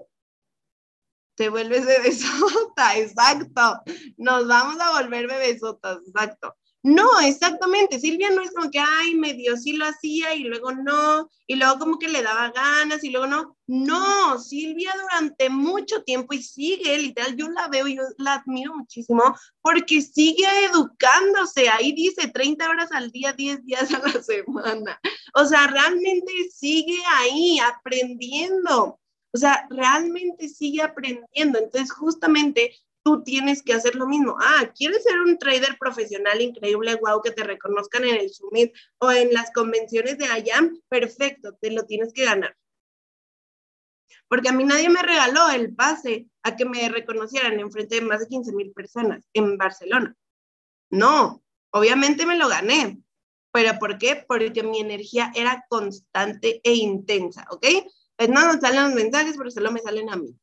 Te 1.34 1.50
vuelves 1.50 1.84
bebesota, 1.86 2.96
exacto. 2.96 3.82
Nos 4.16 4.48
vamos 4.48 4.80
a 4.80 4.98
volver 5.02 5.26
bebesotas, 5.26 5.98
exacto. 6.06 6.56
No, 6.84 7.20
exactamente. 7.20 8.00
Silvia 8.00 8.30
no 8.30 8.42
es 8.42 8.50
como 8.50 8.68
que, 8.70 8.80
ay, 8.80 9.14
medio 9.14 9.56
sí 9.56 9.74
lo 9.74 9.86
hacía 9.86 10.34
y 10.34 10.40
luego 10.40 10.72
no, 10.72 11.30
y 11.46 11.54
luego 11.54 11.78
como 11.78 11.98
que 11.98 12.08
le 12.08 12.22
daba 12.22 12.50
ganas 12.50 13.04
y 13.04 13.10
luego 13.10 13.28
no. 13.28 13.56
No, 13.68 14.38
Silvia 14.40 14.92
durante 15.00 15.48
mucho 15.48 16.02
tiempo 16.02 16.34
y 16.34 16.42
sigue, 16.42 16.98
literal, 16.98 17.36
yo 17.36 17.48
la 17.48 17.68
veo 17.68 17.86
y 17.86 17.96
yo 17.96 18.02
la 18.18 18.34
admiro 18.34 18.74
muchísimo 18.74 19.22
porque 19.60 20.02
sigue 20.02 20.44
educándose. 20.72 21.68
Ahí 21.68 21.92
dice 21.92 22.28
30 22.28 22.68
horas 22.68 22.90
al 22.90 23.12
día, 23.12 23.32
10 23.32 23.64
días 23.64 23.94
a 23.94 24.00
la 24.00 24.22
semana. 24.22 25.00
O 25.34 25.44
sea, 25.44 25.68
realmente 25.68 26.32
sigue 26.52 26.98
ahí 27.06 27.60
aprendiendo. 27.60 28.98
O 29.32 29.38
sea, 29.38 29.66
realmente 29.70 30.48
sigue 30.48 30.82
aprendiendo. 30.82 31.58
Entonces, 31.58 31.92
justamente 31.92 32.74
tú 33.02 33.22
tienes 33.22 33.62
que 33.62 33.74
hacer 33.74 33.94
lo 33.94 34.06
mismo. 34.06 34.36
Ah, 34.40 34.72
¿quieres 34.74 35.02
ser 35.02 35.20
un 35.20 35.38
trader 35.38 35.76
profesional 35.78 36.40
increíble, 36.40 36.94
wow, 36.96 37.20
que 37.22 37.30
te 37.30 37.44
reconozcan 37.44 38.04
en 38.04 38.16
el 38.16 38.30
Summit 38.30 38.72
o 38.98 39.10
en 39.10 39.32
las 39.32 39.52
convenciones 39.52 40.18
de 40.18 40.26
IAM? 40.26 40.80
Perfecto, 40.88 41.54
te 41.60 41.70
lo 41.70 41.84
tienes 41.84 42.12
que 42.12 42.24
ganar. 42.24 42.56
Porque 44.28 44.48
a 44.48 44.52
mí 44.52 44.64
nadie 44.64 44.88
me 44.88 45.02
regaló 45.02 45.50
el 45.50 45.74
pase 45.74 46.28
a 46.42 46.56
que 46.56 46.64
me 46.64 46.88
reconocieran 46.88 47.58
en 47.60 47.70
frente 47.70 47.96
de 47.96 48.00
más 48.02 48.20
de 48.20 48.28
15 48.28 48.52
mil 48.52 48.72
personas 48.72 49.24
en 49.34 49.58
Barcelona. 49.58 50.16
No, 50.90 51.42
obviamente 51.70 52.26
me 52.26 52.38
lo 52.38 52.48
gané. 52.48 53.02
¿Pero 53.52 53.78
por 53.78 53.98
qué? 53.98 54.24
Porque 54.26 54.62
mi 54.62 54.80
energía 54.80 55.30
era 55.34 55.66
constante 55.68 56.60
e 56.64 56.72
intensa, 56.72 57.46
¿ok? 57.50 57.66
Pues 58.16 58.30
no 58.30 58.46
nos 58.46 58.60
salen 58.60 58.84
los 58.84 58.94
mensajes, 58.94 59.36
pero 59.36 59.50
solo 59.50 59.70
me 59.70 59.80
salen 59.80 60.08
a 60.08 60.16
mí. 60.16 60.34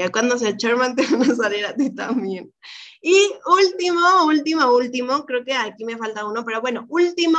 Ya 0.00 0.10
cuando 0.10 0.38
sea 0.38 0.56
chairman 0.56 0.96
te 0.96 1.06
van 1.06 1.30
a 1.30 1.34
salir 1.34 1.66
a 1.66 1.74
ti 1.74 1.94
también. 1.94 2.50
Y 3.02 3.14
último, 3.44 4.24
último, 4.24 4.74
último, 4.74 5.26
creo 5.26 5.44
que 5.44 5.52
aquí 5.52 5.84
me 5.84 5.98
falta 5.98 6.24
uno, 6.24 6.42
pero 6.42 6.62
bueno, 6.62 6.86
último, 6.88 7.38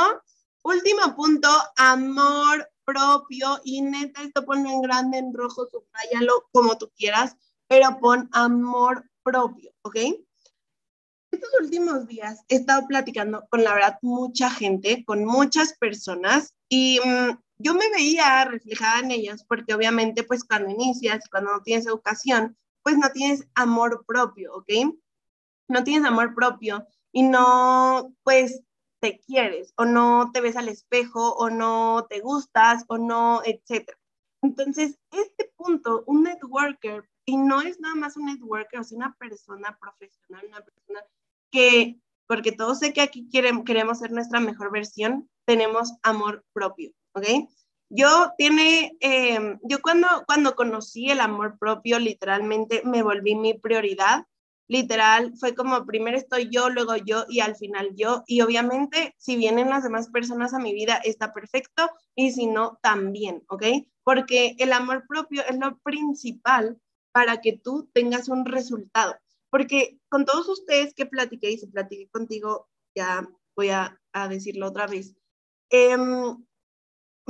último 0.64 1.16
punto, 1.16 1.50
amor 1.76 2.70
propio. 2.86 3.60
Y 3.64 3.82
neta, 3.82 4.22
esto 4.22 4.46
ponlo 4.46 4.70
en 4.70 4.82
grande, 4.84 5.18
en 5.18 5.34
rojo, 5.34 5.68
subrayalo 5.72 6.50
como 6.52 6.78
tú 6.78 6.92
quieras, 6.96 7.36
pero 7.68 7.98
pon 8.00 8.30
amor 8.32 9.10
propio, 9.24 9.72
¿ok? 9.82 9.96
Estos 11.32 11.50
últimos 11.62 12.06
días 12.08 12.44
he 12.48 12.58
estado 12.58 12.86
platicando 12.88 13.44
con 13.50 13.64
la 13.64 13.74
verdad 13.74 13.98
mucha 14.04 14.52
gente, 14.52 15.04
con 15.04 15.26
muchas 15.26 15.74
personas 15.80 16.54
y 16.70 17.00
mm, 17.04 17.40
yo 17.62 17.74
me 17.74 17.90
veía 17.90 18.46
reflejada 18.46 19.00
en 19.00 19.12
ellos 19.12 19.44
porque 19.48 19.74
obviamente 19.74 20.24
pues 20.24 20.44
cuando 20.44 20.70
inicias, 20.70 21.30
cuando 21.30 21.52
no 21.52 21.62
tienes 21.62 21.86
educación, 21.86 22.58
pues 22.84 22.98
no 22.98 23.10
tienes 23.12 23.48
amor 23.56 24.04
propio, 24.06 24.54
¿ok? 24.56 24.70
No 25.68 25.84
tienes 25.84 26.06
amor 26.06 26.34
propio 26.36 26.86
y 27.12 27.24
no 27.24 28.14
pues 28.24 28.64
te 29.02 29.20
quieres 29.20 29.74
o 29.78 29.86
no 29.86 30.32
te 30.32 30.42
ves 30.42 30.56
al 30.56 30.70
espejo 30.70 31.34
o 31.34 31.50
no 31.50 32.06
te 32.10 32.20
gustas 32.20 32.86
o 32.88 32.98
no, 32.98 33.42
etcétera. 33.44 33.98
Entonces, 34.44 34.98
este 35.12 35.52
punto, 35.56 36.04
un 36.08 36.24
networker 36.24 37.08
y 37.26 37.38
no 37.38 37.62
es 37.62 37.80
nada 37.80 37.96
más 37.96 38.18
un 38.18 38.26
networker, 38.26 38.80
o 38.80 38.84
sea, 38.84 38.98
una 38.98 39.16
persona 39.16 39.78
profesional, 39.80 40.46
una 40.48 40.62
persona 40.62 41.02
que, 41.52 42.00
porque 42.28 42.52
todos 42.52 42.80
sé 42.80 42.94
que 42.94 43.02
aquí 43.02 43.30
queremos 43.30 44.00
ser 44.00 44.12
nuestra 44.12 44.40
mejor 44.40 44.72
versión, 44.72 45.30
tenemos 45.46 45.94
amor 46.02 46.44
propio, 46.54 46.92
¿ok? 47.14 47.26
Yo 47.94 48.32
tiene, 48.38 48.96
em, 49.02 49.60
yo 49.64 49.82
cuando, 49.82 50.08
cuando 50.26 50.56
conocí 50.56 51.12
el 51.12 51.20
amor 51.20 51.60
propio, 51.60 52.00
literalmente 52.00 52.82
me 52.86 53.04
volví 53.04 53.36
mi 53.36 53.54
prioridad. 53.54 54.26
Literal, 54.70 55.34
fue 55.38 55.54
como 55.56 55.86
primero 55.86 56.18
estoy 56.18 56.48
yo, 56.50 56.70
luego 56.70 56.96
yo 56.96 57.26
y 57.28 57.42
al 57.42 57.58
final 57.58 57.90
yo. 57.98 58.24
Y 58.28 58.40
obviamente, 58.42 59.14
si 59.18 59.36
vienen 59.36 59.70
las 59.70 59.84
demás 59.84 60.10
personas 60.10 60.54
a 60.54 60.60
mi 60.60 60.74
vida, 60.74 61.02
está 61.04 61.34
perfecto 61.34 61.90
y 62.16 62.32
si 62.32 62.48
no, 62.48 62.80
también, 62.82 63.44
¿ok? 63.50 63.64
Porque 64.04 64.56
el 64.60 64.72
amor 64.72 65.06
propio 65.06 65.44
es 65.46 65.58
lo 65.60 65.78
principal 65.80 66.80
para 67.12 67.42
que 67.42 67.58
tú 67.58 67.90
tengas 67.94 68.30
un 68.30 68.46
resultado. 68.46 69.18
Porque 69.50 70.00
con 70.08 70.24
todos 70.24 70.48
ustedes 70.48 70.94
que 70.94 71.06
platiqué 71.06 71.52
y 71.52 71.58
se 71.58 71.68
platiqué 71.68 72.08
contigo, 72.10 72.70
ya 72.96 73.28
voy 73.54 73.70
a, 73.72 74.00
decirlo 74.30 74.68
otra 74.68 74.88
vez. 74.88 75.14
Eh, 75.70 75.98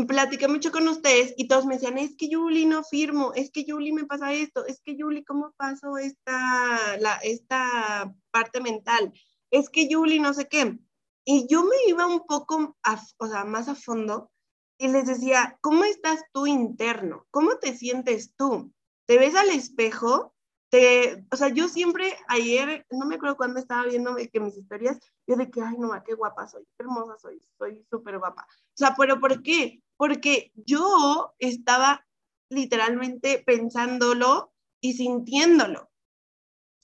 platiqué 0.07 0.47
mucho 0.47 0.71
con 0.71 0.87
ustedes 0.87 1.33
y 1.37 1.47
todos 1.47 1.65
me 1.65 1.75
decían, 1.75 1.97
es 1.97 2.15
que 2.15 2.29
Yuli 2.29 2.65
no 2.65 2.83
firmo, 2.83 3.33
es 3.33 3.51
que 3.51 3.65
Yuli 3.65 3.91
me 3.91 4.05
pasa 4.05 4.33
esto, 4.33 4.65
es 4.65 4.81
que 4.81 4.95
Yuli, 4.95 5.23
¿cómo 5.23 5.53
paso 5.57 5.97
esta, 5.97 6.97
la, 6.99 7.15
esta 7.17 8.13
parte 8.31 8.61
mental? 8.61 9.13
Es 9.51 9.69
que 9.69 9.87
Yuli 9.87 10.19
no 10.19 10.33
sé 10.33 10.47
qué. 10.47 10.79
Y 11.25 11.47
yo 11.47 11.63
me 11.63 11.75
iba 11.87 12.07
un 12.07 12.25
poco, 12.25 12.77
o 13.17 13.27
sea, 13.27 13.45
más 13.45 13.67
a 13.67 13.75
fondo 13.75 14.31
y 14.77 14.87
les 14.87 15.05
decía, 15.05 15.59
¿cómo 15.61 15.83
estás 15.83 16.23
tú 16.33 16.47
interno? 16.47 17.27
¿Cómo 17.29 17.57
te 17.57 17.77
sientes 17.77 18.33
tú? 18.35 18.73
¿Te 19.05 19.19
ves 19.19 19.35
al 19.35 19.49
espejo? 19.49 20.33
Te, 20.71 21.25
o 21.29 21.35
sea, 21.35 21.49
yo 21.49 21.67
siempre 21.67 22.17
ayer, 22.29 22.85
no 22.91 23.05
me 23.05 23.15
acuerdo 23.15 23.35
cuándo 23.35 23.59
estaba 23.59 23.83
viendo 23.83 24.15
que 24.15 24.39
mis 24.39 24.55
historias, 24.55 24.99
yo 25.27 25.35
de 25.35 25.51
que, 25.51 25.61
ay, 25.61 25.75
no, 25.77 25.91
qué 26.05 26.13
guapa 26.13 26.47
soy, 26.47 26.63
qué 26.63 26.83
hermosa 26.83 27.17
soy, 27.17 27.41
soy 27.57 27.85
súper 27.89 28.19
guapa. 28.19 28.47
O 28.49 28.77
sea, 28.77 28.95
pero 28.97 29.19
¿por 29.19 29.43
qué? 29.43 29.83
Porque 29.97 30.53
yo 30.55 31.33
estaba 31.39 32.05
literalmente 32.49 33.43
pensándolo 33.45 34.53
y 34.79 34.93
sintiéndolo. 34.93 35.91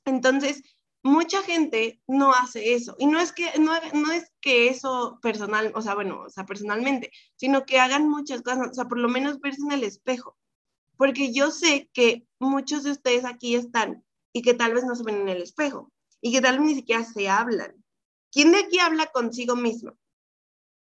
Entonces, 0.05 0.63
mucha 1.01 1.41
gente 1.43 2.01
no 2.07 2.33
hace 2.33 2.73
eso. 2.73 2.95
Y 2.99 3.07
no 3.07 3.21
es 3.21 3.31
que, 3.31 3.57
no, 3.57 3.71
no, 3.93 4.11
es 4.11 4.33
que 4.41 4.67
eso 4.67 5.17
personal, 5.21 5.71
o 5.75 5.81
sea, 5.81 5.95
bueno, 5.95 6.23
o 6.23 6.29
sea, 6.29 6.45
personalmente, 6.45 7.11
sino 7.38 7.65
que 7.65 7.79
hagan 7.79 8.09
muchas 8.09 8.41
cosas, 8.41 8.67
o 8.71 8.73
sea, 8.73 8.85
por 8.85 8.99
lo 8.99 9.07
menos 9.07 9.39
verse 9.39 9.61
en 9.61 9.71
el 9.71 9.83
espejo. 9.83 10.38
Porque 10.98 11.32
yo 11.32 11.52
sé 11.52 11.89
que 11.93 12.28
muchos 12.39 12.84
de 12.84 12.91
ustedes 12.91 13.24
aquí 13.26 13.56
están 13.56 14.04
y 14.34 14.41
que 14.41 14.54
tal 14.54 14.74
vez 14.74 14.84
no 14.84 14.95
se 14.95 15.04
ven 15.04 15.22
en 15.22 15.30
el 15.30 15.41
espejo 15.41 15.91
y 16.22 16.32
que 16.32 16.41
tal 16.41 16.60
vez 16.60 16.68
ni 16.68 16.76
siquiera 16.76 17.04
se 17.04 17.30
hablan. 17.30 17.84
¿Quién 18.32 18.52
de 18.52 18.60
aquí 18.60 18.80
habla 18.80 19.08
consigo 19.08 19.56
mismo? 19.56 19.98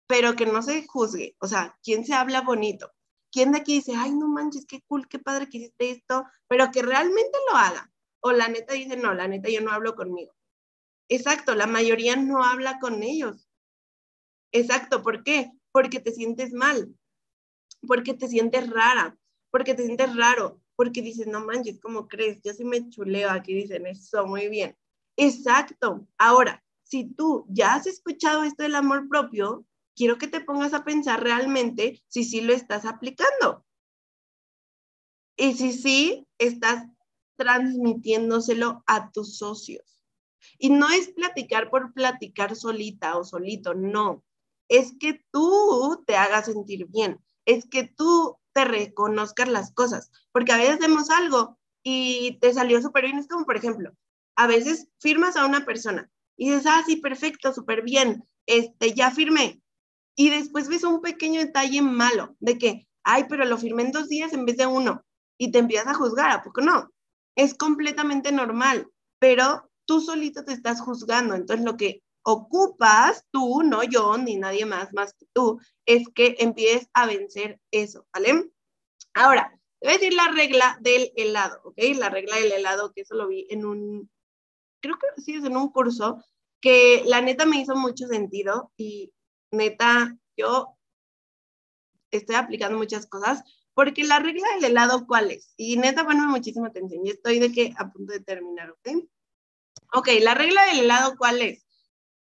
Pero 0.08 0.36
que 0.36 0.46
no 0.46 0.62
se 0.62 0.86
juzgue, 0.88 1.36
o 1.40 1.48
sea, 1.48 1.78
¿quién 1.84 2.06
se 2.06 2.14
habla 2.14 2.42
bonito? 2.42 2.92
¿Quién 3.32 3.52
de 3.52 3.60
aquí 3.60 3.76
dice, 3.76 3.94
ay, 3.96 4.12
no 4.12 4.28
manches, 4.28 4.66
qué 4.66 4.82
cool, 4.88 5.08
qué 5.08 5.20
padre 5.20 5.50
que 5.50 5.58
hiciste 5.58 5.92
esto, 5.92 6.26
pero 6.48 6.72
que 6.72 6.82
realmente 6.82 7.38
lo 7.50 7.58
haga? 7.58 7.92
O 8.22 8.32
la 8.32 8.48
neta 8.48 8.74
dice, 8.74 8.98
no, 8.98 9.14
la 9.14 9.28
neta 9.28 9.50
yo 9.50 9.62
no 9.62 9.72
hablo 9.72 9.96
conmigo. 9.96 10.34
Exacto, 11.10 11.54
la 11.54 11.68
mayoría 11.68 12.16
no 12.16 12.44
habla 12.44 12.80
con 12.80 13.04
ellos. 13.04 13.50
Exacto, 14.52 15.04
¿por 15.04 15.24
qué? 15.24 15.52
Porque 15.72 16.00
te 16.00 16.12
sientes 16.12 16.54
mal, 16.54 16.96
porque 17.86 18.14
te 18.14 18.28
sientes 18.28 18.70
rara, 18.70 19.18
porque 19.56 19.74
te 19.74 19.86
sientes 19.86 20.14
raro, 20.18 20.60
porque 20.76 21.02
dices, 21.02 21.28
no 21.28 21.40
manches, 21.40 21.80
¿cómo 21.80 22.10
crees? 22.10 22.42
Yo 22.44 22.52
sí 22.52 22.66
me 22.66 22.90
chuleo 22.90 23.32
aquí, 23.32 23.54
dicen 23.54 23.88
eso, 23.88 24.28
muy 24.28 24.50
bien. 24.50 24.78
Exacto. 25.16 26.06
Ahora, 26.18 26.62
si 26.84 27.06
tú 27.06 27.46
ya 27.48 27.76
has 27.76 27.88
escuchado 27.88 28.44
esto 28.44 28.64
del 28.64 28.76
amor 28.76 29.08
propio, 29.08 29.66
quiero 29.96 30.18
que 30.18 30.28
te 30.28 30.42
pongas 30.42 30.74
a 30.74 30.84
pensar 30.84 31.24
realmente 31.24 32.04
si 32.10 32.26
sí 32.26 32.42
lo 32.42 32.52
estás 32.52 32.84
aplicando. 32.84 33.66
Y 35.38 35.54
si 35.54 35.72
sí, 35.72 36.28
estás 36.38 36.90
transmitiéndoselo 37.38 38.84
a 38.88 39.10
tus 39.14 39.38
socios. 39.38 40.02
Y 40.60 40.70
no 40.70 40.90
es 40.90 41.14
platicar 41.14 41.70
por 41.70 41.94
platicar 41.94 42.58
solita 42.58 43.18
o 43.18 43.24
solito, 43.24 43.74
no. 43.74 44.22
Es 44.68 44.94
que 45.00 45.26
tú 45.32 46.04
te 46.06 46.18
hagas 46.18 46.48
sentir 46.48 46.88
bien, 46.88 47.24
es 47.46 47.66
que 47.70 47.86
tú 47.86 48.38
te 48.56 48.64
reconozcas 48.64 49.50
las 49.50 49.74
cosas, 49.74 50.10
porque 50.32 50.54
a 50.54 50.58
veces 50.58 50.76
hacemos 50.76 51.10
algo 51.10 51.60
y 51.84 52.40
te 52.40 52.54
salió 52.54 52.82
súper 52.82 53.04
bien. 53.04 53.20
Es 53.20 53.28
como, 53.28 53.46
por 53.46 53.58
ejemplo, 53.58 53.92
a 54.38 54.48
veces 54.48 54.88
firmas 55.00 55.36
a 55.36 55.46
una 55.46 55.66
persona 55.66 56.10
y 56.38 56.50
dices, 56.50 56.66
ah, 56.66 56.82
sí, 56.86 56.96
perfecto, 56.96 57.54
súper 57.54 57.84
bien, 57.84 58.24
este, 58.46 58.94
ya 58.94 59.12
firmé. 59.12 59.62
Y 60.16 60.30
después 60.30 60.70
ves 60.70 60.86
un 60.86 61.02
pequeño 61.02 61.42
detalle 61.42 61.82
malo 61.82 62.38
de 62.40 62.58
que, 62.58 62.88
ay, 63.04 63.26
pero 63.28 63.44
lo 63.44 63.58
firmé 63.58 63.84
en 63.84 63.92
dos 63.92 64.08
días 64.08 64.32
en 64.32 64.46
vez 64.46 64.56
de 64.56 64.68
uno 64.68 65.04
y 65.38 65.52
te 65.52 65.60
empiezas 65.60 65.88
a 65.88 65.94
juzgar, 65.94 66.32
¿a 66.32 66.42
poco 66.42 66.62
no? 66.62 66.90
Es 67.36 67.56
completamente 67.56 68.32
normal, 68.32 68.88
pero 69.20 69.70
tú 69.86 70.00
solito 70.00 70.46
te 70.46 70.54
estás 70.54 70.80
juzgando. 70.80 71.36
Entonces, 71.36 71.66
lo 71.66 71.76
que 71.76 72.04
ocupas 72.28 73.24
tú, 73.30 73.62
no 73.62 73.84
yo, 73.84 74.18
ni 74.18 74.36
nadie 74.36 74.66
más 74.66 74.92
más 74.94 75.14
que 75.14 75.28
tú, 75.32 75.60
es 75.86 76.08
que 76.10 76.36
empieces 76.40 76.90
a 76.94 77.06
vencer 77.06 77.60
eso, 77.72 78.08
¿vale? 78.12 78.52
Ahora, 79.14 79.58
voy 79.80 79.92
a 79.92 79.98
decir 79.98 80.14
la 80.14 80.32
regla 80.32 80.78
del 80.82 81.12
helado, 81.16 81.62
¿ok? 81.64 81.78
La 81.98 82.10
regla 82.10 82.38
del 82.38 82.52
helado, 82.52 82.92
que 82.94 83.02
eso 83.02 83.14
lo 83.14 83.28
vi 83.28 83.46
en 83.52 83.64
un, 83.64 84.10
creo 84.82 84.96
que 84.98 85.22
sí 85.22 85.36
es 85.36 85.46
en 85.46 85.56
un 85.56 85.70
curso, 85.70 86.24
que 86.60 87.04
la 87.06 87.22
neta 87.22 87.46
me 87.46 87.60
hizo 87.62 87.76
mucho 87.76 88.08
sentido 88.08 88.72
y 88.76 89.14
neta, 89.52 90.18
yo 90.36 90.76
estoy 92.10 92.36
aplicando 92.38 92.76
muchas 92.76 93.06
cosas, 93.06 93.44
porque 93.76 94.04
la 94.04 94.18
regla 94.18 94.48
del 94.56 94.72
helado, 94.72 95.06
¿cuál 95.06 95.30
es? 95.30 95.54
Y 95.58 95.78
neta, 95.78 96.06
ponme 96.06 96.26
muchísima 96.26 96.70
atención, 96.70 97.06
y 97.06 97.12
estoy 97.12 97.38
de 97.38 97.52
que 97.52 97.72
a 97.78 97.92
punto 97.92 98.14
de 98.14 98.22
terminar, 98.22 98.72
¿ok? 98.72 99.06
Ok, 99.94 100.10
la 100.22 100.34
regla 100.34 100.66
del 100.66 100.80
helado, 100.80 101.16
¿cuál 101.18 101.44
es? 101.44 101.65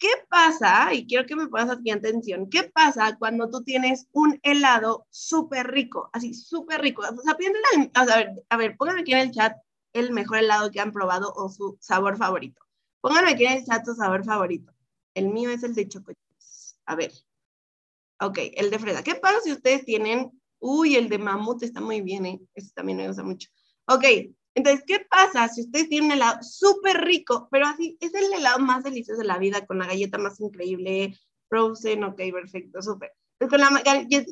¿Qué 0.02 0.10
pasa? 0.30 0.92
Y 0.96 1.06
quiero 1.06 1.28
que 1.28 1.36
me 1.36 1.48
pongas 1.48 1.70
aquí 1.70 1.92
atención. 1.92 2.50
¿Qué 2.50 2.64
pasa 2.64 3.16
cuando 3.20 3.52
tú 3.52 3.64
tienes 3.64 4.08
un 4.14 4.40
helado 4.42 5.06
súper 5.12 5.68
rico? 5.68 6.10
Así, 6.12 6.34
súper 6.34 6.82
rico. 6.82 7.04
O 7.04 7.22
sea, 7.22 7.36
piénsenle, 7.36 7.92
a 7.94 8.06
ver, 8.06 8.32
a 8.50 8.58
ver, 8.58 8.76
pónganme 8.78 9.02
aquí 9.02 9.14
en 9.14 9.20
el 9.20 9.32
chat 9.32 9.56
el 9.94 10.12
mejor 10.12 10.40
helado 10.40 10.72
que 10.72 10.80
han 10.80 10.92
probado 10.92 11.32
o 11.36 11.50
su 11.50 11.78
sabor 11.80 12.18
favorito. 12.18 12.64
Pónganme 13.00 13.30
aquí 13.30 13.46
en 13.46 13.60
el 13.60 13.66
chat 13.66 13.86
su 13.86 13.94
sabor 13.94 14.26
favorito. 14.26 14.74
El 15.14 15.30
mío 15.30 15.52
es 15.52 15.62
el 15.62 15.76
de 15.76 15.88
chocolate. 15.88 16.20
A 16.88 16.96
ver. 16.96 17.12
Ok, 18.22 18.40
el 18.56 18.72
de 18.72 18.80
fresa. 18.80 19.04
¿Qué 19.04 19.14
pasa 19.14 19.40
si 19.42 19.52
ustedes 19.52 19.86
tienen... 19.86 20.32
Uy, 20.58 20.96
el 20.96 21.10
de 21.10 21.20
mamut 21.20 21.62
está 21.62 21.80
muy 21.80 22.02
bien, 22.02 22.26
¿eh? 22.26 22.42
Este 22.56 22.74
también 22.74 22.98
me 22.98 23.08
gusta 23.08 23.22
mucho. 23.22 23.50
Ok, 23.86 24.04
entonces, 24.56 24.84
¿qué 24.86 25.00
pasa 25.10 25.48
si 25.50 25.62
ustedes 25.62 25.90
tienen 25.90 26.08
un 26.12 26.18
helado 26.18 26.44
súper 26.44 26.98
rico, 27.04 27.48
pero 27.52 27.68
así 27.68 27.98
es 28.02 28.14
el 28.14 28.34
helado 28.34 28.60
más 28.60 28.84
delicioso 28.84 29.22
de 29.22 29.28
la 29.28 29.38
vida, 29.38 29.66
con 29.66 29.80
la 29.80 29.88
galleta 29.88 30.18
más 30.18 30.40
increíble, 30.40 31.18
frozen, 31.50 32.04
ok, 32.04 32.20
perfecto, 32.34 32.82
súper. 32.82 33.14
Pues 33.38 33.50
con 33.50 33.60
la 33.60 33.82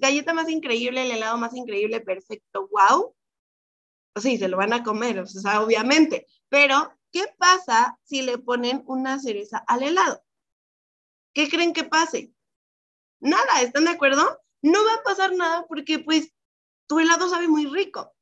galleta 0.02 0.34
más 0.34 0.50
increíble, 0.50 1.04
el 1.04 1.12
helado 1.12 1.38
más 1.38 1.54
increíble, 1.56 2.02
perfecto, 2.02 2.68
wow. 2.72 3.16
Pues 4.14 4.24
sí, 4.24 4.38
se 4.38 4.48
lo 4.48 4.58
van 4.58 4.74
a 4.74 4.84
comer, 4.84 5.20
o 5.20 5.26
sea, 5.26 5.62
obviamente. 5.62 6.28
Pero, 6.50 6.94
¿qué 7.12 7.26
pasa 7.38 7.98
si 8.04 8.22
le 8.22 8.38
ponen 8.38 8.84
una 8.88 9.20
cereza 9.20 9.64
al 9.68 9.84
helado? 9.84 10.24
¿Qué 11.34 11.48
creen 11.50 11.74
que 11.74 11.84
pase? 11.84 12.34
Nada, 13.20 13.62
¿están 13.62 13.86
de 13.86 13.92
acuerdo? 13.92 14.40
No 14.62 14.80
va 14.86 14.96
a 14.96 15.04
pasar 15.04 15.36
nada 15.36 15.66
porque 15.68 16.00
pues 16.00 16.34
tu 16.88 17.00
helado 17.00 17.30
sabe 17.30 17.48
muy 17.48 17.66
rico. 17.66 18.14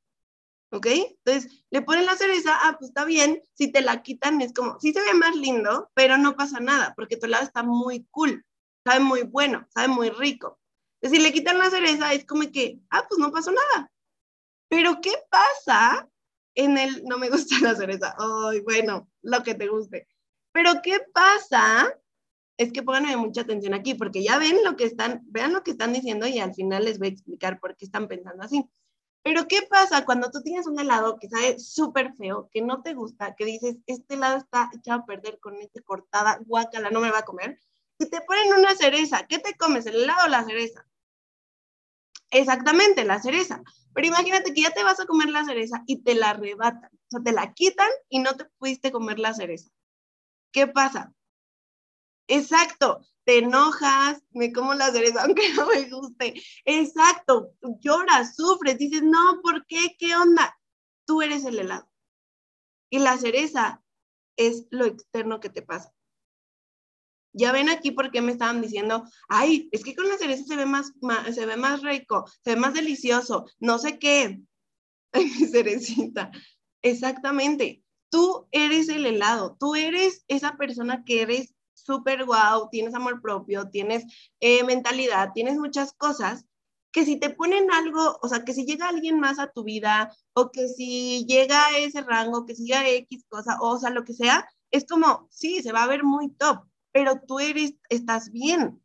¿Ok? 0.71 0.87
Entonces, 0.87 1.65
le 1.69 1.81
ponen 1.81 2.05
la 2.05 2.15
cereza, 2.17 2.57
ah, 2.61 2.75
pues 2.77 2.89
está 2.89 3.05
bien, 3.05 3.41
si 3.53 3.71
te 3.71 3.81
la 3.81 4.01
quitan 4.03 4.41
es 4.41 4.53
como, 4.53 4.79
sí 4.79 4.91
se 4.93 5.01
ve 5.01 5.13
más 5.13 5.35
lindo, 5.35 5.89
pero 5.93 6.17
no 6.17 6.35
pasa 6.35 6.59
nada, 6.59 6.93
porque 6.95 7.17
tu 7.17 7.25
helado 7.25 7.45
está 7.45 7.63
muy 7.63 8.05
cool, 8.11 8.45
sabe 8.85 8.99
muy 8.99 9.23
bueno, 9.23 9.65
sabe 9.69 9.87
muy 9.87 10.09
rico. 10.09 10.59
Entonces, 10.99 11.19
si 11.19 11.23
le 11.23 11.33
quitan 11.33 11.57
la 11.57 11.69
cereza, 11.69 12.13
es 12.13 12.25
como 12.25 12.51
que, 12.51 12.79
ah, 12.89 13.05
pues 13.07 13.19
no 13.19 13.31
pasó 13.31 13.51
nada. 13.51 13.91
Pero, 14.69 14.99
¿qué 15.01 15.13
pasa 15.29 16.09
en 16.55 16.77
el, 16.77 17.03
no 17.05 17.17
me 17.17 17.29
gusta 17.31 17.55
la 17.61 17.75
cereza, 17.75 18.15
ay, 18.17 18.61
bueno, 18.61 19.09
lo 19.21 19.43
que 19.43 19.55
te 19.55 19.67
guste. 19.67 20.07
Pero, 20.51 20.81
¿qué 20.83 20.99
pasa 21.13 21.93
es 22.57 22.73
que 22.73 22.83
pónganme 22.83 23.15
mucha 23.15 23.41
atención 23.41 23.73
aquí, 23.73 23.93
porque 23.93 24.23
ya 24.23 24.39
ven 24.39 24.57
lo 24.63 24.75
que 24.75 24.85
están, 24.85 25.21
vean 25.27 25.53
lo 25.53 25.63
que 25.63 25.71
están 25.71 25.93
diciendo 25.93 26.27
y 26.27 26.39
al 26.39 26.53
final 26.53 26.85
les 26.85 26.97
voy 26.97 27.09
a 27.09 27.11
explicar 27.11 27.59
por 27.59 27.77
qué 27.77 27.85
están 27.85 28.07
pensando 28.07 28.43
así. 28.43 28.67
Pero 29.27 29.45
¿qué 29.45 29.63
pasa 29.63 30.05
cuando 30.05 30.31
tú 30.31 30.41
tienes 30.41 30.67
un 30.67 30.79
helado 30.79 31.19
que 31.19 31.27
sabe 31.27 31.59
súper 31.59 32.13
feo, 32.13 32.49
que 32.49 32.61
no 32.61 32.81
te 32.81 32.93
gusta, 32.93 33.35
que 33.35 33.43
dices, 33.43 33.75
este 33.85 34.13
helado 34.13 34.37
está 34.37 34.69
echado 34.73 35.01
a 35.01 35.05
perder 35.05 35.37
con 35.41 35.57
esta 35.57 35.81
cortada, 35.81 36.39
guácala, 36.45 36.91
no 36.91 37.01
me 37.01 37.11
va 37.11 37.17
a 37.19 37.25
comer, 37.25 37.59
y 37.99 38.05
te 38.05 38.21
ponen 38.21 38.53
una 38.57 38.73
cereza, 38.75 39.27
¿qué 39.27 39.39
te 39.39 39.57
comes, 39.57 39.85
el 39.85 39.95
helado 39.95 40.27
o 40.27 40.29
la 40.29 40.45
cereza? 40.45 40.87
Exactamente, 42.31 43.03
la 43.03 43.21
cereza. 43.21 43.61
Pero 43.93 44.07
imagínate 44.07 44.53
que 44.53 44.61
ya 44.61 44.71
te 44.71 44.85
vas 44.85 45.01
a 45.01 45.05
comer 45.05 45.27
la 45.27 45.43
cereza 45.43 45.83
y 45.87 46.03
te 46.03 46.15
la 46.15 46.29
arrebatan, 46.29 46.89
o 46.93 47.09
sea, 47.09 47.21
te 47.21 47.33
la 47.33 47.51
quitan 47.51 47.89
y 48.07 48.19
no 48.19 48.33
te 48.37 48.45
pudiste 48.45 48.93
comer 48.93 49.19
la 49.19 49.33
cereza. 49.33 49.69
¿Qué 50.53 50.67
pasa? 50.67 51.13
Exacto, 52.27 53.01
te 53.27 53.39
enojas, 53.39 54.23
me 54.31 54.53
como 54.53 54.73
la 54.73 54.89
cereza 54.89 55.21
aunque 55.25 55.53
no 55.53 55.67
me 55.67 55.89
guste. 55.89 56.41
Exacto, 56.63 57.51
lloras, 57.81 58.37
sufres, 58.37 58.77
dices, 58.77 59.03
no, 59.03 59.41
¿por 59.43 59.65
qué? 59.65 59.97
¿Qué 59.99 60.15
onda? 60.15 60.57
Tú 61.05 61.21
eres 61.21 61.43
el 61.43 61.59
helado. 61.59 61.91
Y 62.89 62.99
la 62.99 63.17
cereza 63.17 63.83
es 64.37 64.67
lo 64.69 64.85
externo 64.85 65.41
que 65.41 65.49
te 65.49 65.61
pasa. 65.61 65.93
Ya 67.33 67.51
ven 67.51 67.67
aquí 67.67 67.91
por 67.91 68.11
qué 68.11 68.21
me 68.21 68.31
estaban 68.31 68.61
diciendo, 68.61 69.03
ay, 69.27 69.67
es 69.73 69.83
que 69.83 69.93
con 69.93 70.07
la 70.07 70.17
cereza 70.17 70.45
se 70.45 70.55
ve 70.55 70.65
más, 70.65 70.93
se 71.33 71.45
ve 71.45 71.57
más 71.57 71.81
rico, 71.81 72.25
se 72.45 72.55
ve 72.55 72.61
más 72.61 72.73
delicioso, 72.73 73.45
no 73.59 73.77
sé 73.77 73.99
qué. 73.99 74.39
Mi 75.13 75.47
cerecita. 75.47 76.31
Exactamente. 76.81 77.83
Tú 78.09 78.47
eres 78.51 78.87
el 78.87 79.05
helado, 79.05 79.57
tú 79.59 79.75
eres 79.75 80.23
esa 80.29 80.55
persona 80.55 81.03
que 81.03 81.23
eres 81.23 81.56
súper 81.77 82.25
guau, 82.25 82.69
tienes 82.69 82.93
amor 82.93 83.21
propio, 83.21 83.69
tienes 83.69 84.03
eh, 84.39 84.63
mentalidad, 84.63 85.31
tienes 85.33 85.57
muchas 85.57 85.93
cosas 85.93 86.45
que 86.91 87.05
si 87.05 87.17
te 87.17 87.29
ponen 87.29 87.71
algo, 87.71 88.17
o 88.21 88.27
sea, 88.27 88.43
que 88.43 88.53
si 88.53 88.65
llega 88.65 88.87
alguien 88.89 89.19
más 89.19 89.39
a 89.39 89.51
tu 89.51 89.63
vida, 89.63 90.11
o 90.33 90.51
que 90.51 90.67
si 90.67 91.25
llega 91.25 91.67
a 91.67 91.77
ese 91.77 92.01
rango, 92.01 92.45
que 92.45 92.55
si 92.55 92.65
llega 92.65 92.89
X 92.89 93.25
cosa, 93.29 93.57
o, 93.61 93.75
o 93.75 93.79
sea, 93.79 93.91
lo 93.91 94.03
que 94.03 94.13
sea, 94.13 94.47
es 94.71 94.85
como, 94.85 95.27
sí, 95.29 95.61
se 95.61 95.71
va 95.71 95.83
a 95.83 95.87
ver 95.87 96.03
muy 96.03 96.29
top, 96.29 96.65
pero 96.91 97.21
tú 97.27 97.39
eres, 97.39 97.75
estás 97.89 98.31
bien. 98.31 98.81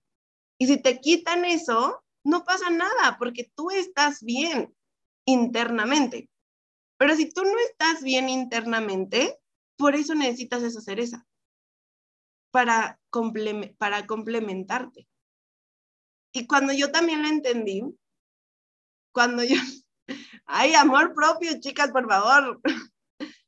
Y 0.58 0.66
si 0.66 0.76
te 0.76 1.00
quitan 1.00 1.44
eso, 1.44 2.02
no 2.24 2.44
pasa 2.44 2.70
nada, 2.70 3.16
porque 3.18 3.50
tú 3.54 3.70
estás 3.70 4.22
bien 4.22 4.74
internamente. 5.24 6.28
Pero 6.98 7.16
si 7.16 7.28
tú 7.30 7.42
no 7.42 7.58
estás 7.70 8.02
bien 8.02 8.28
internamente, 8.28 9.40
por 9.76 9.94
eso 9.94 10.14
necesitas 10.14 10.62
esa 10.62 10.80
cereza, 10.80 11.26
para, 12.52 13.00
para 13.78 14.06
complementarte. 14.06 15.08
Y 16.32 16.46
cuando 16.46 16.72
yo 16.72 16.92
también 16.92 17.22
lo 17.22 17.28
entendí, 17.28 17.82
cuando 19.12 19.42
yo, 19.42 19.56
ay, 20.46 20.74
amor 20.74 21.14
propio, 21.14 21.58
chicas, 21.58 21.90
por 21.90 22.08
favor. 22.08 22.60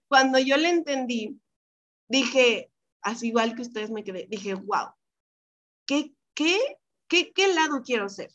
Cuando 0.07 0.39
yo 0.39 0.57
le 0.59 0.69
entendí, 0.69 1.41
dije, 2.09 2.71
así 3.01 3.29
igual 3.29 3.57
que 3.57 3.63
ustedes 3.63 3.91
me 3.91 4.05
quedé, 4.05 4.27
dije, 4.29 4.55
wow, 4.55 4.95
¿qué, 5.87 6.15
qué, 6.35 6.79
qué, 7.09 7.33
qué 7.33 7.47
helado 7.47 7.83
quiero 7.83 8.09
ser? 8.09 8.31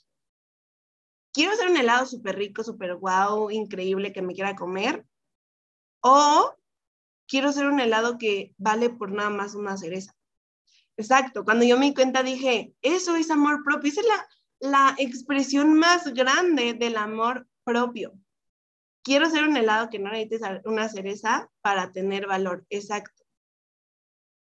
¿Quiero 1.32 1.56
ser 1.56 1.70
un 1.70 1.78
helado 1.78 2.06
súper 2.06 2.38
rico, 2.38 2.64
súper 2.64 2.96
wow, 2.96 3.50
increíble 3.52 4.12
que 4.12 4.22
me 4.22 4.34
quiera 4.34 4.56
comer? 4.56 5.06
¿O 6.02 6.54
quiero 7.28 7.54
ser 7.54 7.68
un 7.68 7.80
helado 7.80 8.18
que 8.18 8.54
vale 8.58 8.90
por 8.90 9.12
nada 9.12 9.30
más 9.30 9.56
una 9.56 9.78
cereza? 9.78 10.19
Exacto, 11.00 11.46
cuando 11.46 11.64
yo 11.64 11.80
me 11.80 11.86
di 11.86 11.94
cuenta 11.94 12.24
dije, 12.24 12.74
eso 12.82 13.16
es 13.16 13.32
amor 13.32 13.64
propio, 13.64 13.90
esa 13.90 14.02
es 14.02 14.08
la, 14.08 14.28
la 14.70 14.96
expresión 14.98 15.80
más 15.80 16.14
grande 16.14 16.74
del 16.74 16.98
amor 16.98 17.48
propio. 17.64 18.20
Quiero 19.02 19.30
ser 19.30 19.48
un 19.48 19.56
helado 19.56 19.90
que 19.90 19.98
no 19.98 20.12
necesites 20.12 20.42
una 20.66 20.90
cereza 20.90 21.50
para 21.62 21.94
tener 21.94 22.28
valor, 22.28 22.66
exacto. 22.70 23.24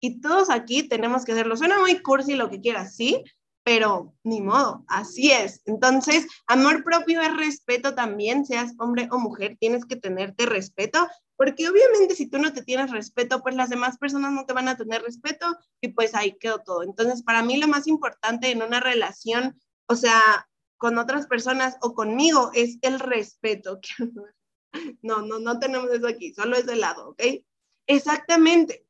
Y 0.01 0.21
todos 0.21 0.49
aquí 0.49 0.81
tenemos 0.81 1.23
que 1.23 1.33
hacerlo. 1.33 1.55
Suena 1.55 1.77
muy 1.77 2.01
cursi 2.01 2.33
lo 2.33 2.49
que 2.49 2.61
quieras, 2.61 2.95
sí, 2.95 3.23
pero 3.63 4.15
ni 4.23 4.41
modo, 4.41 4.85
así 4.87 5.31
es. 5.31 5.61
Entonces, 5.65 6.25
amor 6.47 6.83
propio 6.83 7.21
es 7.21 7.37
respeto 7.37 7.93
también, 7.93 8.47
seas 8.47 8.73
hombre 8.79 9.07
o 9.11 9.19
mujer, 9.19 9.55
tienes 9.59 9.85
que 9.85 9.97
tenerte 9.97 10.47
respeto, 10.47 11.07
porque 11.39 11.69
obviamente 11.69 12.15
si 12.15 12.27
tú 12.27 12.37
no 12.37 12.51
te 12.51 12.63
tienes 12.63 12.91
respeto, 12.91 13.41
pues 13.41 13.55
las 13.55 13.69
demás 13.69 13.97
personas 13.97 14.33
no 14.33 14.45
te 14.45 14.51
van 14.51 14.67
a 14.67 14.75
tener 14.75 15.01
respeto 15.01 15.57
y 15.79 15.87
pues 15.87 16.13
ahí 16.13 16.37
quedó 16.37 16.59
todo. 16.59 16.83
Entonces, 16.83 17.23
para 17.23 17.43
mí 17.43 17.55
lo 17.55 17.69
más 17.69 17.87
importante 17.87 18.51
en 18.51 18.61
una 18.61 18.81
relación, 18.81 19.57
o 19.87 19.95
sea, 19.95 20.49
con 20.75 20.97
otras 20.97 21.27
personas 21.27 21.77
o 21.81 21.93
conmigo, 21.93 22.51
es 22.53 22.77
el 22.81 22.99
respeto. 22.99 23.79
No, 25.01 25.23
no, 25.23 25.39
no 25.39 25.57
tenemos 25.57 25.89
eso 25.89 26.05
aquí, 26.05 26.31
solo 26.31 26.55
es 26.55 26.67
de 26.67 26.75
lado, 26.75 27.09
¿ok? 27.09 27.23
Exactamente 27.87 28.85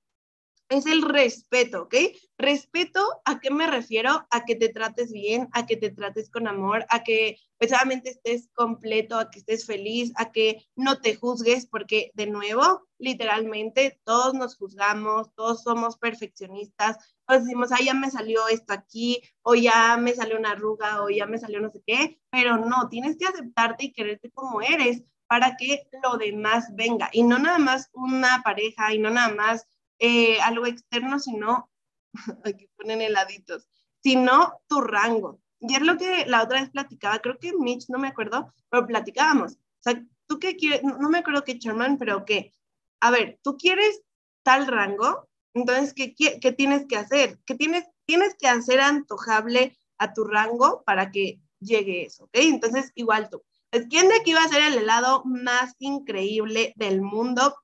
es 0.70 0.86
el 0.86 1.02
respeto, 1.02 1.84
¿ok? 1.84 1.96
Respeto, 2.38 3.02
¿a 3.26 3.40
qué 3.40 3.52
me 3.52 3.68
refiero? 3.68 4.28
A 4.30 4.46
que 4.46 4.56
te 4.56 4.70
trates 4.70 5.12
bien, 5.12 5.50
a 5.52 5.66
que 5.66 5.76
te 5.76 5.90
trates 5.90 6.30
con 6.30 6.48
amor, 6.48 6.86
a 6.90 7.04
que 7.04 7.38
pues 7.58 7.74
estés 8.06 8.50
completo, 8.54 9.18
a 9.18 9.30
que 9.30 9.40
estés 9.40 9.66
feliz, 9.66 10.14
a 10.16 10.32
que 10.32 10.64
no 10.76 11.02
te 11.02 11.16
juzgues, 11.16 11.66
porque 11.66 12.12
de 12.14 12.28
nuevo, 12.28 12.88
literalmente, 13.00 14.00
todos 14.06 14.34
nos 14.34 14.56
juzgamos, 14.56 15.34
todos 15.36 15.64
somos 15.64 15.98
perfeccionistas, 15.98 16.98
todos 17.28 17.44
decimos, 17.44 17.72
ah, 17.72 17.84
ya 17.84 17.94
me 17.94 18.10
salió 18.10 18.48
esto 18.48 18.72
aquí, 18.74 19.22
o 19.42 19.56
ya 19.56 19.98
me 19.98 20.14
salió 20.14 20.38
una 20.38 20.52
arruga, 20.52 21.04
o 21.04 21.10
ya 21.10 21.26
me 21.26 21.40
salió 21.40 21.60
no 21.60 21.70
sé 21.70 21.82
qué, 21.86 22.22
pero 22.30 22.58
no, 22.58 22.88
tienes 22.90 23.18
que 23.18 23.26
aceptarte 23.26 23.86
y 23.86 23.94
quererte 23.94 24.32
como 24.32 24.62
eres 24.62 25.04
para 25.28 25.58
que 25.58 25.88
lo 26.02 26.18
demás 26.18 26.74
venga, 26.76 27.10
y 27.12 27.24
no 27.24 27.40
nada 27.40 27.60
más 27.60 27.90
una 27.94 28.42
pareja, 28.44 28.94
y 28.94 29.00
no 29.00 29.10
nada 29.10 29.34
más 29.34 29.68
eh, 30.00 30.40
algo 30.42 30.66
externo, 30.66 31.20
sino, 31.20 31.70
aquí 32.46 32.68
ponen 32.76 33.02
heladitos, 33.02 33.68
sino 34.02 34.62
tu 34.68 34.82
rango. 34.82 35.40
Y 35.60 35.76
es 35.76 35.82
lo 35.82 35.98
que 35.98 36.26
la 36.26 36.44
otra 36.44 36.62
vez 36.62 36.70
platicaba, 36.70 37.20
creo 37.20 37.38
que 37.38 37.54
Mitch, 37.54 37.90
no 37.90 38.00
me 38.00 38.08
acuerdo, 38.08 38.54
pero 38.70 38.88
platicábamos. 38.88 39.54
O 39.54 39.82
sea, 39.82 40.02
tú 40.28 40.40
qué 40.40 40.56
quieres, 40.56 40.84
no, 40.84 41.10
me 41.10 41.20
acuerdo 41.20 41.44
qué 41.44 41.58
Sherman, 41.58 41.98
pero 41.98 42.24
que, 42.26 42.54
a 43.02 43.12
ver, 43.12 43.40
tú 43.44 43.58
quieres 43.58 44.02
tal 44.44 44.68
rango, 44.68 45.28
entonces, 45.54 45.94
¿qué, 45.94 46.14
qué, 46.16 46.52
tienes 46.52 46.86
que 46.88 46.96
hacer? 46.96 47.40
¿Qué 47.46 47.56
tienes, 47.56 47.86
tienes 48.06 48.36
que 48.36 48.48
hacer 48.48 48.80
antojable 48.80 49.76
a 49.98 50.14
tu 50.14 50.24
rango 50.24 50.84
para 50.86 51.12
que 51.12 51.42
llegue 51.60 52.06
eso? 52.06 52.26
¿Ok? 52.26 52.36
Entonces, 52.36 52.92
igual 52.96 53.30
tú. 53.30 53.44
¿Quién 53.90 54.08
de 54.08 54.16
aquí 54.16 54.34
va 54.34 54.44
a 54.44 54.48
ser 54.48 54.64
el 54.64 54.78
helado 54.78 55.24
más 55.26 55.76
increíble 55.80 56.74
del 56.76 57.02
mundo? 57.02 57.56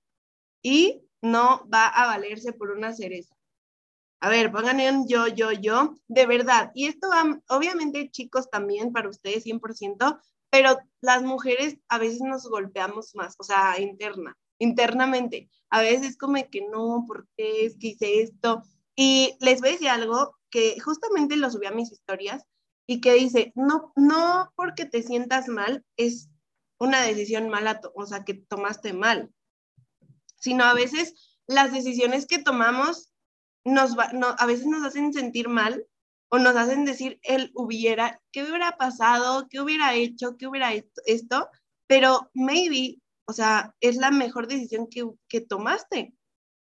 Y 0.61 1.05
no 1.22 1.68
va 1.74 1.88
a 1.88 2.07
valerse 2.07 2.53
por 2.53 2.72
una 2.72 2.93
cereza. 2.93 3.36
A 4.22 4.30
ver, 4.30 4.51
pongan 4.51 4.80
en 4.80 5.07
yo, 5.07 5.28
yo, 5.28 5.51
yo, 5.51 5.95
de 6.07 6.26
verdad. 6.26 6.72
Y 6.74 6.88
esto 6.88 7.09
va, 7.09 7.39
obviamente, 7.49 8.09
chicos, 8.09 8.49
también 8.49 8.91
para 8.91 9.09
ustedes 9.09 9.45
100%, 9.45 10.20
pero 10.49 10.78
las 11.01 11.22
mujeres 11.22 11.78
a 11.89 11.97
veces 11.97 12.22
nos 12.22 12.47
golpeamos 12.49 13.13
más, 13.13 13.36
o 13.38 13.43
sea, 13.43 13.80
interna, 13.80 14.38
internamente. 14.57 15.49
A 15.70 15.82
veces 15.82 16.18
como 16.18 16.38
que 16.49 16.61
no, 16.72 17.03
¿por 17.07 17.28
qué 17.36 17.66
es 17.66 17.78
que 17.78 17.89
hice 17.89 18.22
esto? 18.22 18.63
Y 18.95 19.36
les 19.41 19.59
voy 19.59 19.70
a 19.70 19.74
decir 19.74 19.89
algo 19.89 20.36
que 20.49 20.80
justamente 20.80 21.36
lo 21.36 21.51
subí 21.51 21.66
a 21.66 21.72
mis 21.72 21.91
historias 21.91 22.43
y 22.88 23.01
que 23.01 23.13
dice, 23.13 23.51
no, 23.55 23.91
no 23.95 24.51
porque 24.55 24.86
te 24.86 25.03
sientas 25.03 25.47
mal 25.49 25.84
es 25.97 26.30
una 26.80 27.01
decisión 27.01 27.49
mala, 27.49 27.82
o 27.93 28.05
sea, 28.05 28.24
que 28.24 28.34
tomaste 28.34 28.93
mal 28.93 29.32
sino 30.45 30.63
a 30.63 30.75
veces 30.75 31.39
las 31.47 31.73
decisiones 31.73 32.27
que 32.27 32.37
tomamos 32.37 33.11
nos 33.65 33.97
a 33.97 34.45
veces 34.45 34.67
nos 34.67 34.85
hacen 34.85 35.11
sentir 35.11 35.49
mal 35.49 35.87
o 36.29 36.37
nos 36.37 36.55
hacen 36.55 36.85
decir 36.85 37.19
él 37.23 37.51
hubiera, 37.55 38.21
¿qué 38.31 38.43
hubiera 38.43 38.77
pasado? 38.77 39.47
¿Qué 39.49 39.59
hubiera 39.59 39.95
hecho? 39.95 40.37
¿Qué 40.37 40.45
hubiera 40.45 40.71
esto? 41.07 41.49
Pero 41.87 42.29
maybe, 42.35 43.01
o 43.27 43.33
sea, 43.33 43.73
es 43.79 43.95
la 43.95 44.11
mejor 44.11 44.47
decisión 44.47 44.87
que, 44.87 45.09
que 45.27 45.41
tomaste. 45.41 46.13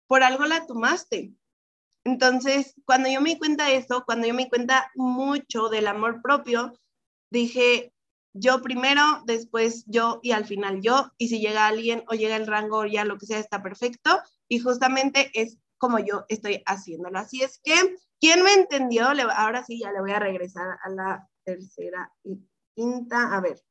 Por 0.08 0.24
algo 0.24 0.44
la 0.46 0.66
tomaste. 0.66 1.34
Entonces, 2.04 2.74
cuando 2.84 3.08
yo 3.08 3.20
me 3.20 3.38
cuenta 3.38 3.66
de 3.66 3.76
eso, 3.76 4.02
cuando 4.04 4.26
yo 4.26 4.34
me 4.34 4.48
cuenta 4.48 4.90
mucho 4.96 5.68
del 5.68 5.86
amor 5.86 6.20
propio, 6.20 6.76
dije, 7.30 7.92
yo 8.32 8.62
primero, 8.62 9.02
después 9.26 9.84
yo 9.86 10.20
y 10.22 10.32
al 10.32 10.44
final 10.44 10.80
yo, 10.80 11.10
y 11.18 11.28
si 11.28 11.40
llega 11.40 11.66
alguien 11.66 12.04
o 12.08 12.14
llega 12.14 12.36
el 12.36 12.46
rango 12.46 12.78
o 12.78 12.86
ya 12.86 13.04
lo 13.04 13.18
que 13.18 13.26
sea, 13.26 13.38
está 13.38 13.62
perfecto, 13.62 14.20
y 14.48 14.58
justamente 14.58 15.30
es 15.34 15.58
como 15.78 15.98
yo 15.98 16.24
estoy 16.28 16.62
haciéndolo. 16.66 17.18
Así 17.18 17.42
es 17.42 17.60
que, 17.62 17.96
¿quién 18.20 18.42
me 18.42 18.52
entendió? 18.52 19.06
Ahora 19.06 19.64
sí, 19.64 19.78
ya 19.80 19.92
le 19.92 20.00
voy 20.00 20.12
a 20.12 20.18
regresar 20.18 20.78
a 20.82 20.90
la 20.90 21.28
tercera 21.44 22.12
y 22.24 22.38
quinta. 22.74 23.34
A 23.34 23.40
ver, 23.40 23.62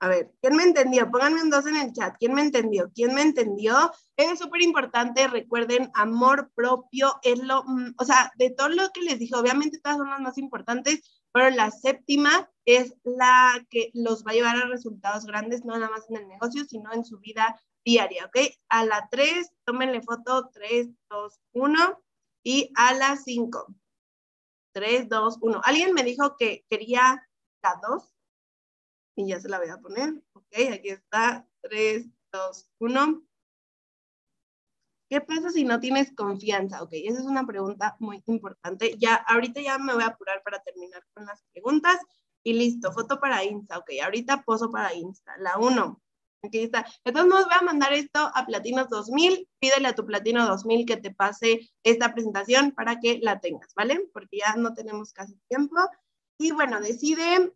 a 0.00 0.08
ver, 0.08 0.32
¿quién 0.42 0.56
me 0.56 0.64
entendió? 0.64 1.10
Pónganme 1.10 1.42
un 1.42 1.50
dos 1.50 1.66
en 1.66 1.76
el 1.76 1.92
chat. 1.92 2.16
¿Quién 2.18 2.34
me 2.34 2.42
entendió? 2.42 2.90
¿Quién 2.94 3.14
me 3.14 3.22
entendió? 3.22 3.90
Es 4.16 4.38
súper 4.38 4.62
importante, 4.62 5.26
recuerden, 5.26 5.90
amor 5.94 6.50
propio 6.54 7.14
es 7.22 7.42
lo, 7.42 7.64
mm, 7.64 7.94
o 7.98 8.04
sea, 8.04 8.30
de 8.36 8.50
todo 8.50 8.68
lo 8.68 8.90
que 8.90 9.00
les 9.02 9.18
dije, 9.18 9.34
obviamente 9.34 9.80
todas 9.80 9.98
son 9.98 10.10
las 10.10 10.20
más 10.20 10.36
importantes, 10.36 11.22
pero 11.32 11.48
la 11.50 11.70
séptima 11.70 12.50
es 12.66 12.94
la 13.04 13.64
que 13.70 13.90
los 13.94 14.24
va 14.24 14.32
a 14.32 14.34
llevar 14.34 14.56
a 14.56 14.66
resultados 14.66 15.24
grandes, 15.24 15.64
no 15.64 15.78
nada 15.78 15.90
más 15.90 16.10
en 16.10 16.16
el 16.16 16.28
negocio, 16.28 16.64
sino 16.64 16.92
en 16.92 17.04
su 17.04 17.18
vida 17.18 17.58
diaria, 17.84 18.26
¿ok? 18.26 18.36
A 18.68 18.84
la 18.84 19.08
3, 19.10 19.50
tómenle 19.64 20.02
foto, 20.02 20.50
3, 20.52 20.88
2, 21.08 21.40
1, 21.52 22.02
y 22.46 22.70
a 22.76 22.94
la 22.94 23.16
5. 23.16 23.74
3, 24.72 25.08
2, 25.08 25.38
1. 25.40 25.60
Alguien 25.64 25.94
me 25.94 26.04
dijo 26.04 26.36
que 26.36 26.64
quería 26.68 27.28
la 27.62 27.80
2. 27.88 28.12
Y 29.16 29.28
ya 29.28 29.40
se 29.40 29.48
la 29.48 29.58
voy 29.58 29.68
a 29.68 29.78
poner. 29.78 30.22
Ok, 30.32 30.54
aquí 30.72 30.90
está. 30.90 31.48
3, 31.62 32.06
2, 32.32 32.70
1. 32.78 33.22
¿Qué 35.08 35.20
pasa 35.20 35.50
si 35.50 35.64
no 35.64 35.80
tienes 35.80 36.12
confianza? 36.14 36.82
Ok, 36.82 36.90
esa 36.92 37.20
es 37.20 37.26
una 37.26 37.46
pregunta 37.46 37.96
muy 38.00 38.22
importante. 38.26 38.96
Ya, 38.98 39.14
ahorita 39.14 39.60
ya 39.60 39.78
me 39.78 39.94
voy 39.94 40.02
a 40.02 40.08
apurar 40.08 40.42
para 40.44 40.62
terminar 40.62 41.04
con 41.14 41.26
las 41.26 41.42
preguntas. 41.52 41.98
Y 42.46 42.52
listo, 42.52 42.92
foto 42.92 43.18
para 43.18 43.42
Insta. 43.42 43.76
Ok, 43.78 43.90
ahorita 44.04 44.44
poso 44.44 44.70
para 44.70 44.94
Insta. 44.94 45.36
La 45.38 45.58
1. 45.58 46.00
Aquí 46.44 46.60
está. 46.60 46.86
Entonces, 47.02 47.28
nos 47.28 47.44
voy 47.46 47.54
a 47.58 47.64
mandar 47.64 47.92
esto 47.92 48.30
a 48.32 48.46
Platinos 48.46 48.88
2000. 48.88 49.48
Pídele 49.58 49.88
a 49.88 49.96
tu 49.96 50.06
Platino 50.06 50.46
2000 50.46 50.86
que 50.86 50.96
te 50.96 51.12
pase 51.12 51.68
esta 51.82 52.14
presentación 52.14 52.70
para 52.70 53.00
que 53.00 53.18
la 53.20 53.40
tengas, 53.40 53.74
¿vale? 53.74 54.00
Porque 54.12 54.38
ya 54.38 54.54
no 54.54 54.74
tenemos 54.74 55.12
casi 55.12 55.34
tiempo. 55.48 55.74
Y 56.38 56.52
bueno, 56.52 56.80
decide. 56.80 57.52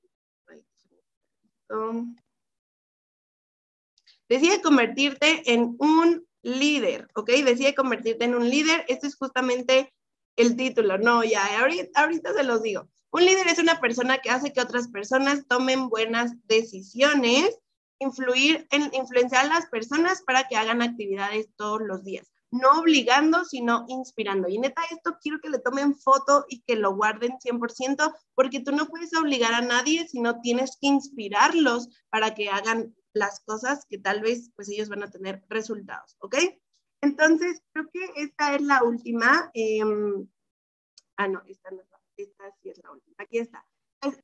Decide 4.29 4.61
convertirte 4.61 5.55
en 5.55 5.77
un 5.79 6.27
líder, 6.43 7.07
¿ok? 7.15 7.31
Decide 7.45 7.77
convertirte 7.77 8.25
en 8.25 8.35
un 8.35 8.51
líder. 8.51 8.85
Este 8.89 9.07
es 9.07 9.15
justamente 9.15 9.95
el 10.35 10.57
título, 10.57 10.99
no, 10.99 11.23
ya, 11.23 11.61
ahorita, 11.61 12.01
ahorita 12.01 12.35
se 12.35 12.43
los 12.43 12.61
digo. 12.61 12.89
Un 13.13 13.25
líder 13.25 13.49
es 13.49 13.59
una 13.59 13.81
persona 13.81 14.19
que 14.19 14.31
hace 14.31 14.53
que 14.53 14.61
otras 14.61 14.89
personas 14.89 15.47
tomen 15.49 15.89
buenas 15.89 16.33
decisiones, 16.47 17.59
influir 17.99 18.69
en, 18.71 18.95
influenciar 18.95 19.47
a 19.47 19.55
las 19.55 19.67
personas 19.67 20.23
para 20.23 20.47
que 20.47 20.57
hagan 20.57 20.81
actividades 20.81 21.49
todos 21.57 21.81
los 21.83 22.05
días. 22.05 22.31
No 22.53 22.81
obligando, 22.81 23.45
sino 23.45 23.85
inspirando. 23.89 24.49
Y 24.49 24.59
neta, 24.59 24.83
esto 24.91 25.19
quiero 25.21 25.41
que 25.41 25.51
le 25.51 25.59
tomen 25.59 25.97
foto 25.97 26.45
y 26.49 26.63
que 26.63 26.77
lo 26.77 26.95
guarden 26.95 27.33
100%, 27.39 28.15
porque 28.35 28.61
tú 28.61 28.73
no 28.73 28.87
puedes 28.87 29.15
obligar 29.15 29.55
a 29.55 29.61
nadie, 29.61 30.07
sino 30.09 30.41
tienes 30.41 30.77
que 30.81 30.89
inspirarlos 30.89 31.89
para 32.11 32.35
que 32.35 32.49
hagan 32.49 32.95
las 33.13 33.41
cosas 33.41 33.87
que 33.89 33.99
tal 33.99 34.21
vez 34.21 34.51
pues 34.55 34.69
ellos 34.69 34.89
van 34.89 35.03
a 35.03 35.11
tener 35.11 35.45
resultados, 35.49 36.17
¿ok? 36.21 36.37
Entonces, 37.03 37.63
creo 37.73 37.89
que 37.93 38.23
esta 38.23 38.55
es 38.55 38.63
la 38.63 38.85
última. 38.85 39.51
Em, 39.55 40.29
ah, 41.17 41.29
no, 41.29 41.43
esta 41.47 41.71
no 41.71 41.90
esta 42.23 42.45
sí 42.63 42.71
es 42.71 42.81
la 42.83 42.93
última. 42.93 43.17
Aquí 43.19 43.39
está. 43.39 43.65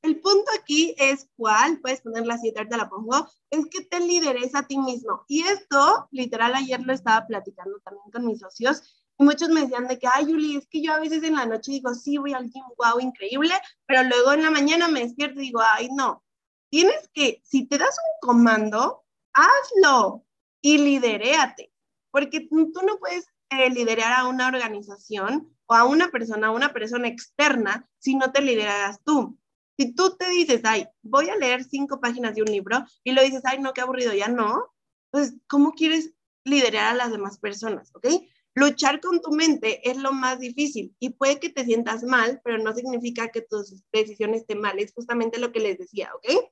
El 0.03 0.20
punto 0.20 0.51
aquí 0.59 0.94
es 0.97 1.28
cuál, 1.36 1.80
puedes 1.80 2.01
poner 2.01 2.26
la 2.26 2.38
siete, 2.38 2.61
ahorita 2.61 2.78
la 2.78 2.88
pongo, 2.88 3.28
es 3.51 3.66
que 3.66 3.84
te 3.84 4.01
lideres 4.01 4.55
a 4.55 4.66
ti 4.66 4.78
mismo. 4.78 5.24
Y 5.28 5.42
esto, 5.42 6.09
literal, 6.11 6.55
ayer 6.55 6.80
lo 6.80 6.94
estaba 6.94 7.26
platicando 7.26 7.78
también 7.80 8.11
con 8.11 8.26
mis 8.26 8.40
socios 8.40 9.07
y 9.18 9.24
muchos 9.24 9.49
me 9.49 9.62
decían 9.62 9.88
de 9.88 9.99
que, 9.99 10.07
ay, 10.12 10.26
Yuli, 10.26 10.57
es 10.57 10.66
que 10.66 10.82
yo 10.82 10.92
a 10.92 11.01
veces 11.01 11.22
en 11.22 11.36
la 11.36 11.47
noche 11.47 11.72
digo, 11.72 11.94
sí, 11.94 12.18
voy 12.18 12.34
al 12.34 12.51
gym, 12.51 12.64
wow, 12.76 13.01
increíble, 13.01 13.55
pero 13.86 14.03
luego 14.03 14.32
en 14.32 14.42
la 14.42 14.51
mañana 14.51 14.88
me 14.88 15.01
despierto 15.01 15.40
y 15.40 15.44
digo, 15.44 15.61
ay, 15.61 15.88
no, 15.94 16.22
tienes 16.70 17.09
que, 17.14 17.40
si 17.44 17.66
te 17.66 17.78
das 17.78 17.97
un 17.99 18.28
comando, 18.28 19.05
hazlo 19.32 20.26
y 20.61 20.78
lideréate, 20.78 21.72
porque 22.11 22.40
tú 22.40 22.80
no 22.86 22.99
puedes 22.99 23.26
eh, 23.51 23.70
liderar 23.70 24.12
a 24.12 24.26
una 24.26 24.49
organización 24.49 25.55
o 25.66 25.74
a 25.74 25.84
una 25.84 26.08
persona, 26.10 26.48
a 26.48 26.52
una 26.52 26.72
persona 26.72 27.08
externa, 27.08 27.88
si 27.98 28.14
no 28.14 28.32
te 28.32 28.42
lideras 28.42 29.00
tú. 29.04 29.38
Si 29.78 29.94
tú 29.94 30.16
te 30.16 30.28
dices, 30.30 30.62
ay, 30.64 30.86
voy 31.02 31.28
a 31.28 31.36
leer 31.36 31.64
cinco 31.64 32.00
páginas 32.00 32.34
de 32.34 32.42
un 32.42 32.48
libro 32.48 32.84
y 33.04 33.12
lo 33.12 33.22
dices, 33.22 33.42
ay, 33.44 33.58
no, 33.60 33.72
qué 33.72 33.82
aburrido, 33.82 34.14
ya 34.14 34.28
no, 34.28 34.72
pues, 35.10 35.34
¿cómo 35.46 35.72
quieres 35.72 36.12
liderar 36.44 36.92
a 36.92 36.94
las 36.94 37.10
demás 37.10 37.38
personas? 37.38 37.90
¿Ok? 37.94 38.06
Luchar 38.54 39.00
con 39.00 39.20
tu 39.20 39.32
mente 39.32 39.88
es 39.88 39.98
lo 39.98 40.12
más 40.12 40.38
difícil 40.38 40.96
y 40.98 41.10
puede 41.10 41.38
que 41.38 41.50
te 41.50 41.64
sientas 41.64 42.04
mal, 42.04 42.40
pero 42.42 42.56
no 42.56 42.74
significa 42.74 43.28
que 43.28 43.42
tus 43.42 43.82
decisiones 43.92 44.42
estén 44.42 44.60
mal. 44.60 44.78
Es 44.78 44.94
justamente 44.94 45.38
lo 45.38 45.52
que 45.52 45.60
les 45.60 45.76
decía, 45.76 46.10
¿ok? 46.14 46.50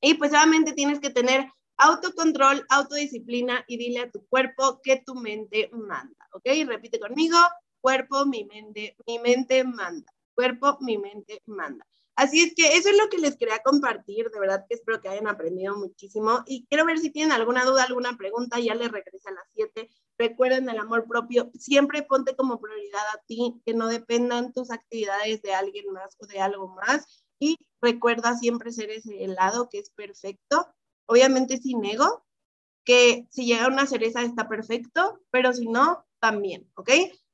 Y 0.00 0.14
pues 0.14 0.30
obviamente 0.30 0.74
tienes 0.74 1.00
que 1.00 1.10
tener 1.10 1.50
autocontrol, 1.76 2.64
autodisciplina 2.68 3.64
y 3.66 3.78
dile 3.78 4.00
a 4.00 4.10
tu 4.10 4.24
cuerpo 4.28 4.80
que 4.82 5.02
tu 5.04 5.16
mente 5.16 5.70
manda, 5.72 6.28
¿ok? 6.32 6.46
Repite 6.66 7.00
conmigo, 7.00 7.36
cuerpo, 7.88 8.26
mi 8.26 8.44
mente, 8.44 8.94
mi 9.06 9.18
mente 9.18 9.64
manda, 9.64 10.12
cuerpo, 10.34 10.76
mi 10.82 10.98
mente 10.98 11.42
manda. 11.46 11.86
Así 12.16 12.42
es 12.42 12.54
que 12.54 12.76
eso 12.76 12.90
es 12.90 12.98
lo 12.98 13.08
que 13.08 13.16
les 13.16 13.38
quería 13.38 13.60
compartir, 13.64 14.28
de 14.28 14.38
verdad 14.38 14.66
que 14.68 14.74
espero 14.74 15.00
que 15.00 15.08
hayan 15.08 15.26
aprendido 15.26 15.74
muchísimo 15.74 16.42
y 16.46 16.66
quiero 16.66 16.84
ver 16.84 16.98
si 16.98 17.08
tienen 17.08 17.32
alguna 17.32 17.64
duda, 17.64 17.84
alguna 17.84 18.14
pregunta, 18.18 18.60
ya 18.60 18.74
les 18.74 18.92
regresé 18.92 19.30
a 19.30 19.32
las 19.32 19.44
7. 19.54 19.88
Recuerden 20.18 20.68
el 20.68 20.76
amor 20.76 21.06
propio, 21.08 21.50
siempre 21.58 22.02
ponte 22.02 22.36
como 22.36 22.60
prioridad 22.60 23.06
a 23.14 23.22
ti, 23.26 23.54
que 23.64 23.72
no 23.72 23.86
dependan 23.86 24.52
tus 24.52 24.70
actividades 24.70 25.40
de 25.40 25.54
alguien 25.54 25.90
más 25.90 26.14
o 26.18 26.26
de 26.26 26.40
algo 26.40 26.68
más 26.68 27.24
y 27.38 27.56
recuerda 27.80 28.36
siempre 28.36 28.70
ser 28.70 28.90
ese 28.90 29.24
helado 29.24 29.70
que 29.70 29.78
es 29.78 29.88
perfecto, 29.88 30.66
obviamente 31.06 31.56
sin 31.56 31.82
ego, 31.86 32.22
que 32.84 33.26
si 33.30 33.46
llega 33.46 33.66
una 33.66 33.86
cereza 33.86 34.20
está 34.20 34.46
perfecto, 34.46 35.22
pero 35.30 35.54
si 35.54 35.68
no, 35.68 36.04
también, 36.20 36.70
¿ok? 36.74 36.90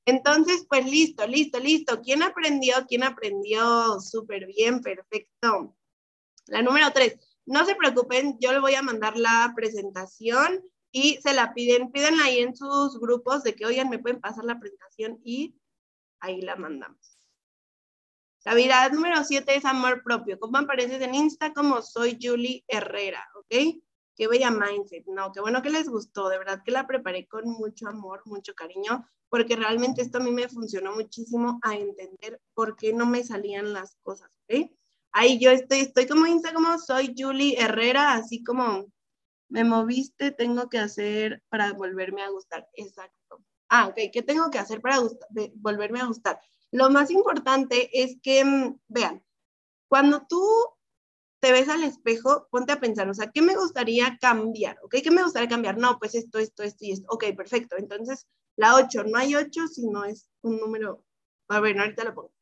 Entonces, 0.07 0.66
pues 0.68 0.84
listo, 0.84 1.26
listo, 1.26 1.59
listo. 1.59 2.00
¿Quién 2.02 2.22
aprendió? 2.22 2.74
¿Quién 2.86 3.02
aprendió 3.05 4.00
súper 4.00 4.46
bien? 4.46 4.80
Perfecto. 4.80 5.76
La 6.46 6.62
número 6.62 6.90
tres, 6.92 7.16
no 7.46 7.64
se 7.64 7.74
preocupen, 7.74 8.38
yo 8.38 8.52
le 8.52 8.61
voy 8.61 8.74
a 8.74 8.82
mandar 8.82 9.16
la 9.16 9.52
presentación 9.57 10.62
y 10.92 11.18
se 11.22 11.34
la 11.34 11.55
piden, 11.55 11.90
pídenla 11.90 12.24
ahí 12.24 12.38
en 12.38 12.55
sus 12.55 13.00
grupos 13.00 13.42
de 13.42 13.55
que, 13.55 13.66
oigan, 13.66 13.88
me 13.88 13.98
pueden 13.98 14.20
pasar 14.20 14.44
la 14.44 14.61
presentación 14.61 15.20
y 15.24 15.57
ahí 16.20 16.40
la 16.40 16.57
mandamos. 16.57 17.18
La 18.44 18.52
habilidad 18.52 18.92
número 18.92 19.24
siete 19.24 19.57
es 19.57 19.64
amor 19.64 20.02
propio. 20.02 20.38
¿Cómo 20.38 20.59
apareces 20.59 21.00
en 21.00 21.14
Insta? 21.14 21.55
Como 21.55 21.80
soy 21.80 22.18
Julie 22.20 22.62
Herrera, 22.68 23.26
¿ok? 23.36 23.82
Qué 24.17 24.29
bella 24.29 24.51
mindset. 24.51 25.05
No, 25.07 25.33
qué 25.33 25.41
bueno 25.41 25.62
que 25.62 25.71
les 25.71 25.89
gustó. 25.89 26.29
De 26.29 26.39
verdad 26.39 26.62
que 26.65 26.71
la 26.71 26.87
preparé 26.87 27.27
con 27.27 27.45
mucho 27.47 27.89
amor, 27.89 28.23
mucho 28.27 28.55
cariño, 28.55 29.07
porque 29.29 29.57
realmente 29.57 30.03
esto 30.03 30.19
a 30.19 30.21
mí 30.23 30.31
me 30.31 30.49
funcionó 30.49 30.95
muchísimo 30.95 31.59
a 31.62 31.75
entender 31.75 32.41
por 32.55 32.77
qué 32.77 32.93
no 32.93 33.07
me 33.07 33.25
salían 33.25 33.73
las 33.73 33.97
cosas, 34.03 34.31
¿ok? 34.49 34.71
Ahí 35.12 35.39
yo 35.39 35.51
estoy, 35.51 35.81
estoy 35.81 36.07
como 36.07 36.27
Insta, 36.27 36.53
como 36.53 36.79
soy 36.79 37.15
Julie 37.17 37.57
Herrera, 37.61 38.15
así 38.15 38.43
como 38.45 38.87
me 39.49 39.65
moviste, 39.65 40.33
tengo 40.33 40.69
que 40.69 40.79
hacer 40.79 41.43
para 41.49 41.73
volverme 41.73 42.23
a 42.23 42.31
gustar. 42.31 42.69
Exacto. 42.75 43.45
Ah, 43.69 43.89
ok, 43.89 43.97
¿qué 44.12 44.23
tengo 44.23 44.51
que 44.51 44.59
hacer 44.59 44.81
para 44.81 44.99
volverme 45.57 46.01
a 46.01 46.07
gustar? 46.07 46.41
Lo 46.73 46.91
más 46.91 47.11
importante 47.11 47.91
es 48.03 48.17
que, 48.23 48.45
mm, 48.45 48.79
vean, 48.89 49.25
cuando 49.89 50.27
tú 50.29 50.43
te 51.45 51.53
ves 51.53 51.68
al 51.68 51.84
espejo, 51.84 52.49
ponte 52.51 52.72
a 52.72 52.80
pensar, 52.80 53.07
o 53.11 53.12
sea, 53.12 53.30
¿qué 53.30 53.42
me 53.42 53.55
gustaría 53.55 54.16
cambiar? 54.18 54.78
¿Ok? 54.82 54.95
¿Qué 55.05 55.11
me 55.11 55.22
gustaría 55.22 55.47
cambiar? 55.47 55.76
No, 55.76 55.99
pues 55.99 56.14
esto, 56.14 56.38
esto, 56.38 56.62
esto 56.62 56.86
y 56.86 56.92
esto. 56.92 57.07
Ok, 57.11 57.26
perfecto. 57.36 57.76
Entonces, 57.76 58.26
la 58.57 58.76
8, 58.76 59.05
no 59.05 59.18
hay 59.18 59.34
8, 59.34 59.68
sino 59.68 60.07
es 60.07 60.30
un 60.40 60.57
número. 60.57 61.05
A 61.49 61.61
ver, 61.61 61.78
ahorita 61.78 62.03
lo 62.05 62.14
pongo. 62.14 62.32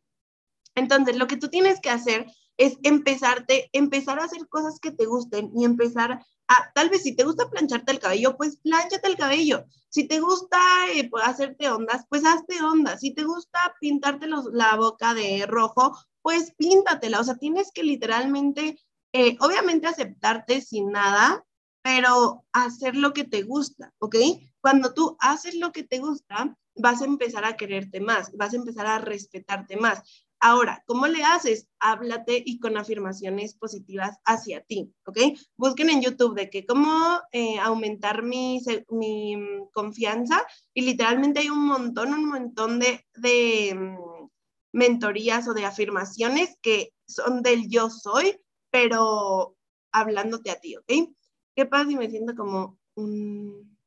Entonces, 0.77 1.17
lo 1.17 1.27
que 1.27 1.37
tú 1.37 1.49
tienes 1.49 1.81
que 1.81 1.91
hacer 1.91 2.27
es 2.57 2.79
empezarte, 2.85 3.71
empezar 3.73 4.21
a 4.21 4.25
hacer 4.25 4.47
cosas 4.47 4.79
que 4.79 4.93
te 4.93 5.07
gusten 5.07 5.51
y 5.53 5.65
empezar 5.65 6.25
a, 6.47 6.73
tal 6.73 6.89
vez 6.89 7.03
si 7.03 7.17
te 7.17 7.25
gusta 7.25 7.51
plancharte 7.51 7.91
el 7.91 7.99
cabello, 7.99 8.37
pues 8.37 8.59
planchate 8.59 9.09
el 9.09 9.17
cabello. 9.17 9.65
Si 9.89 10.07
te 10.07 10.21
gusta 10.21 10.61
eh, 10.95 11.11
pues, 11.11 11.25
hacerte 11.27 11.69
ondas, 11.69 12.07
pues 12.09 12.25
hazte 12.25 12.63
ondas. 12.63 13.01
Si 13.01 13.13
te 13.13 13.25
gusta 13.25 13.75
pintarte 13.81 14.29
la 14.29 14.77
boca 14.77 15.13
de 15.13 15.45
rojo, 15.49 15.93
pues 16.23 16.55
píntatela. 16.57 17.21
O 17.21 17.25
sea, 17.25 17.37
tienes 17.37 17.73
que 17.73 17.83
literalmente, 17.83 18.79
eh, 19.13 19.37
obviamente 19.41 19.87
aceptarte 19.87 20.61
sin 20.61 20.91
nada, 20.91 21.45
pero 21.83 22.45
hacer 22.53 22.97
lo 22.97 23.13
que 23.13 23.25
te 23.25 23.43
gusta, 23.43 23.93
¿ok? 23.99 24.17
Cuando 24.61 24.95
tú 24.95 25.17
haces 25.21 25.57
lo 25.57 25.73
que 25.73 25.83
te 25.83 25.99
gusta, 25.99 26.57
vas 26.77 27.03
a 27.03 27.05
empezar 27.05 27.45
a 27.45 27.57
quererte 27.57 28.01
más, 28.01 28.33
vas 28.37 28.53
a 28.53 28.57
empezar 28.57 28.87
a 28.87 28.99
respetarte 28.99 29.77
más. 29.77 30.03
Ahora, 30.45 30.83
¿cómo 30.87 31.07
le 31.07 31.23
haces? 31.23 31.69
Háblate 31.79 32.43
y 32.45 32.59
con 32.59 32.77
afirmaciones 32.77 33.55
positivas 33.55 34.19
hacia 34.25 34.61
ti, 34.63 34.93
¿ok? 35.05 35.19
Busquen 35.57 35.91
en 35.91 36.03
YouTube 36.03 36.35
de 36.35 36.51
que 36.51 36.67
cómo 36.67 37.21
eh, 37.31 37.61
aumentar 37.61 38.25
mi, 38.25 38.61
mi, 38.91 39.37
mm, 39.37 39.71
confianza 39.73 40.45
y 40.75 40.83
literalmente 40.83 41.41
hay 41.41 41.49
un 41.49 41.65
montón, 41.65 42.13
un 42.13 42.29
montón 42.29 42.81
de, 42.81 43.07
de 43.15 43.75
mm, 43.75 44.29
mentorías 44.73 45.47
o 45.47 45.55
de 45.55 45.65
afirmaciones 45.65 46.57
que 46.61 46.93
son 47.07 47.43
del 47.43 47.69
yo 47.69 47.89
soy, 47.89 48.37
pero 48.73 49.57
hablándote 49.93 50.51
a 50.51 50.59
ti, 50.59 50.77
¿ok? 50.77 51.15
¿Qué 51.55 51.67
pasa 51.67 51.91
si 51.91 51.97
me 51.97 52.11
siento 52.11 52.35
como 52.35 52.81
un, 52.95 53.79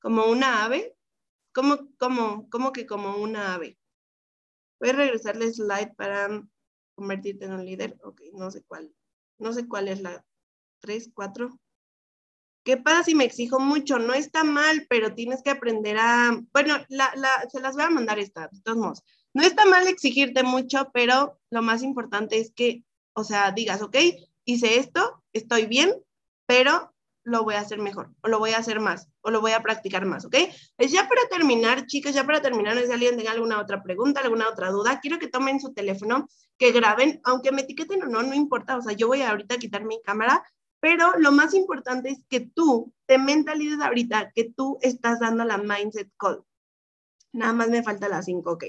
como 0.00 0.26
una 0.26 0.64
ave? 0.64 0.96
¿Cómo, 1.52 1.88
cómo, 1.98 2.48
cómo 2.48 2.72
que 2.72 2.86
como 2.86 3.16
una 3.16 3.54
ave? 3.54 3.76
Voy 4.80 4.90
a 4.90 4.92
regresarle 4.92 5.52
slide 5.52 5.94
para 5.96 6.28
convertirte 6.94 7.46
en 7.46 7.52
un 7.52 7.66
líder. 7.66 7.98
Ok, 8.04 8.22
no 8.32 8.50
sé 8.52 8.62
cuál. 8.62 8.94
No 9.38 9.52
sé 9.52 9.66
cuál 9.66 9.88
es 9.88 10.00
la 10.00 10.24
3, 10.80 11.10
4. 11.12 11.58
¿Qué 12.64 12.76
pasa 12.76 13.02
si 13.02 13.16
me 13.16 13.24
exijo 13.24 13.58
mucho? 13.58 13.98
No 13.98 14.14
está 14.14 14.44
mal, 14.44 14.86
pero 14.88 15.14
tienes 15.14 15.42
que 15.42 15.50
aprender 15.50 15.96
a... 15.98 16.38
Bueno, 16.52 16.76
la, 16.88 17.12
la, 17.16 17.30
se 17.50 17.60
las 17.60 17.74
voy 17.74 17.84
a 17.84 17.90
mandar 17.90 18.20
esta, 18.20 18.48
de 18.52 18.60
todos 18.60 18.78
modos. 18.78 19.02
No 19.34 19.42
está 19.42 19.64
mal 19.64 19.88
exigirte 19.88 20.44
mucho, 20.44 20.90
pero 20.92 21.40
lo 21.50 21.62
más 21.62 21.82
importante 21.82 22.38
es 22.38 22.52
que, 22.52 22.84
o 23.18 23.24
sea, 23.24 23.50
digas, 23.50 23.82
ok, 23.82 23.96
hice 24.44 24.78
esto, 24.78 25.22
estoy 25.32 25.66
bien, 25.66 25.92
pero 26.46 26.94
lo 27.24 27.42
voy 27.42 27.56
a 27.56 27.60
hacer 27.60 27.78
mejor, 27.80 28.14
o 28.22 28.28
lo 28.28 28.38
voy 28.38 28.50
a 28.50 28.58
hacer 28.58 28.78
más, 28.78 29.08
o 29.22 29.30
lo 29.30 29.40
voy 29.40 29.52
a 29.52 29.62
practicar 29.62 30.06
más, 30.06 30.24
¿ok? 30.24 30.36
Es 30.78 30.92
ya 30.92 31.08
para 31.08 31.22
terminar, 31.28 31.86
chicos, 31.86 32.14
ya 32.14 32.24
para 32.24 32.40
terminar, 32.40 32.78
si 32.78 32.92
alguien 32.92 33.16
tenga 33.16 33.32
alguna 33.32 33.60
otra 33.60 33.82
pregunta, 33.82 34.20
alguna 34.20 34.48
otra 34.48 34.70
duda, 34.70 35.00
quiero 35.00 35.18
que 35.18 35.26
tomen 35.26 35.60
su 35.60 35.74
teléfono, 35.74 36.28
que 36.56 36.70
graben, 36.70 37.20
aunque 37.24 37.50
me 37.50 37.62
etiqueten 37.62 38.04
o 38.04 38.06
no, 38.06 38.22
no 38.22 38.34
importa, 38.34 38.76
o 38.76 38.82
sea, 38.82 38.92
yo 38.92 39.08
voy 39.08 39.22
ahorita 39.22 39.56
a 39.56 39.58
quitar 39.58 39.84
mi 39.84 40.00
cámara, 40.02 40.44
pero 40.80 41.18
lo 41.18 41.32
más 41.32 41.54
importante 41.54 42.10
es 42.10 42.24
que 42.28 42.40
tú 42.40 42.94
te 43.06 43.18
mentalices 43.18 43.80
ahorita 43.80 44.30
que 44.32 44.52
tú 44.56 44.78
estás 44.80 45.18
dando 45.18 45.44
la 45.44 45.58
mindset 45.58 46.08
call. 46.16 46.44
Nada 47.32 47.52
más 47.52 47.68
me 47.68 47.82
falta 47.82 48.08
la 48.08 48.22
5, 48.22 48.52
ok. 48.52 48.64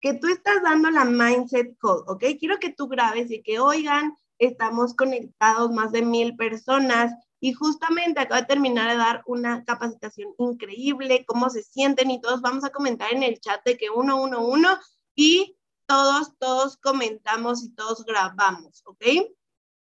Que 0.00 0.14
tú 0.14 0.28
estás 0.28 0.62
dando 0.62 0.90
la 0.90 1.04
mindset 1.04 1.76
call, 1.78 2.04
ok. 2.06 2.24
Quiero 2.38 2.58
que 2.58 2.72
tú 2.72 2.88
grabes 2.88 3.30
y 3.30 3.42
que, 3.42 3.58
oigan, 3.58 4.16
estamos 4.38 4.94
conectados 4.94 5.70
más 5.72 5.92
de 5.92 6.02
mil 6.02 6.36
personas 6.36 7.12
y 7.40 7.52
justamente 7.52 8.20
acabo 8.20 8.40
de 8.40 8.46
terminar 8.46 8.90
de 8.90 8.96
dar 8.96 9.22
una 9.26 9.64
capacitación 9.64 10.34
increíble, 10.38 11.24
cómo 11.26 11.50
se 11.50 11.62
sienten 11.62 12.10
y 12.10 12.20
todos 12.20 12.40
vamos 12.40 12.64
a 12.64 12.70
comentar 12.70 13.12
en 13.12 13.22
el 13.22 13.40
chat 13.40 13.62
de 13.64 13.76
que 13.76 13.90
uno, 13.90 14.22
uno, 14.22 14.46
uno 14.46 14.78
y 15.14 15.56
todos, 15.86 16.36
todos 16.38 16.76
comentamos 16.76 17.62
y 17.62 17.74
todos 17.74 18.04
grabamos, 18.04 18.82
¿ok? 18.86 19.04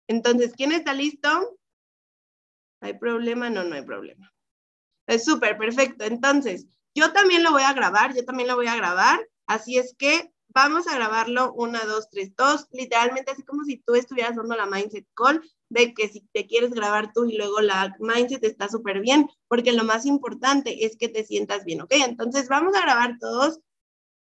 Entonces, 0.09 0.53
¿quién 0.57 0.73
está 0.73 0.95
listo? 0.95 1.59
¿Hay 2.81 2.95
problema? 2.95 3.51
No, 3.51 3.65
no 3.65 3.75
hay 3.75 3.83
problema. 3.83 4.33
Es 5.07 5.25
súper, 5.25 5.57
perfecto. 5.59 6.05
Entonces, 6.05 6.67
yo 6.95 7.13
también 7.13 7.43
lo 7.43 7.51
voy 7.51 7.63
a 7.63 7.73
grabar, 7.73 8.15
yo 8.15 8.25
también 8.25 8.49
lo 8.49 8.57
voy 8.57 8.67
a 8.67 8.77
grabar. 8.77 9.21
Así 9.49 9.79
es 9.79 9.95
que 9.97 10.31
vamos 10.49 10.87
a 10.87 10.95
grabarlo 10.95 11.53
una, 11.55 11.85
dos, 11.85 12.11
tres, 12.11 12.37
dos, 12.37 12.67
literalmente 12.71 13.33
así 13.33 13.43
como 13.43 13.65
si 13.65 13.79
tú 13.79 13.95
estuvieras 13.95 14.37
dando 14.37 14.55
la 14.57 14.67
mindset 14.67 15.07
call 15.15 15.43
de 15.71 15.95
que 15.95 16.09
si 16.09 16.21
te 16.33 16.47
quieres 16.47 16.71
grabar 16.71 17.13
tú 17.15 17.25
y 17.25 17.37
luego 17.37 17.61
la 17.61 17.97
mindset 17.99 18.45
está 18.45 18.69
súper 18.69 19.01
bien, 19.01 19.29
porque 19.49 19.73
lo 19.73 19.85
más 19.85 20.05
importante 20.05 20.85
es 20.85 20.97
que 20.97 21.09
te 21.09 21.25
sientas 21.25 21.65
bien, 21.65 21.81
¿ok? 21.81 21.93
Entonces 21.93 22.49
vamos 22.49 22.77
a 22.77 22.83
grabar 22.83 23.19
todos. 23.19 23.61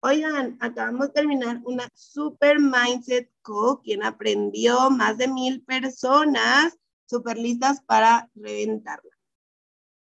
Oigan, 0.02 0.56
acabamos 0.60 1.08
de 1.08 1.12
terminar 1.12 1.60
una 1.64 1.86
super 1.94 2.58
mindset 2.58 3.30
call, 3.42 3.80
quien 3.84 4.02
aprendió 4.02 4.90
más 4.90 5.18
de 5.18 5.28
mil 5.28 5.62
personas 5.64 6.78
súper 7.06 7.36
listas 7.36 7.82
para 7.82 8.30
reventarla. 8.34 9.09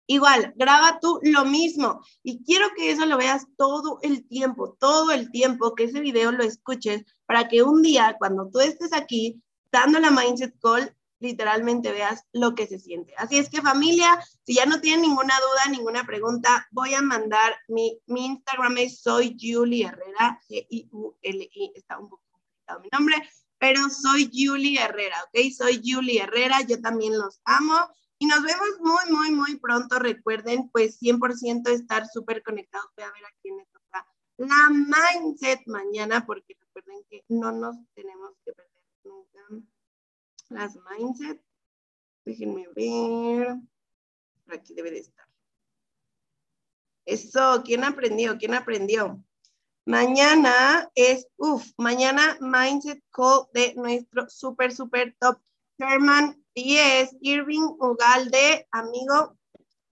Igual, 0.06 0.54
graba 0.58 1.00
tú 1.00 1.20
lo 1.24 1.46
mismo 1.46 2.02
y 2.24 2.44
quiero 2.44 2.68
que 2.76 2.92
eso 2.92 3.06
lo 3.06 3.18
veas 3.18 3.46
todo 3.58 4.00
el 4.02 4.28
tiempo, 4.28 4.76
todo 4.80 5.12
el 5.12 5.32
tiempo, 5.32 5.76
que 5.76 5.86
ese 5.86 6.02
video 6.02 6.32
lo 6.32 6.44
escuches 6.44 7.04
para 7.26 7.48
que 7.48 7.64
un 7.64 7.82
día 7.82 8.18
cuando 8.20 8.50
tú 8.50 8.60
estés 8.60 8.92
aquí 8.92 9.42
dando 9.72 10.00
la 10.00 10.12
mindset 10.12 10.54
call, 10.60 10.94
literalmente 11.20 11.94
veas 11.94 12.26
lo 12.34 12.54
que 12.54 12.68
se 12.68 12.80
siente. 12.80 13.14
Así 13.18 13.38
es 13.38 13.50
que 13.50 13.62
familia, 13.62 14.22
si 14.46 14.56
ya 14.56 14.66
no 14.66 14.82
tienen 14.82 15.04
ninguna 15.04 15.34
duda, 15.40 15.72
ninguna 15.72 16.06
pregunta, 16.06 16.68
voy 16.72 16.94
a 16.94 17.02
mandar 17.02 17.56
mi, 17.70 17.98
mi 18.06 18.26
Instagram 18.26 18.78
es 18.80 19.02
soy 19.02 19.38
Julie 19.40 19.86
Herrera, 19.86 20.42
G-I-U-L-I, 20.50 21.72
está 21.76 21.98
un 21.98 22.10
poco 22.10 22.24
complicado 22.30 22.82
mi 22.82 22.90
nombre, 22.92 23.16
pero 23.58 23.90
soy 23.90 24.30
Julie 24.34 24.82
Herrera, 24.82 25.16
¿ok? 25.24 25.50
Soy 25.58 25.82
Julie 25.82 26.22
Herrera, 26.22 26.60
yo 26.68 26.82
también 26.82 27.18
los 27.18 27.40
amo 27.46 27.88
y 28.24 28.26
nos 28.26 28.42
vemos 28.42 28.80
muy, 28.80 29.14
muy, 29.14 29.32
muy 29.32 29.60
pronto. 29.60 30.00
Recuerden, 30.00 30.70
pues 30.70 30.98
100% 31.02 31.68
estar 31.72 32.08
súper 32.08 32.42
conectados. 32.42 32.90
Voy 32.96 33.04
a 33.04 33.12
ver 33.12 33.26
a 33.26 33.36
quién 33.42 33.58
le 33.58 33.66
toca 33.66 34.08
la 34.38 34.70
mindset 34.70 35.60
mañana, 35.66 36.26
porque 36.26 36.56
recuerden 36.58 37.04
que 37.10 37.26
no 37.28 37.52
nos 37.52 37.76
tenemos 37.94 38.32
que 38.46 38.54
perder 38.54 38.82
nunca 39.04 39.68
las 40.48 40.80
mindset. 40.90 41.44
Déjenme 42.24 42.70
ver. 42.74 43.58
Por 44.46 44.56
aquí 44.56 44.74
debe 44.74 44.92
de 44.92 45.00
estar. 45.00 45.28
Eso, 47.04 47.62
¿quién 47.66 47.84
aprendió? 47.84 48.38
¿Quién 48.38 48.54
aprendió? 48.54 49.22
Mañana 49.86 50.90
es, 50.96 51.28
uff, 51.36 51.74
mañana 51.78 52.38
Mindset 52.40 53.04
Call 53.10 53.48
de 53.54 53.74
nuestro 53.76 54.30
súper, 54.30 54.74
súper 54.74 55.14
top 55.20 55.42
Sherman 55.78 56.42
10, 56.56 57.18
Irving 57.22 57.76
Ugalde, 57.80 58.68
amigo, 58.72 59.38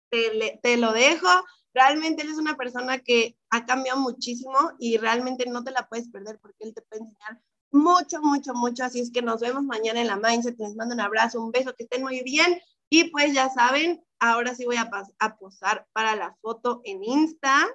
te, 0.09 0.59
te, 0.61 0.77
lo 0.77 0.93
dejo. 0.93 1.27
Realmente 1.73 2.23
él 2.23 2.29
es 2.29 2.37
una 2.37 2.55
persona 2.55 2.99
que 2.99 3.37
ha 3.49 3.65
cambiado 3.65 3.99
muchísimo 3.99 4.57
y 4.79 4.97
realmente 4.97 5.45
no 5.49 5.63
te 5.63 5.71
la 5.71 5.87
puedes 5.87 6.09
perder 6.09 6.39
porque 6.39 6.63
él 6.65 6.73
te 6.73 6.81
puede 6.81 7.03
enseñar 7.03 7.41
mucho, 7.71 8.21
mucho, 8.21 8.53
mucho. 8.53 8.83
Así 8.83 9.01
es 9.01 9.11
que 9.11 9.21
nos 9.21 9.41
vemos 9.41 9.63
mañana 9.63 10.01
en 10.01 10.07
la 10.07 10.15
Mindset. 10.17 10.57
Les 10.57 10.75
mando 10.75 10.95
un 10.95 11.01
abrazo, 11.01 11.41
un 11.41 11.51
beso, 11.51 11.75
que 11.75 11.83
estén 11.83 12.01
muy 12.01 12.23
bien. 12.23 12.59
Y 12.89 13.09
pues 13.09 13.33
ya 13.33 13.49
saben, 13.49 14.03
ahora 14.19 14.55
sí 14.55 14.65
voy 14.65 14.77
a, 14.77 14.89
a 15.19 15.37
posar 15.37 15.87
para 15.91 16.15
la 16.15 16.35
foto 16.41 16.81
en 16.85 17.03
Insta. 17.03 17.67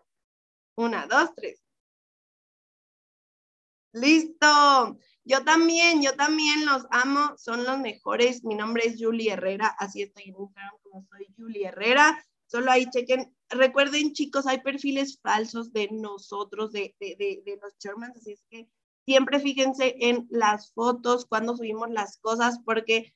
Una, 0.76 1.06
dos, 1.06 1.30
tres. 1.36 1.60
Listo. 3.92 4.98
Yo 5.24 5.44
también, 5.44 6.02
yo 6.02 6.14
también 6.16 6.64
los 6.64 6.86
amo, 6.90 7.36
son 7.36 7.64
los 7.64 7.78
mejores. 7.78 8.42
Mi 8.44 8.54
nombre 8.54 8.86
es 8.86 8.96
Julie 8.98 9.32
Herrera, 9.32 9.74
así 9.78 10.02
estoy 10.02 10.24
en 10.24 10.36
Instagram 10.40 10.74
como 10.82 11.06
soy 11.06 11.26
Julie 11.36 11.66
Herrera. 11.66 12.24
Solo 12.46 12.70
ahí 12.70 12.86
chequen. 12.90 13.34
Recuerden, 13.48 14.12
chicos, 14.12 14.46
hay 14.46 14.60
perfiles 14.60 15.20
falsos 15.22 15.72
de 15.72 15.88
nosotros, 15.92 16.72
de, 16.72 16.94
de, 17.00 17.16
de, 17.44 17.58
los 17.62 17.76
Shermans, 17.78 18.16
así 18.16 18.32
es 18.32 18.42
que 18.48 18.68
siempre 19.04 19.40
fíjense 19.40 19.96
en 20.00 20.26
las 20.30 20.72
fotos 20.72 21.26
cuando 21.26 21.56
subimos 21.56 21.90
las 21.90 22.16
cosas, 22.18 22.60
porque 22.64 23.14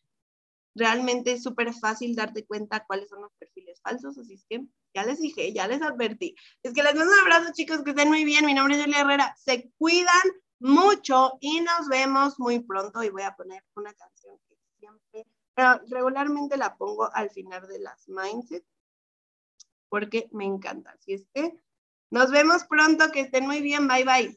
realmente 0.75 1.33
es 1.33 1.43
súper 1.43 1.73
fácil 1.73 2.17
darte 2.17 2.45
cuenta 2.45 2.85
cuáles 2.85 3.09
son 3.09 3.23
los 3.23 3.33
perfiles 3.39 3.81
falsos, 3.81 4.19
así 4.19 4.35
es 4.35 4.45
que 4.49 4.65
ya 4.95 5.05
les 5.05 5.21
dije, 5.21 5.53
ya 5.53 5.67
les 5.67 5.83
advertí. 5.83 6.37
Es 6.63 6.73
que 6.73 6.83
les 6.83 6.95
mando 6.95 7.13
un 7.13 7.21
abrazo, 7.21 7.53
chicos, 7.55 7.83
que 7.83 7.91
estén 7.91 8.09
muy 8.09 8.25
bien. 8.25 8.47
Mi 8.47 8.55
nombre 8.55 8.77
es 8.77 8.83
Julie 8.83 9.01
Herrera. 9.01 9.35
Se 9.37 9.71
cuidan 9.79 10.23
mucho 10.65 11.37
y 11.41 11.61
nos 11.61 11.89
vemos 11.89 12.39
muy 12.39 12.59
pronto 12.59 13.03
y 13.03 13.11
voy 13.11 13.21
a 13.21 13.37
poner 13.37 13.63
una 13.77 13.93
canción 13.93 14.39
que 14.49 14.57
siempre, 14.79 15.27
pero 15.55 15.79
regularmente 15.91 16.57
la 16.57 16.75
pongo 16.75 17.13
al 17.13 17.29
final 17.29 17.69
de 17.69 17.81
las 17.81 18.09
mindset 18.09 18.65
porque 19.91 20.27
me 20.33 20.47
encanta. 20.47 20.93
Así 20.93 21.13
es 21.13 21.27
que 21.35 21.61
nos 22.11 22.31
vemos 22.31 22.65
pronto, 22.65 23.13
que 23.13 23.21
estén 23.21 23.45
muy 23.47 23.61
bien, 23.61 23.87
bye 23.87 24.05
bye. 24.05 24.35